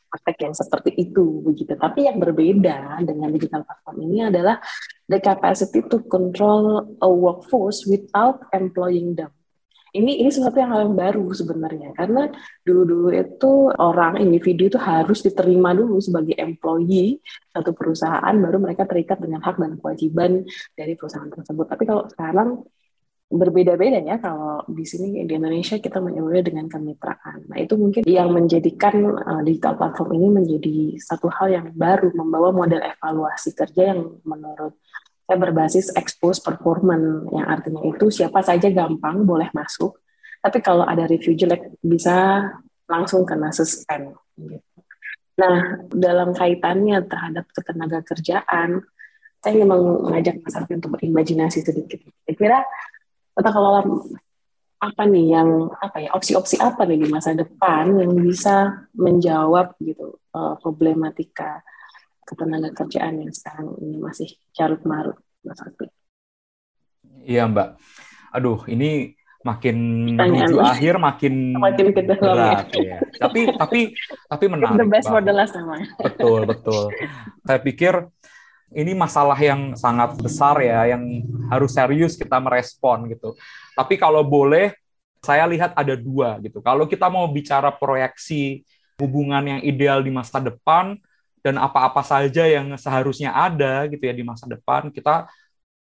praktek 0.10 0.50
yang 0.50 0.56
seperti 0.58 0.92
itu 0.98 1.42
begitu. 1.42 1.74
Tapi 1.74 2.06
yang 2.06 2.18
berbeda 2.22 3.02
dengan 3.06 3.30
digital 3.34 3.66
platform 3.66 3.98
ini 4.06 4.30
adalah 4.30 4.62
the 5.10 5.18
capacity 5.18 5.82
to 5.90 6.02
control 6.06 6.86
a 7.02 7.10
workforce 7.10 7.86
without 7.90 8.46
employing 8.54 9.18
them 9.18 9.34
ini 9.90 10.22
ini 10.22 10.30
sesuatu 10.30 10.62
yang 10.62 10.70
hal 10.74 10.82
yang 10.86 10.98
baru 10.98 11.26
sebenarnya 11.34 11.98
karena 11.98 12.30
dulu-dulu 12.62 13.10
itu 13.10 13.74
orang 13.74 14.22
individu 14.22 14.70
itu 14.70 14.78
harus 14.78 15.26
diterima 15.26 15.74
dulu 15.74 15.98
sebagai 15.98 16.38
employee 16.38 17.18
satu 17.50 17.74
perusahaan 17.74 18.36
baru 18.38 18.58
mereka 18.62 18.86
terikat 18.86 19.18
dengan 19.18 19.42
hak 19.42 19.58
dan 19.58 19.82
kewajiban 19.82 20.46
dari 20.78 20.94
perusahaan 20.94 21.30
tersebut. 21.30 21.66
Tapi 21.66 21.84
kalau 21.90 22.06
sekarang 22.06 22.50
berbeda-beda 23.30 24.02
ya 24.02 24.18
kalau 24.18 24.66
di 24.66 24.82
sini 24.82 25.22
di 25.30 25.38
Indonesia 25.38 25.78
kita 25.78 26.02
menyebutnya 26.02 26.50
dengan 26.50 26.66
kemitraan. 26.66 27.46
Nah 27.46 27.58
itu 27.62 27.78
mungkin 27.78 28.02
yang 28.10 28.34
menjadikan 28.34 29.06
uh, 29.06 29.42
digital 29.46 29.78
platform 29.78 30.18
ini 30.18 30.28
menjadi 30.34 30.78
satu 30.98 31.30
hal 31.30 31.54
yang 31.54 31.68
baru 31.78 32.10
membawa 32.18 32.50
model 32.50 32.82
evaluasi 32.82 33.54
kerja 33.54 33.94
yang 33.94 34.18
menurut 34.26 34.74
saya 35.30 35.38
berbasis 35.38 35.94
expose 35.94 36.42
performance 36.42 37.30
yang 37.30 37.46
artinya 37.46 37.86
itu 37.86 38.10
siapa 38.10 38.42
saja 38.42 38.66
gampang 38.74 39.30
boleh 39.30 39.54
masuk 39.54 40.02
tapi 40.42 40.58
kalau 40.58 40.82
ada 40.90 41.06
review 41.06 41.38
jelek 41.38 41.70
bisa 41.86 42.50
langsung 42.90 43.30
kena 43.30 43.54
suspend 43.54 44.18
nah 45.38 45.86
dalam 45.94 46.34
kaitannya 46.34 47.06
terhadap 47.06 47.46
ketenaga 47.54 48.02
kerjaan 48.02 48.82
saya 49.40 49.52
ingin 49.54 49.70
mengajak 49.70 50.42
Mas 50.42 50.58
Arfi 50.58 50.82
untuk 50.82 50.98
berimajinasi 50.98 51.62
sedikit 51.62 52.02
kira-kira 52.26 52.66
tata 53.40 53.56
kelola 53.56 53.80
apa 54.80 55.04
nih 55.08 55.26
yang 55.36 55.72
apa 55.76 55.98
ya 56.04 56.10
opsi-opsi 56.16 56.60
apa 56.60 56.88
nih 56.88 57.04
di 57.04 57.08
masa 57.12 57.36
depan 57.36 58.00
yang 58.00 58.16
bisa 58.16 58.88
menjawab 58.96 59.76
gitu 59.84 60.20
uh, 60.32 60.56
problematika 60.60 61.64
ketenaga 62.24 62.72
kerjaan 62.72 63.24
yang 63.24 63.32
sekarang 63.32 63.76
ini 63.80 64.00
masih 64.00 64.30
carut 64.56 64.80
marut 64.84 65.20
Mas 65.44 65.60
Iya 67.24 67.48
Mbak. 67.48 67.70
Aduh, 68.36 68.64
ini 68.72 69.20
makin 69.40 69.76
menuju 70.20 70.60
akhir 70.60 71.00
makin 71.00 71.56
makin 71.56 71.96
berat 71.96 72.68
ya. 72.76 73.00
Tapi 73.20 73.40
tapi 73.56 73.80
tapi 74.28 74.46
menarik. 74.52 74.80
The 74.84 74.88
best 74.88 75.08
for 75.08 75.24
the 75.24 75.34
last. 75.36 75.56
Betul 76.00 76.44
betul. 76.48 76.92
Saya 77.44 77.60
pikir 77.60 77.94
ini 78.76 78.94
masalah 78.94 79.38
yang 79.38 79.74
sangat 79.74 80.18
besar 80.20 80.62
ya, 80.62 80.94
yang 80.94 81.04
harus 81.50 81.74
serius 81.74 82.14
kita 82.20 82.38
merespon 82.38 83.10
gitu. 83.10 83.34
Tapi 83.74 83.98
kalau 83.98 84.22
boleh, 84.22 84.74
saya 85.20 85.44
lihat 85.50 85.76
ada 85.76 85.96
dua 86.00 86.40
gitu. 86.40 86.64
Kalau 86.64 86.88
kita 86.88 87.12
mau 87.12 87.28
bicara 87.28 87.74
proyeksi 87.74 88.64
hubungan 89.00 89.58
yang 89.58 89.60
ideal 89.64 90.00
di 90.00 90.12
masa 90.12 90.40
depan, 90.40 90.96
dan 91.40 91.56
apa-apa 91.56 92.04
saja 92.04 92.44
yang 92.46 92.76
seharusnya 92.76 93.32
ada 93.32 93.88
gitu 93.88 94.04
ya 94.04 94.14
di 94.14 94.24
masa 94.28 94.44
depan 94.44 94.92
kita 94.92 95.28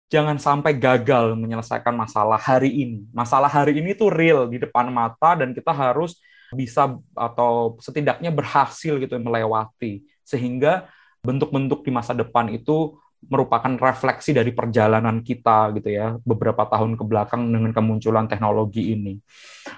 jangan 0.06 0.38
sampai 0.38 0.76
gagal 0.76 1.34
menyelesaikan 1.34 1.90
masalah 1.90 2.38
hari 2.38 2.70
ini. 2.70 3.02
Masalah 3.10 3.50
hari 3.50 3.82
ini 3.82 3.90
tuh 3.96 4.12
real 4.12 4.46
di 4.46 4.62
depan 4.62 4.86
mata 4.92 5.34
dan 5.34 5.50
kita 5.50 5.74
harus 5.74 6.22
bisa 6.54 6.94
atau 7.18 7.74
setidaknya 7.82 8.30
berhasil 8.30 9.02
gitu 9.02 9.18
melewati 9.18 10.06
sehingga 10.22 10.86
bentuk-bentuk 11.26 11.82
di 11.82 11.90
masa 11.90 12.14
depan 12.14 12.46
itu 12.54 12.94
merupakan 13.26 13.74
refleksi 13.80 14.30
dari 14.30 14.54
perjalanan 14.54 15.24
kita 15.24 15.74
gitu 15.74 15.88
ya 15.90 16.14
beberapa 16.22 16.62
tahun 16.68 16.94
ke 16.94 17.02
belakang 17.02 17.42
dengan 17.50 17.74
kemunculan 17.74 18.30
teknologi 18.30 18.94
ini. 18.94 19.18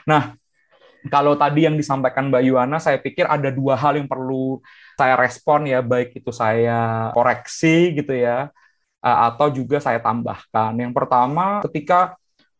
Nah, 0.05 0.37
kalau 1.09 1.39
tadi 1.39 1.65
yang 1.65 1.79
disampaikan 1.79 2.29
Mbak 2.29 2.43
Yuana, 2.45 2.79
saya 2.83 2.99
pikir 3.01 3.25
ada 3.25 3.49
dua 3.49 3.79
hal 3.79 3.97
yang 3.97 4.11
perlu 4.11 4.61
saya 4.99 5.15
respon 5.15 5.71
ya, 5.71 5.81
baik 5.81 6.19
itu 6.19 6.35
saya 6.35 7.09
koreksi 7.15 7.95
gitu 7.97 8.13
ya, 8.13 8.51
eh, 9.01 9.19
atau 9.31 9.49
juga 9.49 9.79
saya 9.79 10.03
tambahkan. 10.03 10.75
Yang 10.77 10.93
pertama, 10.93 11.63
ketika 11.71 12.19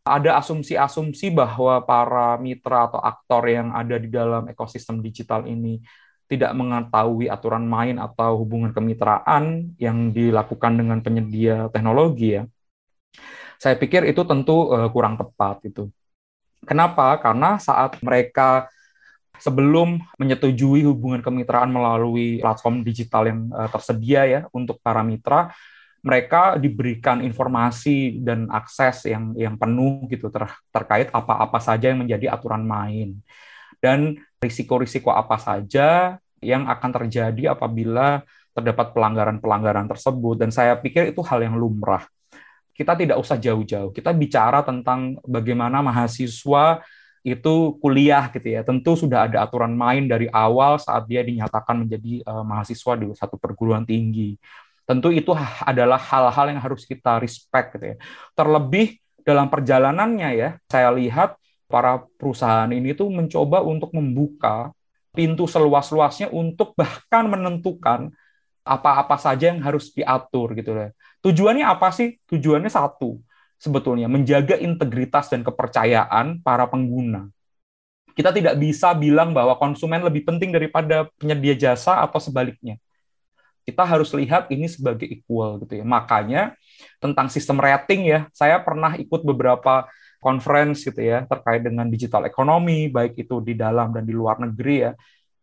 ada 0.09 0.41
asumsi-asumsi 0.41 1.29
bahwa 1.35 1.85
para 1.85 2.41
mitra 2.41 2.89
atau 2.89 3.03
aktor 3.03 3.45
yang 3.45 3.77
ada 3.77 4.01
di 4.01 4.09
dalam 4.09 4.49
ekosistem 4.49 5.05
digital 5.05 5.45
ini 5.45 5.85
tidak 6.29 6.53
mengetahui 6.53 7.33
aturan 7.33 7.65
main 7.65 7.97
atau 7.97 8.45
hubungan 8.45 8.71
kemitraan 8.77 9.73
yang 9.81 10.13
dilakukan 10.13 10.77
dengan 10.77 11.01
penyedia 11.01 11.73
teknologi 11.73 12.37
ya. 12.37 12.45
Saya 13.59 13.75
pikir 13.75 14.07
itu 14.07 14.23
tentu 14.23 14.71
uh, 14.71 14.87
kurang 14.93 15.17
tepat 15.19 15.65
itu. 15.67 15.89
Kenapa? 16.63 17.17
Karena 17.19 17.57
saat 17.57 17.97
mereka 18.05 18.69
sebelum 19.41 19.99
menyetujui 20.21 20.85
hubungan 20.85 21.25
kemitraan 21.25 21.73
melalui 21.73 22.45
platform 22.45 22.85
digital 22.85 23.25
yang 23.27 23.41
uh, 23.51 23.67
tersedia 23.73 24.23
ya 24.29 24.41
untuk 24.53 24.79
para 24.85 25.01
mitra, 25.01 25.51
mereka 26.05 26.61
diberikan 26.61 27.25
informasi 27.25 28.23
dan 28.23 28.47
akses 28.53 29.09
yang 29.09 29.35
yang 29.35 29.59
penuh 29.59 30.07
gitu 30.07 30.31
ter, 30.31 30.47
terkait 30.71 31.11
apa-apa 31.11 31.59
saja 31.59 31.91
yang 31.91 32.07
menjadi 32.07 32.31
aturan 32.31 32.63
main 32.63 33.19
dan 33.83 34.19
risiko-risiko 34.39 35.11
apa 35.11 35.37
saja 35.39 36.17
yang 36.39 36.71
akan 36.71 36.91
terjadi 37.03 37.55
apabila 37.55 38.23
terdapat 38.55 38.95
pelanggaran-pelanggaran 38.95 39.87
tersebut 39.87 40.39
dan 40.39 40.51
saya 40.51 40.75
pikir 40.79 41.11
itu 41.11 41.23
hal 41.23 41.43
yang 41.43 41.59
lumrah. 41.59 42.07
Kita 42.75 42.95
tidak 42.95 43.19
usah 43.19 43.35
jauh-jauh. 43.35 43.91
Kita 43.91 44.15
bicara 44.15 44.63
tentang 44.63 45.19
bagaimana 45.27 45.83
mahasiswa 45.83 46.79
itu 47.27 47.75
kuliah 47.83 48.31
gitu 48.31 48.55
ya. 48.55 48.63
Tentu 48.63 48.95
sudah 48.95 49.27
ada 49.27 49.43
aturan 49.43 49.75
main 49.75 50.07
dari 50.07 50.31
awal 50.31 50.79
saat 50.79 51.11
dia 51.11 51.27
dinyatakan 51.27 51.83
menjadi 51.87 52.23
uh, 52.23 52.47
mahasiswa 52.47 52.93
di 52.95 53.11
satu 53.19 53.35
perguruan 53.35 53.83
tinggi 53.83 54.39
Tentu 54.89 55.13
itu 55.13 55.37
adalah 55.69 56.01
hal-hal 56.01 56.57
yang 56.57 56.65
harus 56.65 56.89
kita 56.89 57.21
respect 57.21 57.77
gitu 57.77 57.93
ya. 57.93 57.97
Terlebih 58.33 58.97
dalam 59.21 59.53
perjalanannya 59.53 60.31
ya, 60.33 60.51
saya 60.65 60.89
lihat 60.97 61.37
para 61.69 62.03
perusahaan 62.17 62.69
ini 62.73 62.97
tuh 62.97 63.13
mencoba 63.13 63.61
untuk 63.61 63.93
membuka 63.93 64.73
pintu 65.13 65.45
seluas-luasnya 65.45 66.33
untuk 66.33 66.73
bahkan 66.73 67.29
menentukan 67.29 68.09
apa-apa 68.65 69.17
saja 69.21 69.53
yang 69.53 69.61
harus 69.61 69.93
diatur 69.93 70.57
gitu 70.57 70.73
ya. 70.77 70.91
Tujuannya 71.25 71.65
apa 71.65 71.93
sih? 71.93 72.17
Tujuannya 72.29 72.69
satu, 72.69 73.21
sebetulnya 73.61 74.09
menjaga 74.09 74.57
integritas 74.61 75.29
dan 75.29 75.45
kepercayaan 75.45 76.41
para 76.41 76.69
pengguna. 76.69 77.29
Kita 78.13 78.35
tidak 78.35 78.59
bisa 78.59 78.93
bilang 78.99 79.31
bahwa 79.31 79.55
konsumen 79.57 80.03
lebih 80.03 80.27
penting 80.27 80.51
daripada 80.51 81.07
penyedia 81.21 81.55
jasa 81.55 82.03
atau 82.03 82.19
sebaliknya 82.19 82.83
kita 83.69 83.85
harus 83.85 84.09
lihat 84.17 84.49
ini 84.49 84.65
sebagai 84.65 85.05
equal 85.05 85.61
gitu 85.61 85.77
ya. 85.77 85.85
Makanya 85.85 86.57
tentang 86.97 87.29
sistem 87.29 87.61
rating 87.61 88.09
ya, 88.09 88.25
saya 88.33 88.57
pernah 88.65 88.97
ikut 88.97 89.21
beberapa 89.21 89.85
conference 90.19 90.83
gitu 90.83 90.99
ya 90.99 91.25
terkait 91.27 91.63
dengan 91.63 91.87
digital 91.87 92.27
ekonomi 92.27 92.91
baik 92.91 93.19
itu 93.19 93.39
di 93.43 93.55
dalam 93.55 93.95
dan 93.95 94.05
di 94.05 94.15
luar 94.15 94.39
negeri 94.43 94.77
ya. 94.91 94.93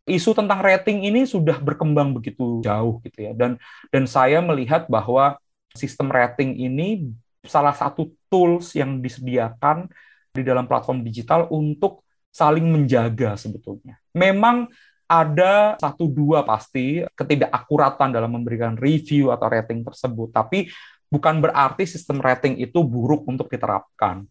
Isu 0.05 0.37
tentang 0.37 0.61
rating 0.61 1.01
ini 1.01 1.25
sudah 1.25 1.57
berkembang 1.57 2.13
begitu 2.13 2.61
jauh 2.61 3.01
gitu 3.01 3.19
ya. 3.25 3.33
Dan 3.33 3.57
dan 3.89 4.05
saya 4.05 4.37
melihat 4.43 4.85
bahwa 4.85 5.41
sistem 5.73 6.13
rating 6.13 6.53
ini 6.55 7.09
salah 7.41 7.73
satu 7.73 8.13
tools 8.29 8.73
yang 8.77 9.01
disediakan 9.01 9.89
di 10.35 10.43
dalam 10.43 10.67
platform 10.67 11.01
digital 11.01 11.47
untuk 11.49 12.05
saling 12.29 12.67
menjaga 12.67 13.39
sebetulnya. 13.39 13.95
Memang 14.11 14.67
ada 15.05 15.77
satu 15.77 16.09
dua 16.09 16.41
pasti 16.41 17.05
ketidakakuratan 17.13 18.09
dalam 18.09 18.33
memberikan 18.33 18.73
review 18.75 19.29
atau 19.29 19.47
rating 19.47 19.85
tersebut, 19.85 20.33
tapi 20.33 20.67
bukan 21.07 21.39
berarti 21.39 21.85
sistem 21.85 22.19
rating 22.19 22.57
itu 22.59 22.81
buruk 22.81 23.23
untuk 23.29 23.47
diterapkan. 23.47 24.25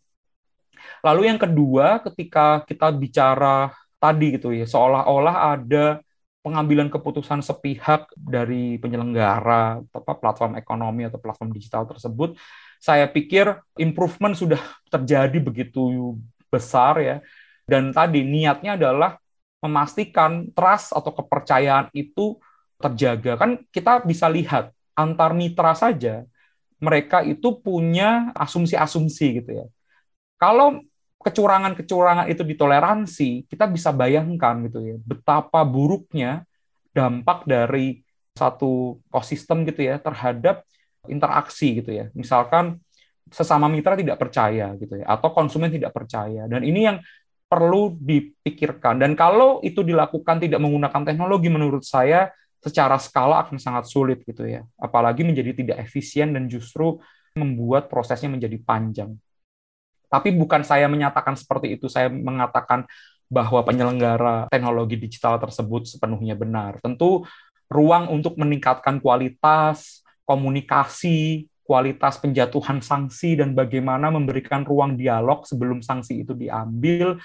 Lalu 1.05 1.31
yang 1.33 1.41
kedua, 1.41 2.01
ketika 2.05 2.65
kita 2.65 2.89
bicara 2.95 3.73
tadi 4.01 4.37
gitu 4.37 4.53
ya, 4.53 4.65
seolah-olah 4.69 5.57
ada 5.57 6.01
pengambilan 6.45 6.93
keputusan 6.93 7.41
sepihak 7.41 8.13
dari 8.21 8.77
penyelenggara 8.77 9.81
apa 9.81 10.13
platform 10.21 10.61
ekonomi 10.61 11.09
atau 11.09 11.17
platform 11.17 11.57
digital 11.57 11.89
tersebut, 11.89 12.37
saya 12.77 13.09
pikir 13.09 13.57
improvement 13.81 14.37
sudah 14.37 14.61
terjadi 14.93 15.41
begitu 15.41 16.15
besar 16.53 17.01
ya. 17.01 17.17
Dan 17.65 17.97
tadi 17.97 18.21
niatnya 18.21 18.77
adalah 18.77 19.17
memastikan 19.65 20.53
trust 20.53 20.93
atau 20.93 21.17
kepercayaan 21.17 21.89
itu 21.97 22.37
terjaga. 22.77 23.41
Kan 23.41 23.65
kita 23.73 24.05
bisa 24.05 24.29
lihat 24.29 24.69
antar 24.93 25.33
mitra 25.33 25.73
saja 25.73 26.29
mereka 26.85 27.25
itu 27.25 27.57
punya 27.57 28.31
asumsi-asumsi 28.37 29.41
gitu 29.41 29.51
ya. 29.65 29.67
Kalau 30.45 30.85
kecurangan-kecurangan 31.25 32.29
itu 32.29 32.45
ditoleransi, 32.45 33.49
kita 33.49 33.65
bisa 33.65 33.97
bayangkan 33.97 34.61
gitu 34.69 34.85
ya, 34.85 34.97
betapa 35.01 35.65
buruknya 35.65 36.45
dampak 36.93 37.49
dari 37.49 38.05
satu 38.37 39.01
ekosistem 39.09 39.65
gitu 39.65 39.89
ya 39.89 39.97
terhadap 39.97 40.69
interaksi 41.09 41.81
gitu 41.81 41.97
ya. 41.97 42.13
Misalkan 42.13 42.77
sesama 43.33 43.73
mitra 43.73 43.97
tidak 43.97 44.21
percaya 44.21 44.77
gitu 44.77 45.01
ya 45.01 45.09
atau 45.09 45.33
konsumen 45.33 45.73
tidak 45.73 45.97
percaya. 45.97 46.45
Dan 46.45 46.61
ini 46.61 46.93
yang 46.93 47.01
perlu 47.49 47.97
dipikirkan. 47.97 49.01
Dan 49.01 49.17
kalau 49.17 49.65
itu 49.65 49.81
dilakukan 49.81 50.45
tidak 50.45 50.61
menggunakan 50.61 51.03
teknologi, 51.09 51.49
menurut 51.49 51.87
saya 51.87 52.29
secara 52.61 53.01
skala 53.01 53.49
akan 53.49 53.57
sangat 53.57 53.89
sulit 53.89 54.21
gitu 54.29 54.45
ya. 54.45 54.61
Apalagi 54.77 55.25
menjadi 55.25 55.57
tidak 55.57 55.89
efisien 55.89 56.37
dan 56.37 56.51
justru 56.53 57.01
membuat 57.33 57.89
prosesnya 57.89 58.29
menjadi 58.29 58.59
panjang. 58.61 59.15
Tapi 60.15 60.31
bukan 60.31 60.63
saya 60.63 60.87
menyatakan 60.87 61.35
seperti 61.35 61.75
itu, 61.75 61.91
saya 61.91 62.07
mengatakan 62.07 62.87
bahwa 63.27 63.67
penyelenggara 63.67 64.47
teknologi 64.47 64.95
digital 64.95 65.43
tersebut 65.43 65.91
sepenuhnya 65.91 66.39
benar. 66.39 66.79
Tentu 66.79 67.27
ruang 67.67 68.15
untuk 68.15 68.39
meningkatkan 68.39 69.03
kualitas 69.03 70.07
komunikasi, 70.23 71.51
kualitas 71.67 72.23
penjatuhan 72.23 72.79
sanksi 72.79 73.43
dan 73.43 73.59
bagaimana 73.59 74.15
memberikan 74.15 74.63
ruang 74.63 74.95
dialog 74.95 75.43
sebelum 75.43 75.83
sanksi 75.83 76.23
itu 76.23 76.39
diambil 76.39 77.19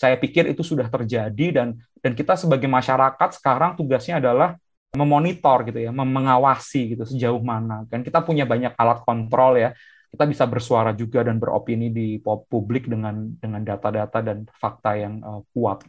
saya 0.00 0.16
pikir 0.16 0.48
itu 0.48 0.64
sudah 0.64 0.88
terjadi 0.88 1.46
dan 1.52 1.68
dan 2.00 2.16
kita 2.16 2.32
sebagai 2.32 2.64
masyarakat 2.64 3.36
sekarang 3.36 3.76
tugasnya 3.76 4.16
adalah 4.16 4.56
memonitor 4.96 5.62
gitu 5.68 5.78
ya, 5.86 5.92
mengawasi 5.92 6.96
gitu 6.96 7.04
sejauh 7.06 7.38
mana. 7.44 7.86
Dan 7.86 8.02
kita 8.02 8.24
punya 8.24 8.48
banyak 8.48 8.74
alat 8.74 9.04
kontrol 9.04 9.60
ya. 9.60 9.70
Kita 10.10 10.26
bisa 10.26 10.44
bersuara 10.50 10.90
juga 10.90 11.22
dan 11.22 11.38
beropini 11.38 11.88
di 11.94 12.18
publik 12.22 12.90
dengan 12.90 13.30
dengan 13.38 13.62
data-data 13.62 14.18
dan 14.20 14.42
fakta 14.58 14.98
yang 14.98 15.22
uh, 15.22 15.40
kuat. 15.54 15.86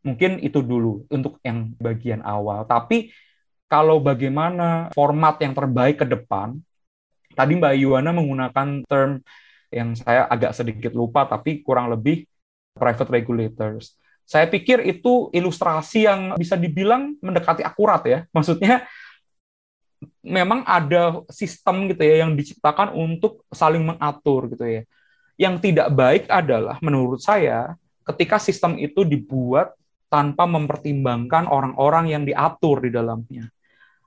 Mungkin 0.00 0.40
itu 0.40 0.64
dulu 0.64 1.04
untuk 1.12 1.36
yang 1.44 1.76
bagian 1.76 2.24
awal. 2.24 2.64
Tapi 2.64 3.12
kalau 3.66 3.98
bagaimana 4.00 4.88
format 4.94 5.36
yang 5.42 5.52
terbaik 5.52 6.00
ke 6.00 6.06
depan, 6.06 6.56
tadi 7.34 7.52
Mbak 7.58 7.74
Yuwana 7.82 8.10
menggunakan 8.14 8.86
term 8.86 9.20
yang 9.68 9.92
saya 9.98 10.24
agak 10.30 10.54
sedikit 10.54 10.94
lupa 10.94 11.26
tapi 11.26 11.60
kurang 11.60 11.90
lebih 11.92 12.24
private 12.72 13.10
regulators. 13.10 13.98
Saya 14.26 14.50
pikir 14.50 14.82
itu 14.82 15.30
ilustrasi 15.30 16.06
yang 16.06 16.34
bisa 16.34 16.58
dibilang 16.58 17.14
mendekati 17.22 17.62
akurat 17.62 18.02
ya. 18.06 18.18
Maksudnya 18.34 18.86
memang 20.20 20.66
ada 20.66 21.24
sistem 21.32 21.88
gitu 21.88 22.02
ya 22.02 22.26
yang 22.26 22.36
diciptakan 22.36 22.92
untuk 22.92 23.46
saling 23.52 23.82
mengatur 23.84 24.50
gitu 24.52 24.64
ya. 24.64 24.82
Yang 25.36 25.70
tidak 25.70 25.88
baik 25.92 26.24
adalah 26.32 26.80
menurut 26.80 27.20
saya 27.20 27.76
ketika 28.06 28.40
sistem 28.40 28.78
itu 28.80 29.04
dibuat 29.04 29.74
tanpa 30.06 30.46
mempertimbangkan 30.46 31.50
orang-orang 31.50 32.14
yang 32.14 32.22
diatur 32.22 32.80
di 32.80 32.90
dalamnya. 32.94 33.50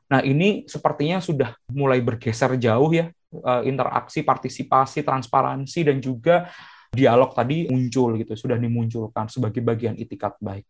Nah, 0.10 0.26
ini 0.26 0.66
sepertinya 0.66 1.22
sudah 1.22 1.54
mulai 1.70 2.02
bergeser 2.02 2.58
jauh 2.58 2.90
ya 2.90 3.12
eh, 3.30 3.62
interaksi, 3.70 4.26
partisipasi, 4.26 5.06
transparansi 5.06 5.80
dan 5.86 5.98
juga 6.02 6.50
dialog 6.90 7.30
tadi 7.38 7.70
muncul 7.70 8.18
gitu, 8.18 8.34
sudah 8.34 8.58
dimunculkan 8.58 9.30
sebagai 9.30 9.62
bagian 9.62 9.94
itikat 9.94 10.34
baik. 10.42 10.66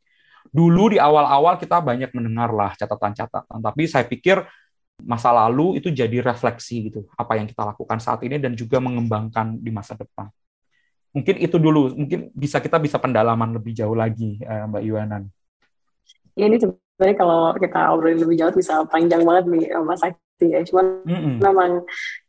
Dulu 0.52 0.96
di 0.96 0.98
awal-awal 1.00 1.56
kita 1.56 1.80
banyak 1.80 2.12
mendengar 2.12 2.52
lah 2.52 2.76
catatan-catatan, 2.76 3.60
tapi 3.64 3.84
saya 3.88 4.04
pikir 4.04 4.44
masa 5.04 5.32
lalu 5.32 5.80
itu 5.80 5.90
jadi 5.90 6.20
refleksi 6.24 6.92
gitu, 6.92 7.08
apa 7.16 7.40
yang 7.40 7.48
kita 7.48 7.64
lakukan 7.64 8.00
saat 8.00 8.24
ini 8.24 8.40
dan 8.40 8.54
juga 8.54 8.78
mengembangkan 8.84 9.58
di 9.60 9.72
masa 9.72 9.96
depan. 9.96 10.28
Mungkin 11.10 11.42
itu 11.42 11.58
dulu, 11.58 11.94
mungkin 11.98 12.30
bisa 12.32 12.62
kita 12.62 12.78
bisa 12.78 13.02
pendalaman 13.02 13.58
lebih 13.58 13.74
jauh 13.74 13.98
lagi, 13.98 14.38
eh, 14.42 14.64
Mbak 14.70 14.84
Yuanan. 14.86 15.24
Ya, 16.38 16.46
ini 16.46 16.62
sebenarnya 16.62 17.16
kalau 17.18 17.52
kita 17.58 17.80
obrolin 17.92 18.22
lebih 18.22 18.38
jauh 18.38 18.54
bisa 18.54 18.86
panjang 18.86 19.26
banget 19.26 19.50
nih, 19.50 19.66
Mas 19.82 20.00
Sakti 20.00 20.48
ya. 20.54 20.62
Cuman 20.64 20.86
mm 21.04 21.20
-hmm. 21.20 21.36
memang 21.42 21.72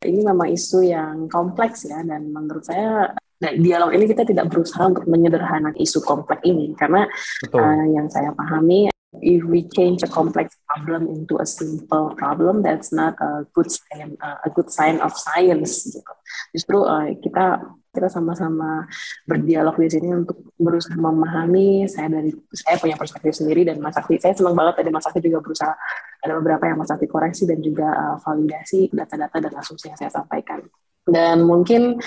ini 0.02 0.20
memang 0.24 0.48
isu 0.48 0.80
yang 0.82 1.28
kompleks 1.28 1.84
ya, 1.86 2.00
dan 2.02 2.32
menurut 2.32 2.64
saya 2.64 3.12
Nah, 3.40 3.56
dialog 3.56 3.96
ini 3.96 4.04
kita 4.04 4.28
tidak 4.28 4.52
berusaha 4.52 4.84
untuk 4.84 5.08
menyederhanakan 5.08 5.72
isu 5.80 6.04
kompleks 6.04 6.44
ini 6.44 6.76
karena 6.76 7.08
uh, 7.56 7.84
yang 7.88 8.04
saya 8.12 8.36
pahami 8.36 8.89
if 9.18 9.42
we 9.42 9.66
change 9.74 10.06
a 10.06 10.10
complex 10.10 10.54
problem 10.70 11.10
into 11.10 11.34
a 11.42 11.46
simple 11.46 12.14
problem 12.14 12.62
that's 12.62 12.94
not 12.94 13.18
a 13.18 13.42
good 13.50 13.66
sign 13.66 14.14
uh, 14.22 14.38
a 14.46 14.50
good 14.54 14.70
sign 14.70 15.02
of 15.02 15.10
science 15.10 15.90
gitu. 15.90 16.12
Justru 16.54 16.78
uh, 16.86 17.10
kita 17.18 17.58
kita 17.90 18.06
sama-sama 18.06 18.86
berdialog 19.26 19.74
di 19.74 19.90
sini 19.90 20.14
untuk 20.14 20.54
berusaha 20.54 20.94
memahami 20.94 21.90
saya 21.90 22.06
dari 22.06 22.30
saya 22.54 22.78
punya 22.78 22.94
perspektif 22.94 23.34
sendiri 23.34 23.66
dan 23.66 23.82
Mas 23.82 23.98
Sakti 23.98 24.14
saya 24.22 24.30
senang 24.30 24.54
banget 24.54 24.78
tadi 24.78 24.94
Mas 24.94 25.02
Sakti 25.02 25.26
juga 25.26 25.42
berusaha 25.42 25.74
ada 26.22 26.32
beberapa 26.38 26.70
yang 26.70 26.78
Mas 26.78 26.86
Sakti 26.86 27.10
koreksi 27.10 27.50
dan 27.50 27.58
juga 27.58 27.90
uh, 27.90 28.16
validasi 28.22 28.94
data-data 28.94 29.42
dan 29.42 29.52
asumsi 29.58 29.90
yang 29.90 29.98
saya 29.98 30.14
sampaikan 30.14 30.62
dan 31.10 31.42
mungkin 31.42 31.98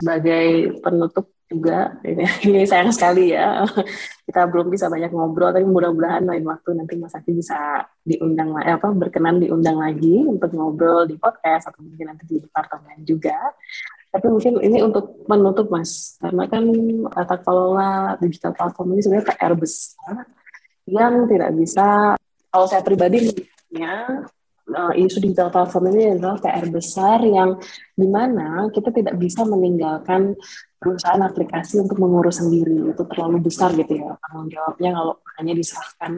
sebagai 0.00 0.80
penutup 0.80 1.35
juga. 1.46 1.94
Ini, 2.02 2.24
ini 2.50 2.60
sayang 2.66 2.90
sekali 2.90 3.32
ya. 3.32 3.62
Kita 4.26 4.46
belum 4.50 4.70
bisa 4.70 4.90
banyak 4.90 5.10
ngobrol, 5.14 5.54
tapi 5.54 5.66
mudah-mudahan 5.66 6.26
lain 6.26 6.44
waktu 6.46 6.74
nanti 6.74 6.94
Mas 6.98 7.14
Aki 7.14 7.30
bisa 7.34 7.86
diundang 8.02 8.54
eh, 8.62 8.74
apa 8.74 8.90
berkenan 8.90 9.38
diundang 9.38 9.78
lagi 9.78 10.26
untuk 10.26 10.50
ngobrol 10.54 11.06
di 11.06 11.14
podcast 11.18 11.70
atau 11.70 11.82
mungkin 11.82 12.10
nanti 12.10 12.24
di 12.26 12.36
departemen 12.42 13.06
juga. 13.06 13.38
Tapi 14.10 14.26
mungkin 14.32 14.58
ini 14.64 14.78
untuk 14.82 15.22
menutup 15.28 15.68
Mas, 15.70 16.16
karena 16.18 16.44
kan 16.48 16.64
tata 17.12 17.36
kelola 17.42 18.16
digital 18.18 18.56
platform 18.56 18.96
ini 18.96 19.00
sebenarnya 19.04 19.28
PR 19.34 19.54
besar 19.54 20.14
yang 20.86 21.26
tidak 21.26 21.50
bisa, 21.58 22.14
kalau 22.48 22.66
saya 22.70 22.80
pribadi 22.80 23.18
melihatnya 23.28 24.24
uh, 24.72 24.92
isu 24.94 25.22
digital 25.22 25.52
platform 25.52 25.94
ini 25.94 26.16
adalah 26.18 26.38
PR 26.40 26.66
besar 26.70 27.18
yang 27.22 27.58
di 27.94 28.08
mana 28.08 28.70
kita 28.72 28.90
tidak 28.90 29.14
bisa 29.18 29.46
meninggalkan 29.46 30.34
perusahaan 30.76 31.22
aplikasi 31.24 31.80
untuk 31.82 31.98
mengurus 32.00 32.40
sendiri. 32.40 32.92
Itu 32.92 33.04
terlalu 33.08 33.48
besar 33.48 33.72
gitu 33.72 33.92
ya 33.96 34.16
tanggung 34.20 34.48
jawabnya 34.52 34.90
kalau 34.96 35.14
hanya 35.40 35.52
diserahkan 35.56 36.12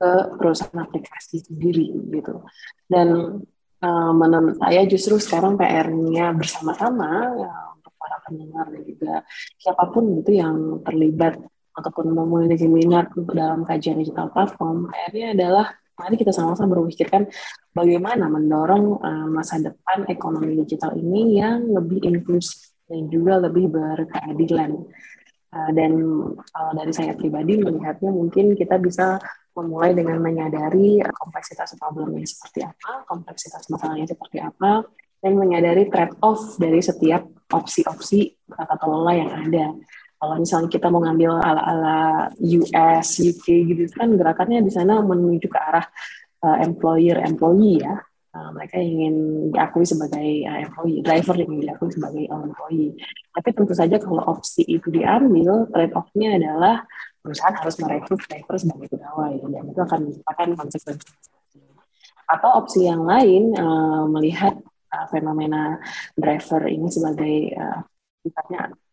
ke 0.00 0.10
perusahaan 0.40 0.80
aplikasi 0.80 1.44
sendiri 1.44 1.92
gitu. 2.08 2.42
Dan 2.88 3.40
uh, 3.84 4.12
menurut 4.16 4.56
saya 4.56 4.82
justru 4.88 5.20
sekarang 5.20 5.60
PR-nya 5.60 6.32
bersama-sama 6.32 7.36
ya, 7.36 7.52
untuk 7.76 7.92
para 8.00 8.16
pendengar 8.24 8.66
dan 8.72 8.82
juga 8.84 9.14
siapa 9.60 9.84
pun 9.92 10.08
gitu 10.20 10.32
yang 10.36 10.80
terlibat 10.84 11.36
ataupun 11.70 12.12
memiliki 12.12 12.66
minat 12.66 13.12
dalam 13.30 13.62
kajian 13.62 14.00
digital 14.00 14.28
platform 14.32 14.90
PR-nya 14.90 15.36
adalah 15.36 15.66
mari 16.00 16.16
kita 16.16 16.32
sama-sama 16.32 16.80
berpikirkan 16.80 17.28
bagaimana 17.76 18.24
mendorong 18.32 19.04
uh, 19.04 19.26
masa 19.28 19.60
depan 19.60 20.08
ekonomi 20.08 20.56
digital 20.64 20.96
ini 20.96 21.36
yang 21.36 21.68
lebih 21.76 22.00
inklusif 22.08 22.69
dan 22.90 23.06
juga 23.06 23.38
lebih 23.38 23.70
berkeadilan. 23.70 24.74
Uh, 25.50 25.70
dan 25.74 25.92
uh, 26.38 26.72
dari 26.78 26.94
saya 26.94 27.14
pribadi 27.14 27.58
melihatnya 27.58 28.10
mungkin 28.14 28.54
kita 28.54 28.78
bisa 28.78 29.18
memulai 29.54 29.94
dengan 29.94 30.22
menyadari 30.22 31.02
kompleksitas 31.02 31.74
problemnya 31.74 32.22
seperti 32.22 32.62
apa, 32.62 33.02
kompleksitas 33.06 33.66
masalahnya 33.66 34.06
seperti 34.06 34.38
apa, 34.38 34.86
dan 35.18 35.32
menyadari 35.34 35.90
trade-off 35.90 36.54
dari 36.58 36.78
setiap 36.78 37.26
opsi-opsi 37.50 38.30
tata 38.46 38.78
kelola 38.78 39.10
yang 39.10 39.30
ada 39.46 39.74
kalau 40.20 40.36
misalnya 40.36 40.68
kita 40.68 40.92
mau 40.92 41.00
ngambil 41.00 41.40
ala-ala 41.40 42.28
US, 42.44 43.08
UK 43.24 43.46
gitu 43.72 43.88
kan 43.96 44.12
gerakannya 44.12 44.60
di 44.60 44.68
sana 44.68 45.00
menuju 45.00 45.48
ke 45.48 45.56
arah 45.56 45.88
uh, 46.44 46.60
employer-employee 46.60 47.80
ya. 47.80 47.96
Uh, 48.30 48.54
mereka 48.54 48.78
ingin 48.78 49.14
diakui 49.50 49.82
sebagai 49.82 50.46
uh, 50.46 50.62
employee, 50.62 51.02
driver 51.02 51.34
yang 51.34 51.50
diakui 51.58 51.90
sebagai 51.90 52.24
employee. 52.30 52.94
Tapi 53.34 53.48
tentu 53.50 53.74
saja 53.74 53.98
kalau 53.98 54.22
opsi 54.22 54.62
itu 54.70 54.86
diambil, 54.86 55.66
trade-off-nya 55.74 56.38
adalah 56.38 56.86
perusahaan 57.18 57.58
harus 57.58 57.74
merekrut 57.82 58.22
driver 58.30 58.54
sebagai 58.54 58.86
pegawai 58.94 59.34
dan 59.34 59.64
itu 59.66 59.80
akan 59.82 60.00
merupakan 60.06 60.48
konsekuensi. 60.62 61.10
Atau 62.30 62.50
opsi 62.54 62.86
yang 62.86 63.02
lain 63.02 63.50
uh, 63.58 64.06
melihat 64.06 64.54
uh, 64.94 65.06
fenomena 65.10 65.82
driver 66.14 66.70
ini 66.70 66.86
sebagai 66.86 67.36
uh, 67.58 67.82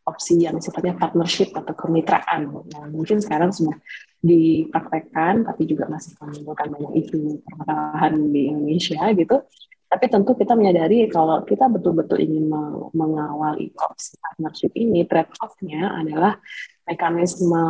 opsi 0.07 0.47
yang 0.47 0.55
sifatnya 0.63 0.95
partnership 0.95 1.51
atau 1.51 1.75
kemitraan. 1.75 2.47
Nah, 2.47 2.87
mungkin 2.87 3.19
sekarang 3.19 3.51
sudah 3.51 3.75
dipraktekkan, 4.23 5.43
tapi 5.43 5.67
juga 5.67 5.91
masih 5.91 6.15
menimbulkan 6.23 6.71
banyak 6.71 6.91
isu 7.03 7.43
permasalahan 7.43 8.13
di 8.31 8.41
Indonesia 8.47 9.03
gitu. 9.11 9.43
Tapi 9.87 10.05
tentu 10.07 10.31
kita 10.35 10.55
menyadari 10.55 11.07
kalau 11.11 11.43
kita 11.43 11.67
betul-betul 11.67 12.19
ingin 12.19 12.47
mengawal 12.95 13.55
opsi 13.59 14.15
partnership 14.19 14.71
ini, 14.75 15.03
trade-off-nya 15.03 15.91
adalah 16.03 16.39
mekanisme 16.87 17.63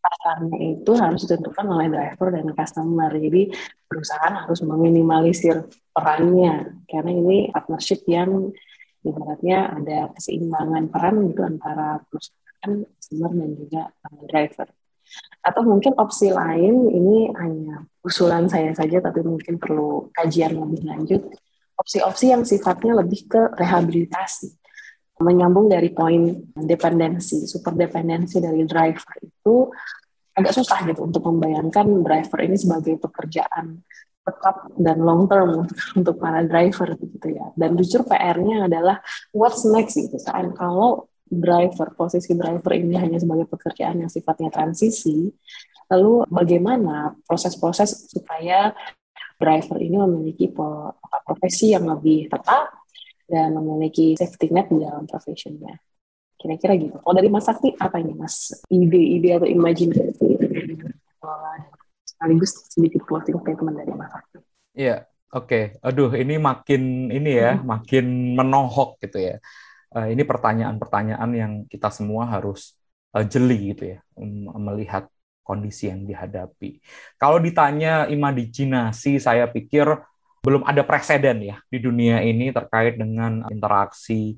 pasarnya 0.00 0.80
itu 0.80 0.92
harus 0.96 1.28
ditentukan 1.28 1.66
oleh 1.68 1.86
driver 1.92 2.28
dan 2.32 2.46
customer. 2.56 3.10
Jadi 3.12 3.52
perusahaan 3.84 4.34
harus 4.46 4.60
meminimalisir 4.64 5.66
perannya 5.92 6.84
karena 6.88 7.10
ini 7.10 7.38
partnership 7.52 8.00
yang 8.08 8.48
ibaratnya 9.04 9.72
ada 9.80 9.98
keseimbangan 10.12 10.92
peran 10.92 11.16
gitu 11.32 11.42
antara 11.44 12.00
perusahaan, 12.08 12.72
customer 12.84 13.32
dan 13.32 13.50
juga 13.56 13.82
uh, 13.88 14.22
driver. 14.28 14.68
Atau 15.42 15.62
mungkin 15.66 15.92
opsi 15.98 16.30
lain 16.30 16.86
ini 16.92 17.32
hanya 17.34 17.82
usulan 18.04 18.46
saya 18.46 18.70
saja 18.76 19.02
tapi 19.02 19.24
mungkin 19.24 19.56
perlu 19.58 20.12
kajian 20.14 20.54
lebih 20.54 20.86
lanjut. 20.86 21.22
Opsi-opsi 21.80 22.30
yang 22.30 22.44
sifatnya 22.44 23.00
lebih 23.00 23.24
ke 23.24 23.56
rehabilitasi. 23.56 24.52
Menyambung 25.20 25.68
dari 25.68 25.92
poin 25.92 26.32
dependensi, 26.56 27.44
super 27.44 27.76
dependensi 27.76 28.40
dari 28.40 28.64
driver 28.64 29.16
itu 29.20 29.68
agak 30.36 30.52
susah 30.56 30.78
gitu 30.88 31.04
untuk 31.04 31.24
membayangkan 31.28 31.84
driver 32.00 32.38
ini 32.40 32.56
sebagai 32.56 32.96
pekerjaan 32.96 33.84
tetap 34.30 34.70
dan 34.78 35.02
long 35.02 35.26
term 35.26 35.66
untuk, 35.98 36.16
para 36.22 36.46
driver 36.46 36.94
gitu 36.94 37.28
ya. 37.34 37.50
Dan 37.58 37.74
justru 37.74 38.06
PR-nya 38.06 38.70
adalah 38.70 39.02
what's 39.34 39.66
next 39.66 39.98
gitu. 39.98 40.14
Kan 40.22 40.54
kalau 40.54 41.10
driver 41.26 41.94
posisi 41.94 42.34
driver 42.34 42.74
ini 42.74 42.98
hanya 42.98 43.18
sebagai 43.18 43.50
pekerjaan 43.50 44.02
yang 44.02 44.10
sifatnya 44.10 44.50
transisi, 44.50 45.30
lalu 45.90 46.26
bagaimana 46.30 47.14
proses-proses 47.26 48.10
supaya 48.10 48.74
driver 49.40 49.78
ini 49.82 49.96
memiliki 49.98 50.50
profesi 51.26 51.74
yang 51.74 51.86
lebih 51.86 52.30
tetap 52.30 52.86
dan 53.30 53.54
memiliki 53.54 54.18
safety 54.18 54.50
net 54.50 54.70
di 54.70 54.82
dalam 54.82 55.06
profesinya. 55.06 55.70
Kira-kira 56.40 56.72
gitu. 56.80 56.96
Kalau 56.98 57.14
dari 57.14 57.28
Mas 57.28 57.44
Sakti, 57.44 57.76
apa 57.76 58.00
ini 58.00 58.16
Mas? 58.16 58.64
Ide-ide 58.72 59.36
atau 59.36 59.48
imajinasi 59.48 60.28
sekaligus 62.20 62.52
sedikit 62.68 63.02
closing 63.08 63.40
statement 63.40 63.80
dari 63.80 63.92
Mas 63.96 64.12
Fakih. 64.12 64.44
Iya, 64.76 65.08
oke. 65.32 65.48
Okay. 65.48 65.64
Aduh, 65.80 66.12
ini 66.12 66.36
makin 66.36 67.08
ini 67.08 67.32
ya, 67.32 67.56
hmm. 67.56 67.64
makin 67.64 68.36
menohok 68.36 69.00
gitu 69.00 69.24
ya. 69.24 69.40
Uh, 69.88 70.12
ini 70.12 70.20
pertanyaan-pertanyaan 70.28 71.30
yang 71.32 71.52
kita 71.64 71.88
semua 71.88 72.28
harus 72.28 72.76
uh, 73.16 73.24
jeli 73.24 73.72
gitu 73.72 73.96
ya, 73.96 73.98
um, 74.20 74.52
melihat 74.68 75.08
kondisi 75.40 75.88
yang 75.88 76.04
dihadapi. 76.04 76.84
Kalau 77.16 77.40
ditanya 77.40 78.04
imajinasi, 78.04 79.16
saya 79.16 79.48
pikir 79.48 79.88
belum 80.44 80.62
ada 80.68 80.84
presiden 80.84 81.40
ya 81.40 81.56
di 81.72 81.80
dunia 81.80 82.20
ini 82.20 82.52
terkait 82.52 82.96
dengan 83.00 83.44
interaksi 83.48 84.36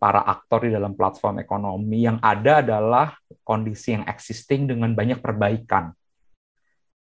para 0.00 0.24
aktor 0.24 0.64
di 0.64 0.72
dalam 0.72 0.96
platform 0.96 1.44
ekonomi. 1.44 2.08
Yang 2.08 2.18
ada 2.24 2.52
adalah 2.64 3.06
kondisi 3.44 3.94
yang 4.00 4.08
existing 4.08 4.64
dengan 4.64 4.96
banyak 4.96 5.20
perbaikan 5.20 5.92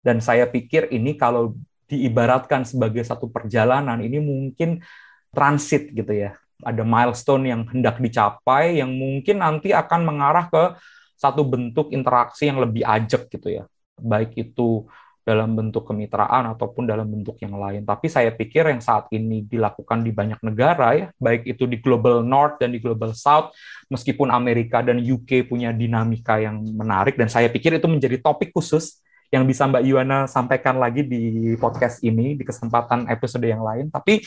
dan 0.06 0.22
saya 0.22 0.46
pikir 0.46 0.94
ini 0.94 1.18
kalau 1.18 1.58
diibaratkan 1.90 2.62
sebagai 2.62 3.02
satu 3.02 3.26
perjalanan, 3.26 3.98
ini 4.06 4.22
mungkin 4.22 4.86
transit 5.34 5.90
gitu 5.90 6.14
ya. 6.14 6.38
Ada 6.62 6.86
milestone 6.86 7.50
yang 7.50 7.62
hendak 7.66 7.98
dicapai 7.98 8.78
yang 8.78 8.94
mungkin 8.94 9.42
nanti 9.42 9.74
akan 9.74 10.06
mengarah 10.06 10.46
ke 10.48 10.78
satu 11.18 11.42
bentuk 11.42 11.90
interaksi 11.90 12.46
yang 12.46 12.62
lebih 12.62 12.86
ajak 12.86 13.34
gitu 13.34 13.50
ya. 13.50 13.64
Baik 13.98 14.38
itu 14.38 14.86
dalam 15.26 15.58
bentuk 15.58 15.90
kemitraan 15.90 16.54
ataupun 16.54 16.86
dalam 16.86 17.10
bentuk 17.10 17.42
yang 17.42 17.58
lain. 17.58 17.82
Tapi 17.82 18.06
saya 18.06 18.30
pikir 18.30 18.70
yang 18.70 18.78
saat 18.78 19.10
ini 19.10 19.42
dilakukan 19.42 20.06
di 20.06 20.14
banyak 20.14 20.38
negara 20.46 20.94
ya, 20.94 21.08
baik 21.18 21.50
itu 21.50 21.66
di 21.66 21.82
global 21.82 22.22
north 22.22 22.62
dan 22.62 22.70
di 22.70 22.78
global 22.78 23.18
south, 23.18 23.50
meskipun 23.90 24.30
Amerika 24.30 24.86
dan 24.86 25.02
UK 25.02 25.50
punya 25.50 25.74
dinamika 25.74 26.38
yang 26.38 26.62
menarik 26.62 27.18
dan 27.18 27.26
saya 27.26 27.50
pikir 27.50 27.82
itu 27.82 27.90
menjadi 27.90 28.22
topik 28.22 28.54
khusus 28.54 29.02
yang 29.34 29.44
bisa 29.46 29.66
Mbak 29.66 29.84
Yuana 29.86 30.20
sampaikan 30.30 30.78
lagi 30.78 31.06
di 31.06 31.54
podcast 31.58 32.02
ini 32.06 32.38
di 32.38 32.44
kesempatan 32.46 33.10
episode 33.10 33.46
yang 33.46 33.66
lain. 33.66 33.90
Tapi 33.90 34.22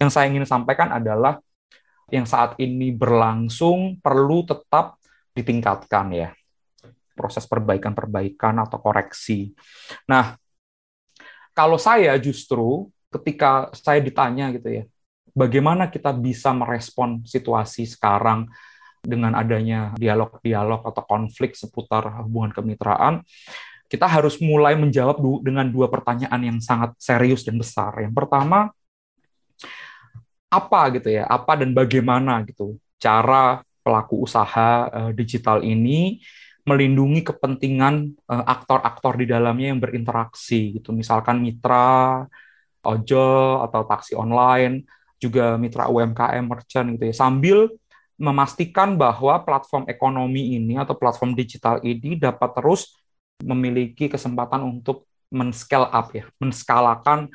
yang 0.00 0.10
saya 0.12 0.28
ingin 0.28 0.44
sampaikan 0.44 0.92
adalah 0.92 1.40
yang 2.12 2.28
saat 2.28 2.58
ini 2.60 2.92
berlangsung 2.92 4.02
perlu 4.04 4.44
tetap 4.44 5.00
ditingkatkan 5.32 6.12
ya 6.12 6.28
proses 7.16 7.44
perbaikan-perbaikan 7.48 8.56
atau 8.64 8.80
koreksi. 8.80 9.52
Nah, 10.08 10.36
kalau 11.52 11.76
saya 11.76 12.16
justru 12.16 12.88
ketika 13.12 13.68
saya 13.76 14.00
ditanya 14.00 14.48
gitu 14.56 14.68
ya, 14.68 14.84
bagaimana 15.36 15.92
kita 15.92 16.12
bisa 16.16 16.52
merespon 16.56 17.20
situasi 17.28 17.84
sekarang 17.84 18.48
dengan 19.02 19.34
adanya 19.34 19.92
dialog-dialog 19.98 20.86
atau 20.86 21.02
konflik 21.04 21.58
seputar 21.58 22.22
hubungan 22.24 22.54
kemitraan, 22.54 23.20
kita 23.92 24.08
harus 24.08 24.40
mulai 24.40 24.72
menjawab 24.72 25.20
dengan 25.44 25.68
dua 25.68 25.92
pertanyaan 25.92 26.40
yang 26.40 26.58
sangat 26.64 26.96
serius 26.96 27.44
dan 27.44 27.60
besar. 27.60 27.92
Yang 28.00 28.24
pertama, 28.24 28.72
apa 30.48 30.80
gitu 30.96 31.12
ya, 31.12 31.28
apa 31.28 31.60
dan 31.60 31.76
bagaimana 31.76 32.40
gitu 32.48 32.80
cara 32.96 33.60
pelaku 33.84 34.24
usaha 34.24 34.88
uh, 34.88 35.10
digital 35.12 35.60
ini 35.60 36.24
melindungi 36.64 37.20
kepentingan 37.20 38.16
uh, 38.32 38.44
aktor-aktor 38.48 39.20
di 39.20 39.28
dalamnya 39.28 39.76
yang 39.76 39.80
berinteraksi 39.82 40.80
gitu. 40.80 40.96
Misalkan 40.96 41.44
mitra 41.44 42.24
ojol 42.80 43.60
atau 43.60 43.84
taksi 43.84 44.16
online, 44.16 44.88
juga 45.20 45.60
mitra 45.60 45.92
UMKM 45.92 46.48
merchant 46.48 46.96
gitu 46.96 47.12
ya. 47.12 47.14
Sambil 47.14 47.68
memastikan 48.16 48.96
bahwa 48.96 49.36
platform 49.44 49.84
ekonomi 49.84 50.56
ini 50.56 50.80
atau 50.80 50.96
platform 50.96 51.36
digital 51.36 51.76
ini 51.84 52.16
dapat 52.16 52.56
terus 52.56 53.01
memiliki 53.40 54.12
kesempatan 54.12 54.60
untuk 54.60 55.08
men-scale 55.32 55.88
up 55.88 56.12
ya, 56.12 56.28
menskalakan 56.36 57.32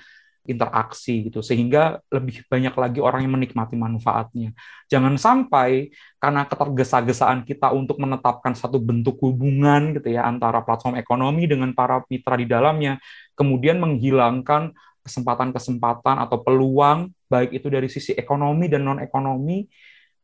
interaksi 0.47 1.27
gitu. 1.27 1.43
Sehingga 1.43 1.99
lebih 2.07 2.47
banyak 2.47 2.71
lagi 2.71 2.99
orang 3.03 3.27
yang 3.27 3.35
menikmati 3.35 3.75
manfaatnya. 3.75 4.55
Jangan 4.87 5.19
sampai 5.19 5.91
karena 6.17 6.47
ketergesa-gesaan 6.47 7.43
kita 7.43 7.75
untuk 7.75 7.99
menetapkan 7.99 8.55
satu 8.55 8.79
bentuk 8.79 9.19
hubungan 9.19 9.97
gitu 9.99 10.15
ya 10.15 10.23
antara 10.23 10.63
platform 10.63 10.95
ekonomi 10.95 11.45
dengan 11.45 11.75
para 11.75 12.01
mitra 12.07 12.39
di 12.39 12.47
dalamnya 12.47 12.95
kemudian 13.35 13.77
menghilangkan 13.77 14.71
kesempatan-kesempatan 15.03 16.19
atau 16.19 16.41
peluang 16.43 17.11
baik 17.27 17.59
itu 17.59 17.67
dari 17.67 17.87
sisi 17.91 18.11
ekonomi 18.15 18.71
dan 18.71 18.87
non 18.87 18.99
ekonomi 18.99 19.67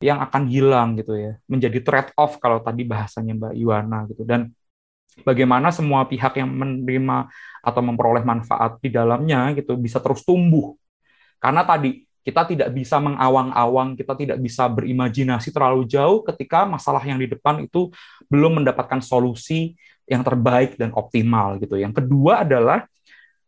yang 0.04 0.20
akan 0.20 0.44
hilang 0.52 1.00
gitu 1.00 1.16
ya. 1.16 1.40
Menjadi 1.48 1.80
trade 1.80 2.12
off 2.20 2.40
kalau 2.40 2.60
tadi 2.60 2.84
bahasanya 2.84 3.36
Mbak 3.36 3.54
Yuwana 3.56 4.00
gitu. 4.12 4.28
Dan 4.28 4.52
bagaimana 5.22 5.70
semua 5.70 6.10
pihak 6.10 6.42
yang 6.42 6.50
menerima 6.50 7.30
atau 7.62 7.82
memperoleh 7.86 8.26
manfaat 8.26 8.82
di 8.82 8.90
dalamnya 8.90 9.54
gitu 9.54 9.78
bisa 9.78 10.02
terus 10.02 10.26
tumbuh. 10.26 10.74
Karena 11.38 11.62
tadi 11.62 12.02
kita 12.24 12.48
tidak 12.48 12.72
bisa 12.72 12.98
mengawang-awang, 13.04 14.00
kita 14.00 14.16
tidak 14.16 14.40
bisa 14.40 14.66
berimajinasi 14.72 15.52
terlalu 15.52 15.84
jauh 15.86 16.24
ketika 16.24 16.64
masalah 16.64 17.04
yang 17.04 17.20
di 17.20 17.28
depan 17.28 17.68
itu 17.68 17.92
belum 18.32 18.64
mendapatkan 18.64 19.04
solusi 19.04 19.76
yang 20.08 20.24
terbaik 20.24 20.80
dan 20.80 20.96
optimal 20.96 21.60
gitu. 21.60 21.76
Yang 21.76 22.04
kedua 22.04 22.48
adalah 22.48 22.88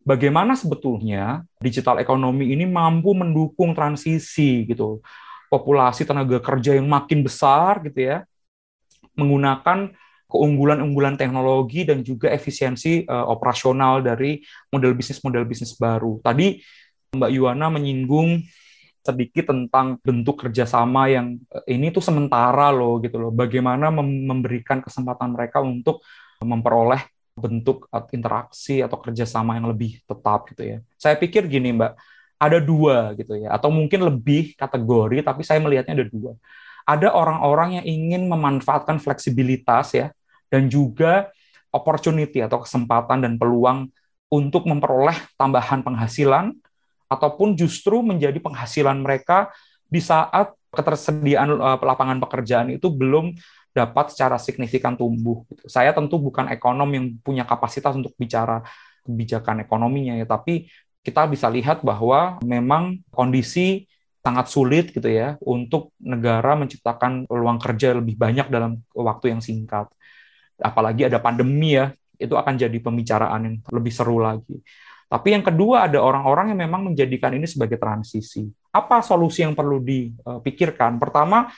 bagaimana 0.04 0.60
sebetulnya 0.60 1.48
digital 1.64 2.04
ekonomi 2.04 2.52
ini 2.52 2.68
mampu 2.68 3.16
mendukung 3.16 3.72
transisi 3.72 4.68
gitu. 4.68 5.00
Populasi 5.48 6.04
tenaga 6.04 6.44
kerja 6.44 6.76
yang 6.76 6.92
makin 6.92 7.24
besar 7.24 7.80
gitu 7.88 8.04
ya 8.04 8.28
menggunakan 9.16 9.96
keunggulan-unggulan 10.36 11.16
teknologi 11.16 11.88
dan 11.88 12.04
juga 12.04 12.28
efisiensi 12.28 13.08
uh, 13.08 13.32
operasional 13.32 14.04
dari 14.04 14.44
model 14.68 14.92
bisnis-model 14.92 15.48
bisnis 15.48 15.80
baru. 15.80 16.20
Tadi 16.20 16.60
Mbak 17.16 17.32
Yuwana 17.32 17.72
menyinggung 17.72 18.44
sedikit 19.00 19.54
tentang 19.54 19.96
bentuk 20.04 20.44
kerjasama 20.44 21.08
yang 21.08 21.40
uh, 21.56 21.64
ini 21.72 21.96
tuh 21.96 22.04
sementara 22.04 22.76
loh 22.76 23.00
gitu 23.00 23.16
loh. 23.16 23.32
Bagaimana 23.32 23.88
mem 23.88 24.28
memberikan 24.28 24.84
kesempatan 24.84 25.32
mereka 25.32 25.64
untuk 25.64 26.04
memperoleh 26.44 27.00
bentuk 27.40 27.88
interaksi 28.12 28.84
atau 28.84 29.00
kerjasama 29.00 29.56
yang 29.56 29.72
lebih 29.72 30.04
tetap 30.04 30.52
gitu 30.52 30.64
ya. 30.64 30.78
Saya 31.00 31.16
pikir 31.16 31.48
gini 31.48 31.72
Mbak, 31.72 31.92
ada 32.36 32.60
dua 32.60 33.16
gitu 33.16 33.40
ya, 33.40 33.56
atau 33.56 33.72
mungkin 33.72 34.04
lebih 34.04 34.56
kategori, 34.56 35.24
tapi 35.24 35.48
saya 35.48 35.60
melihatnya 35.64 36.04
ada 36.04 36.08
dua 36.08 36.36
ada 36.86 37.10
orang-orang 37.12 37.82
yang 37.82 37.86
ingin 37.86 38.30
memanfaatkan 38.30 39.02
fleksibilitas 39.02 39.98
ya 39.98 40.14
dan 40.50 40.70
juga 40.72 41.30
opportunity 41.74 42.40
atau 42.40 42.64
kesempatan 42.64 43.26
dan 43.26 43.36
peluang 43.36 43.92
untuk 44.32 44.66
memperoleh 44.66 45.16
tambahan 45.36 45.84
penghasilan 45.84 46.56
ataupun 47.12 47.54
justru 47.54 48.02
menjadi 48.02 48.38
penghasilan 48.42 48.98
mereka 48.98 49.54
di 49.86 50.02
saat 50.02 50.56
ketersediaan 50.74 51.56
uh, 51.56 51.80
lapangan 51.80 52.20
pekerjaan 52.20 52.74
itu 52.74 52.92
belum 52.92 53.32
dapat 53.76 54.16
secara 54.16 54.40
signifikan 54.40 54.96
tumbuh. 54.96 55.44
Gitu. 55.52 55.68
Saya 55.68 55.92
tentu 55.92 56.16
bukan 56.20 56.48
ekonom 56.52 56.90
yang 56.96 57.06
punya 57.20 57.44
kapasitas 57.44 57.96
untuk 57.96 58.16
bicara 58.16 58.64
kebijakan 59.04 59.62
ekonominya 59.68 60.18
ya, 60.18 60.26
tapi 60.26 60.72
kita 61.06 61.30
bisa 61.30 61.46
lihat 61.52 61.86
bahwa 61.86 62.42
memang 62.42 63.04
kondisi 63.14 63.86
sangat 64.26 64.50
sulit 64.50 64.90
gitu 64.90 65.06
ya 65.06 65.38
untuk 65.46 65.94
negara 66.02 66.58
menciptakan 66.58 67.30
peluang 67.30 67.62
kerja 67.62 67.94
lebih 67.94 68.18
banyak 68.18 68.50
dalam 68.50 68.82
waktu 68.98 69.38
yang 69.38 69.42
singkat. 69.44 69.86
Apalagi 70.60 71.08
ada 71.08 71.20
pandemi 71.20 71.76
ya, 71.76 71.92
itu 72.16 72.34
akan 72.36 72.56
jadi 72.56 72.78
pembicaraan 72.80 73.42
yang 73.44 73.56
lebih 73.72 73.92
seru 73.92 74.24
lagi. 74.24 74.60
Tapi 75.06 75.38
yang 75.38 75.46
kedua 75.46 75.86
ada 75.86 76.02
orang-orang 76.02 76.56
yang 76.56 76.66
memang 76.66 76.92
menjadikan 76.92 77.30
ini 77.36 77.46
sebagai 77.46 77.78
transisi. 77.78 78.50
Apa 78.74 79.06
solusi 79.06 79.46
yang 79.46 79.54
perlu 79.54 79.80
dipikirkan? 79.80 80.98
Pertama, 80.98 81.54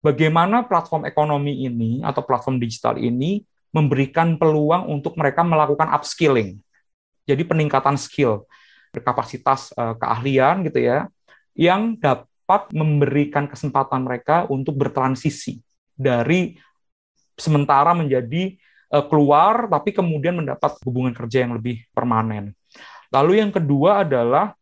bagaimana 0.00 0.64
platform 0.64 1.04
ekonomi 1.04 1.66
ini 1.66 2.00
atau 2.00 2.22
platform 2.22 2.62
digital 2.62 2.96
ini 2.96 3.42
memberikan 3.70 4.38
peluang 4.38 4.86
untuk 4.90 5.18
mereka 5.18 5.42
melakukan 5.42 5.90
upskilling. 5.90 6.58
Jadi 7.26 7.42
peningkatan 7.46 7.94
skill, 7.98 8.46
berkapasitas 8.94 9.74
eh, 9.74 9.94
keahlian 9.98 10.66
gitu 10.66 10.80
ya, 10.82 11.06
yang 11.54 11.98
dapat 11.98 12.70
memberikan 12.74 13.46
kesempatan 13.46 14.06
mereka 14.06 14.46
untuk 14.50 14.74
bertransisi 14.78 15.62
dari 15.94 16.58
sementara 17.40 17.96
menjadi 17.96 18.54
uh, 18.92 19.04
keluar 19.08 19.66
tapi 19.66 19.90
kemudian 19.96 20.36
mendapat 20.36 20.76
hubungan 20.84 21.16
kerja 21.16 21.48
yang 21.48 21.56
lebih 21.56 21.82
permanen. 21.96 22.52
Lalu 23.10 23.42
yang 23.42 23.50
kedua 23.50 24.06
adalah 24.06 24.54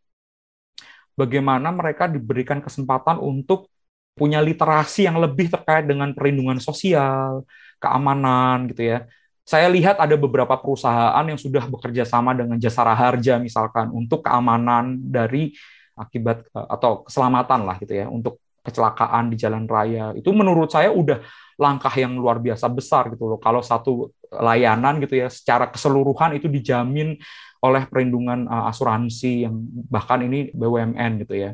bagaimana 1.13 1.69
mereka 1.69 2.07
diberikan 2.07 2.63
kesempatan 2.63 3.19
untuk 3.19 3.69
punya 4.17 4.43
literasi 4.43 5.07
yang 5.07 5.19
lebih 5.19 5.47
terkait 5.47 5.87
dengan 5.87 6.11
perlindungan 6.11 6.59
sosial, 6.59 7.47
keamanan 7.79 8.67
gitu 8.71 8.95
ya. 8.95 8.99
Saya 9.47 9.65
lihat 9.71 9.97
ada 9.97 10.13
beberapa 10.13 10.53
perusahaan 10.59 11.25
yang 11.25 11.39
sudah 11.39 11.65
bekerja 11.65 12.05
sama 12.05 12.37
dengan 12.37 12.59
Jasara 12.61 12.93
Harja 12.93 13.41
misalkan 13.41 13.89
untuk 13.89 14.21
keamanan 14.21 14.99
dari 15.01 15.55
akibat 15.97 16.45
eh, 16.53 16.67
atau 16.69 17.03
keselamatan 17.07 17.59
lah 17.65 17.75
gitu 17.81 17.93
ya 17.97 18.05
untuk 18.07 18.39
kecelakaan 18.69 19.33
di 19.33 19.35
jalan 19.41 19.65
raya. 19.65 20.13
Itu 20.13 20.29
menurut 20.31 20.69
saya 20.69 20.93
udah 20.93 21.25
langkah 21.59 21.91
yang 21.97 22.15
luar 22.15 22.37
biasa 22.37 22.69
besar 22.69 23.11
gitu 23.11 23.25
loh. 23.35 23.39
Kalau 23.41 23.59
satu 23.65 24.13
layanan 24.29 25.01
gitu 25.01 25.19
ya 25.19 25.27
secara 25.27 25.67
keseluruhan 25.73 26.37
itu 26.37 26.45
dijamin 26.45 27.17
oleh 27.59 27.83
perlindungan 27.89 28.47
uh, 28.47 28.71
asuransi 28.71 29.49
yang 29.49 29.55
bahkan 29.91 30.23
ini 30.23 30.53
BUMN 30.55 31.25
gitu 31.27 31.35
ya. 31.35 31.51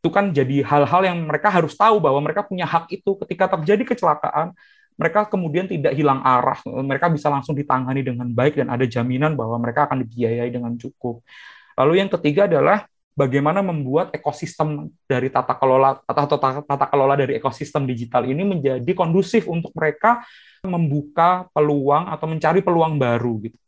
Itu 0.00 0.08
kan 0.10 0.34
jadi 0.34 0.66
hal-hal 0.66 1.02
yang 1.06 1.18
mereka 1.28 1.52
harus 1.52 1.78
tahu 1.78 2.02
bahwa 2.02 2.18
mereka 2.18 2.42
punya 2.42 2.66
hak 2.66 2.90
itu. 2.90 3.14
Ketika 3.22 3.54
terjadi 3.54 3.94
kecelakaan 3.94 4.56
mereka 4.96 5.28
kemudian 5.28 5.68
tidak 5.68 5.92
hilang 5.92 6.24
arah. 6.24 6.56
Mereka 6.64 7.12
bisa 7.12 7.28
langsung 7.28 7.52
ditangani 7.52 8.00
dengan 8.00 8.26
baik 8.32 8.56
dan 8.56 8.72
ada 8.72 8.88
jaminan 8.88 9.36
bahwa 9.36 9.60
mereka 9.60 9.84
akan 9.86 10.02
dibiayai 10.02 10.48
dengan 10.48 10.72
cukup. 10.80 11.20
Lalu 11.76 12.00
yang 12.00 12.10
ketiga 12.10 12.48
adalah 12.48 12.88
bagaimana 13.16 13.64
membuat 13.64 14.12
ekosistem 14.12 14.92
dari 15.08 15.32
tata 15.32 15.56
kelola 15.56 16.04
atau 16.04 16.24
tata, 16.28 16.60
tata 16.60 16.86
kelola 16.86 17.16
dari 17.16 17.40
ekosistem 17.40 17.88
digital 17.88 18.28
ini 18.28 18.44
menjadi 18.44 18.92
kondusif 18.92 19.48
untuk 19.48 19.72
mereka 19.72 20.20
membuka 20.62 21.48
peluang 21.56 22.12
atau 22.12 22.28
mencari 22.28 22.60
peluang 22.60 23.00
baru 23.00 23.48
gitu. 23.48 23.58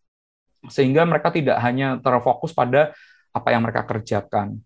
Sehingga 0.69 1.09
mereka 1.09 1.33
tidak 1.33 1.57
hanya 1.65 1.97
terfokus 1.97 2.53
pada 2.53 2.93
apa 3.33 3.49
yang 3.49 3.65
mereka 3.65 3.89
kerjakan. 3.89 4.61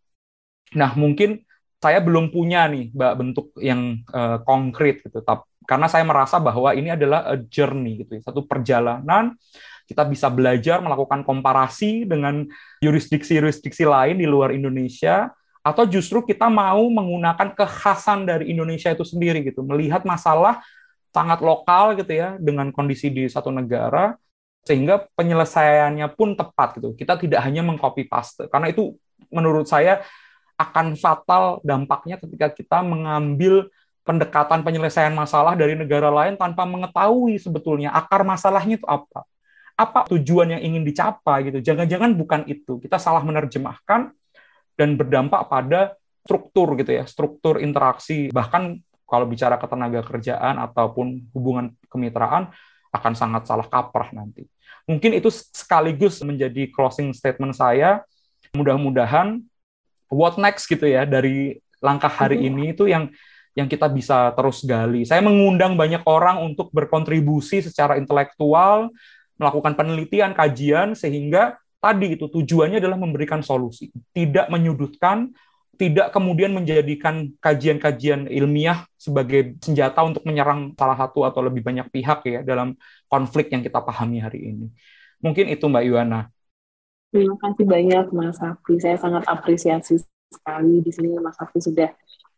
Nah, 0.75 0.91
mungkin 0.99 1.47
saya 1.79 2.03
belum 2.03 2.35
punya 2.35 2.67
nih 2.67 2.91
Mbak 2.91 3.15
bentuk 3.15 3.47
yang 3.63 4.03
uh, 4.11 4.43
konkret 4.43 5.03
gitu. 5.07 5.23
Tapi 5.23 5.47
karena 5.63 5.87
saya 5.87 6.03
merasa 6.03 6.43
bahwa 6.43 6.75
ini 6.75 6.91
adalah 6.91 7.23
a 7.23 7.39
journey 7.39 8.03
gitu, 8.03 8.19
ya, 8.19 8.23
satu 8.27 8.43
perjalanan 8.43 9.39
kita 9.87 10.07
bisa 10.07 10.33
belajar 10.33 10.79
melakukan 10.81 11.27
komparasi 11.27 12.07
dengan 12.07 12.47
yurisdiksi-yurisdiksi 12.83 13.87
lain 13.87 14.19
di 14.19 14.27
luar 14.27 14.55
Indonesia 14.55 15.31
atau 15.63 15.87
justru 15.87 16.27
kita 16.27 16.51
mau 16.51 16.83
menggunakan 16.91 17.55
kekhasan 17.55 18.27
dari 18.27 18.51
Indonesia 18.51 18.91
itu 18.91 19.07
sendiri 19.07 19.47
gitu. 19.47 19.63
Melihat 19.63 20.03
masalah 20.03 20.59
sangat 21.15 21.39
lokal 21.39 21.95
gitu 21.95 22.11
ya 22.11 22.35
dengan 22.43 22.75
kondisi 22.75 23.13
di 23.13 23.31
satu 23.31 23.55
negara 23.55 24.19
sehingga 24.67 25.07
penyelesaiannya 25.15 26.07
pun 26.19 26.35
tepat 26.35 26.83
gitu. 26.83 26.99
Kita 26.99 27.15
tidak 27.15 27.41
hanya 27.47 27.63
mengcopy 27.63 28.11
paste 28.11 28.51
karena 28.51 28.75
itu 28.75 28.99
menurut 29.31 29.71
saya 29.71 30.03
akan 30.59 30.99
fatal 30.99 31.63
dampaknya 31.63 32.19
ketika 32.19 32.51
kita 32.53 32.79
mengambil 32.83 33.71
pendekatan 34.03 34.67
penyelesaian 34.67 35.15
masalah 35.15 35.55
dari 35.55 35.79
negara 35.79 36.11
lain 36.11 36.35
tanpa 36.35 36.67
mengetahui 36.67 37.39
sebetulnya 37.39 37.95
akar 37.95 38.27
masalahnya 38.27 38.79
itu 38.79 38.87
apa 38.87 39.23
apa 39.83 40.07
tujuan 40.15 40.55
yang 40.59 40.63
ingin 40.63 40.83
dicapai 40.87 41.51
gitu. 41.51 41.59
Jangan-jangan 41.61 42.15
bukan 42.15 42.41
itu. 42.47 42.79
Kita 42.79 42.97
salah 42.97 43.23
menerjemahkan 43.27 44.15
dan 44.79 44.89
berdampak 44.95 45.51
pada 45.51 45.99
struktur 46.23 46.79
gitu 46.79 46.95
ya, 46.95 47.05
struktur 47.05 47.59
interaksi 47.59 48.31
bahkan 48.31 48.79
kalau 49.05 49.27
bicara 49.29 49.59
ketenaga 49.59 50.01
kerjaan 50.07 50.57
ataupun 50.57 51.29
hubungan 51.37 51.75
kemitraan 51.91 52.49
akan 52.95 53.13
sangat 53.13 53.45
salah 53.45 53.67
kaprah 53.67 54.09
nanti. 54.15 54.49
Mungkin 54.89 55.19
itu 55.19 55.29
sekaligus 55.31 56.23
menjadi 56.25 56.71
closing 56.73 57.13
statement 57.13 57.59
saya. 57.59 58.03
Mudah-mudahan 58.57 59.41
what 60.13 60.37
next 60.37 60.69
gitu 60.69 60.85
ya 60.85 61.09
dari 61.09 61.61
langkah 61.81 62.11
hari 62.11 62.41
mm-hmm. 62.41 62.57
ini 62.57 62.65
itu 62.73 62.85
yang 62.89 63.09
yang 63.53 63.69
kita 63.69 63.89
bisa 63.89 64.33
terus 64.33 64.65
gali. 64.65 65.05
Saya 65.05 65.21
mengundang 65.21 65.77
banyak 65.77 66.05
orang 66.09 66.41
untuk 66.41 66.73
berkontribusi 66.73 67.61
secara 67.61 68.01
intelektual, 68.01 68.89
melakukan 69.43 69.75
penelitian, 69.75 70.31
kajian, 70.33 70.95
sehingga 70.95 71.59
tadi 71.83 72.15
itu 72.15 72.31
tujuannya 72.31 72.79
adalah 72.79 72.95
memberikan 72.95 73.43
solusi, 73.43 73.91
tidak 74.15 74.47
menyudutkan, 74.47 75.35
tidak 75.75 76.15
kemudian 76.15 76.55
menjadikan 76.55 77.35
kajian-kajian 77.43 78.31
ilmiah 78.31 78.87
sebagai 78.95 79.59
senjata 79.59 80.07
untuk 80.07 80.23
menyerang 80.23 80.79
salah 80.79 80.95
satu 80.95 81.27
atau 81.27 81.43
lebih 81.43 81.67
banyak 81.67 81.91
pihak 81.91 82.23
ya 82.23 82.41
dalam 82.47 82.79
konflik 83.11 83.51
yang 83.51 83.67
kita 83.67 83.83
pahami 83.83 84.23
hari 84.23 84.55
ini. 84.55 84.71
Mungkin 85.19 85.51
itu 85.51 85.67
Mbak 85.67 85.85
Yuana. 85.91 86.31
Terima 87.11 87.35
kasih 87.43 87.67
banyak 87.67 88.07
Mas 88.15 88.39
Hafi. 88.39 88.79
Saya 88.79 88.97
sangat 88.97 89.27
apresiasi 89.27 89.99
sekali 90.31 90.81
di 90.87 90.91
sini 90.95 91.19
Mas 91.19 91.37
Hafi 91.37 91.59
sudah 91.59 91.91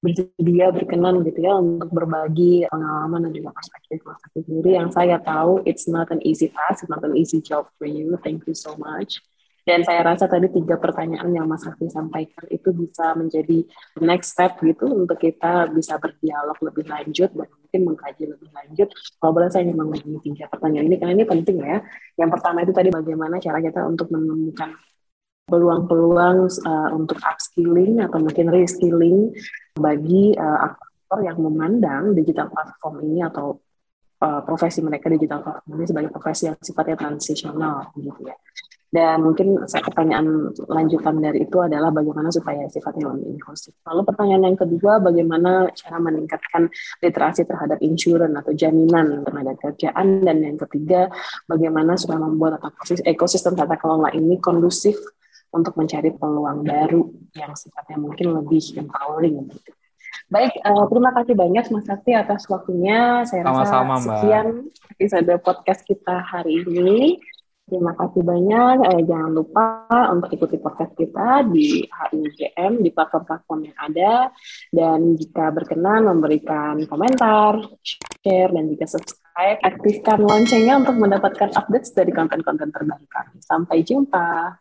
bersedia 0.05 0.68
berkenan 0.68 1.24
gitu 1.24 1.40
ya 1.40 1.57
untuk 1.57 1.88
berbagi 1.88 2.68
pengalaman 2.68 3.24
dan 3.24 3.32
juga 3.32 3.57
perspektif 3.57 4.05
Mas 4.05 4.20
Hafi 4.20 4.40
sendiri 4.44 4.70
yang 4.76 4.92
saya 4.92 5.16
tahu 5.16 5.64
it's 5.64 5.88
not 5.88 6.12
an 6.12 6.20
easy 6.20 6.52
task, 6.52 6.84
it's 6.84 6.92
not 6.92 7.00
an 7.00 7.16
easy 7.16 7.40
job 7.40 7.64
for 7.80 7.88
you. 7.88 8.20
Thank 8.20 8.44
you 8.44 8.52
so 8.52 8.76
much. 8.76 9.24
Dan 9.64 9.80
saya 9.80 10.05
rasa 10.05 10.28
tadi 10.28 10.52
tiga 10.52 10.76
pertanyaan 10.76 11.32
yang 11.32 11.48
Mas 11.48 11.64
Hafi 11.64 11.88
sampaikan 11.88 12.44
itu 12.52 12.68
bisa 12.76 13.16
menjadi 13.16 13.64
next 14.05 14.36
step 14.36 14.61
gitu 14.61 14.92
untuk 14.92 15.16
kita 15.16 15.72
bisa 15.72 15.96
berdialog 15.96 16.61
lebih 16.61 16.84
lanjut 16.84 17.32
dan 17.32 17.48
mungkin 17.48 17.80
mengkaji 17.88 18.24
lebih 18.28 18.52
lanjut. 18.52 18.92
Kalau 18.92 19.32
boleh 19.32 19.48
saya 19.48 19.64
ingin 19.64 19.80
mengulangi 19.80 20.20
tiga 20.20 20.52
pertanyaan 20.52 20.84
ini 20.92 20.96
karena 21.00 21.12
ini 21.16 21.24
penting 21.24 21.64
ya. 21.64 21.80
Yang 22.20 22.30
pertama 22.36 22.61
itu 22.61 22.76
tadi 22.76 22.92
bagaimana 22.92 23.40
cara 23.40 23.59
kita 23.64 23.80
untuk 23.88 24.12
menemukan 24.12 24.68
peluang-peluang 25.45 26.49
uh, 26.64 26.90
untuk 26.97 27.20
upskilling 27.20 28.01
atau 28.01 28.18
mungkin 28.20 28.49
reskilling 28.49 29.32
bagi 29.76 30.32
uh, 30.34 30.72
aktor 30.72 31.20
yang 31.20 31.36
memandang 31.36 32.16
digital 32.16 32.49
platform 32.49 33.05
ini 33.05 33.20
atau 33.20 33.61
uh, 34.24 34.40
profesi 34.40 34.80
mereka 34.80 35.12
digital 35.12 35.45
platform 35.45 35.76
ini 35.76 35.86
sebagai 35.86 36.11
profesi 36.11 36.49
yang 36.49 36.57
sifatnya 36.57 36.97
transisional 36.97 37.92
gitu 38.01 38.24
ya. 38.24 38.36
Dan 38.95 39.26
mungkin 39.26 39.59
pertanyaan 39.66 40.55
lanjutan 40.70 41.18
dari 41.18 41.42
itu 41.42 41.59
adalah 41.59 41.90
bagaimana 41.90 42.30
supaya 42.30 42.62
sifatnya 42.70 43.11
lebih 43.11 43.34
inklusif. 43.34 43.74
Lalu 43.90 44.07
pertanyaan 44.07 44.55
yang 44.55 44.55
kedua, 44.55 45.03
bagaimana 45.03 45.66
cara 45.74 45.99
meningkatkan 45.99 46.70
literasi 47.03 47.42
terhadap 47.42 47.82
insurance 47.82 48.38
atau 48.38 48.55
jaminan 48.55 49.26
tenaga 49.26 49.59
kerjaan. 49.59 50.22
Dan 50.22 50.47
yang 50.47 50.55
ketiga, 50.62 51.11
bagaimana 51.51 51.99
supaya 51.99 52.22
membuat 52.22 52.62
ekosistem 53.03 53.59
tata 53.59 53.74
kelola 53.74 54.14
ini 54.14 54.38
kondusif 54.38 54.95
untuk 55.55 55.78
mencari 55.78 56.11
peluang 56.11 56.66
baru 56.66 57.07
yang 57.38 57.55
sifatnya 57.55 58.02
mungkin 58.02 58.34
lebih 58.42 58.74
empowering. 58.74 59.46
Gitu. 59.55 59.70
Baik, 60.32 60.57
uh, 60.66 60.84
terima 60.90 61.11
kasih 61.14 61.34
banyak 61.36 61.64
Mas 61.70 61.86
Sakti 61.86 62.11
atas 62.16 62.48
waktunya. 62.50 63.22
Saya 63.28 63.46
rasa 63.46 63.70
Sama-sama, 63.70 63.94
sekian 64.02 64.46
episode 64.98 65.32
podcast 65.44 65.86
kita 65.86 66.16
hari 66.26 66.64
ini. 66.64 67.22
Terima 67.64 67.96
kasih 67.96 68.20
banyak. 68.20 68.76
Eh, 68.92 69.02
jangan 69.09 69.32
lupa 69.32 69.88
untuk 70.12 70.28
ikuti 70.36 70.61
podcast 70.61 70.92
kita 71.00 71.48
di 71.48 71.80
HIGM, 71.88 72.84
di 72.84 72.92
platform-platform 72.92 73.61
yang 73.72 73.78
ada. 73.80 74.12
Dan 74.68 75.16
jika 75.16 75.48
berkenan 75.48 76.05
memberikan 76.05 76.76
komentar, 76.84 77.64
share, 78.20 78.52
dan 78.52 78.68
juga 78.68 78.84
subscribe, 78.84 79.64
aktifkan 79.64 80.18
loncengnya 80.20 80.76
untuk 80.76 80.96
mendapatkan 81.00 81.57
update 81.57 81.88
dari 81.96 82.12
konten-konten 82.12 82.68
terbaru 82.68 83.07
kami. 83.09 83.40
Sampai 83.40 83.80
jumpa. 83.80 84.61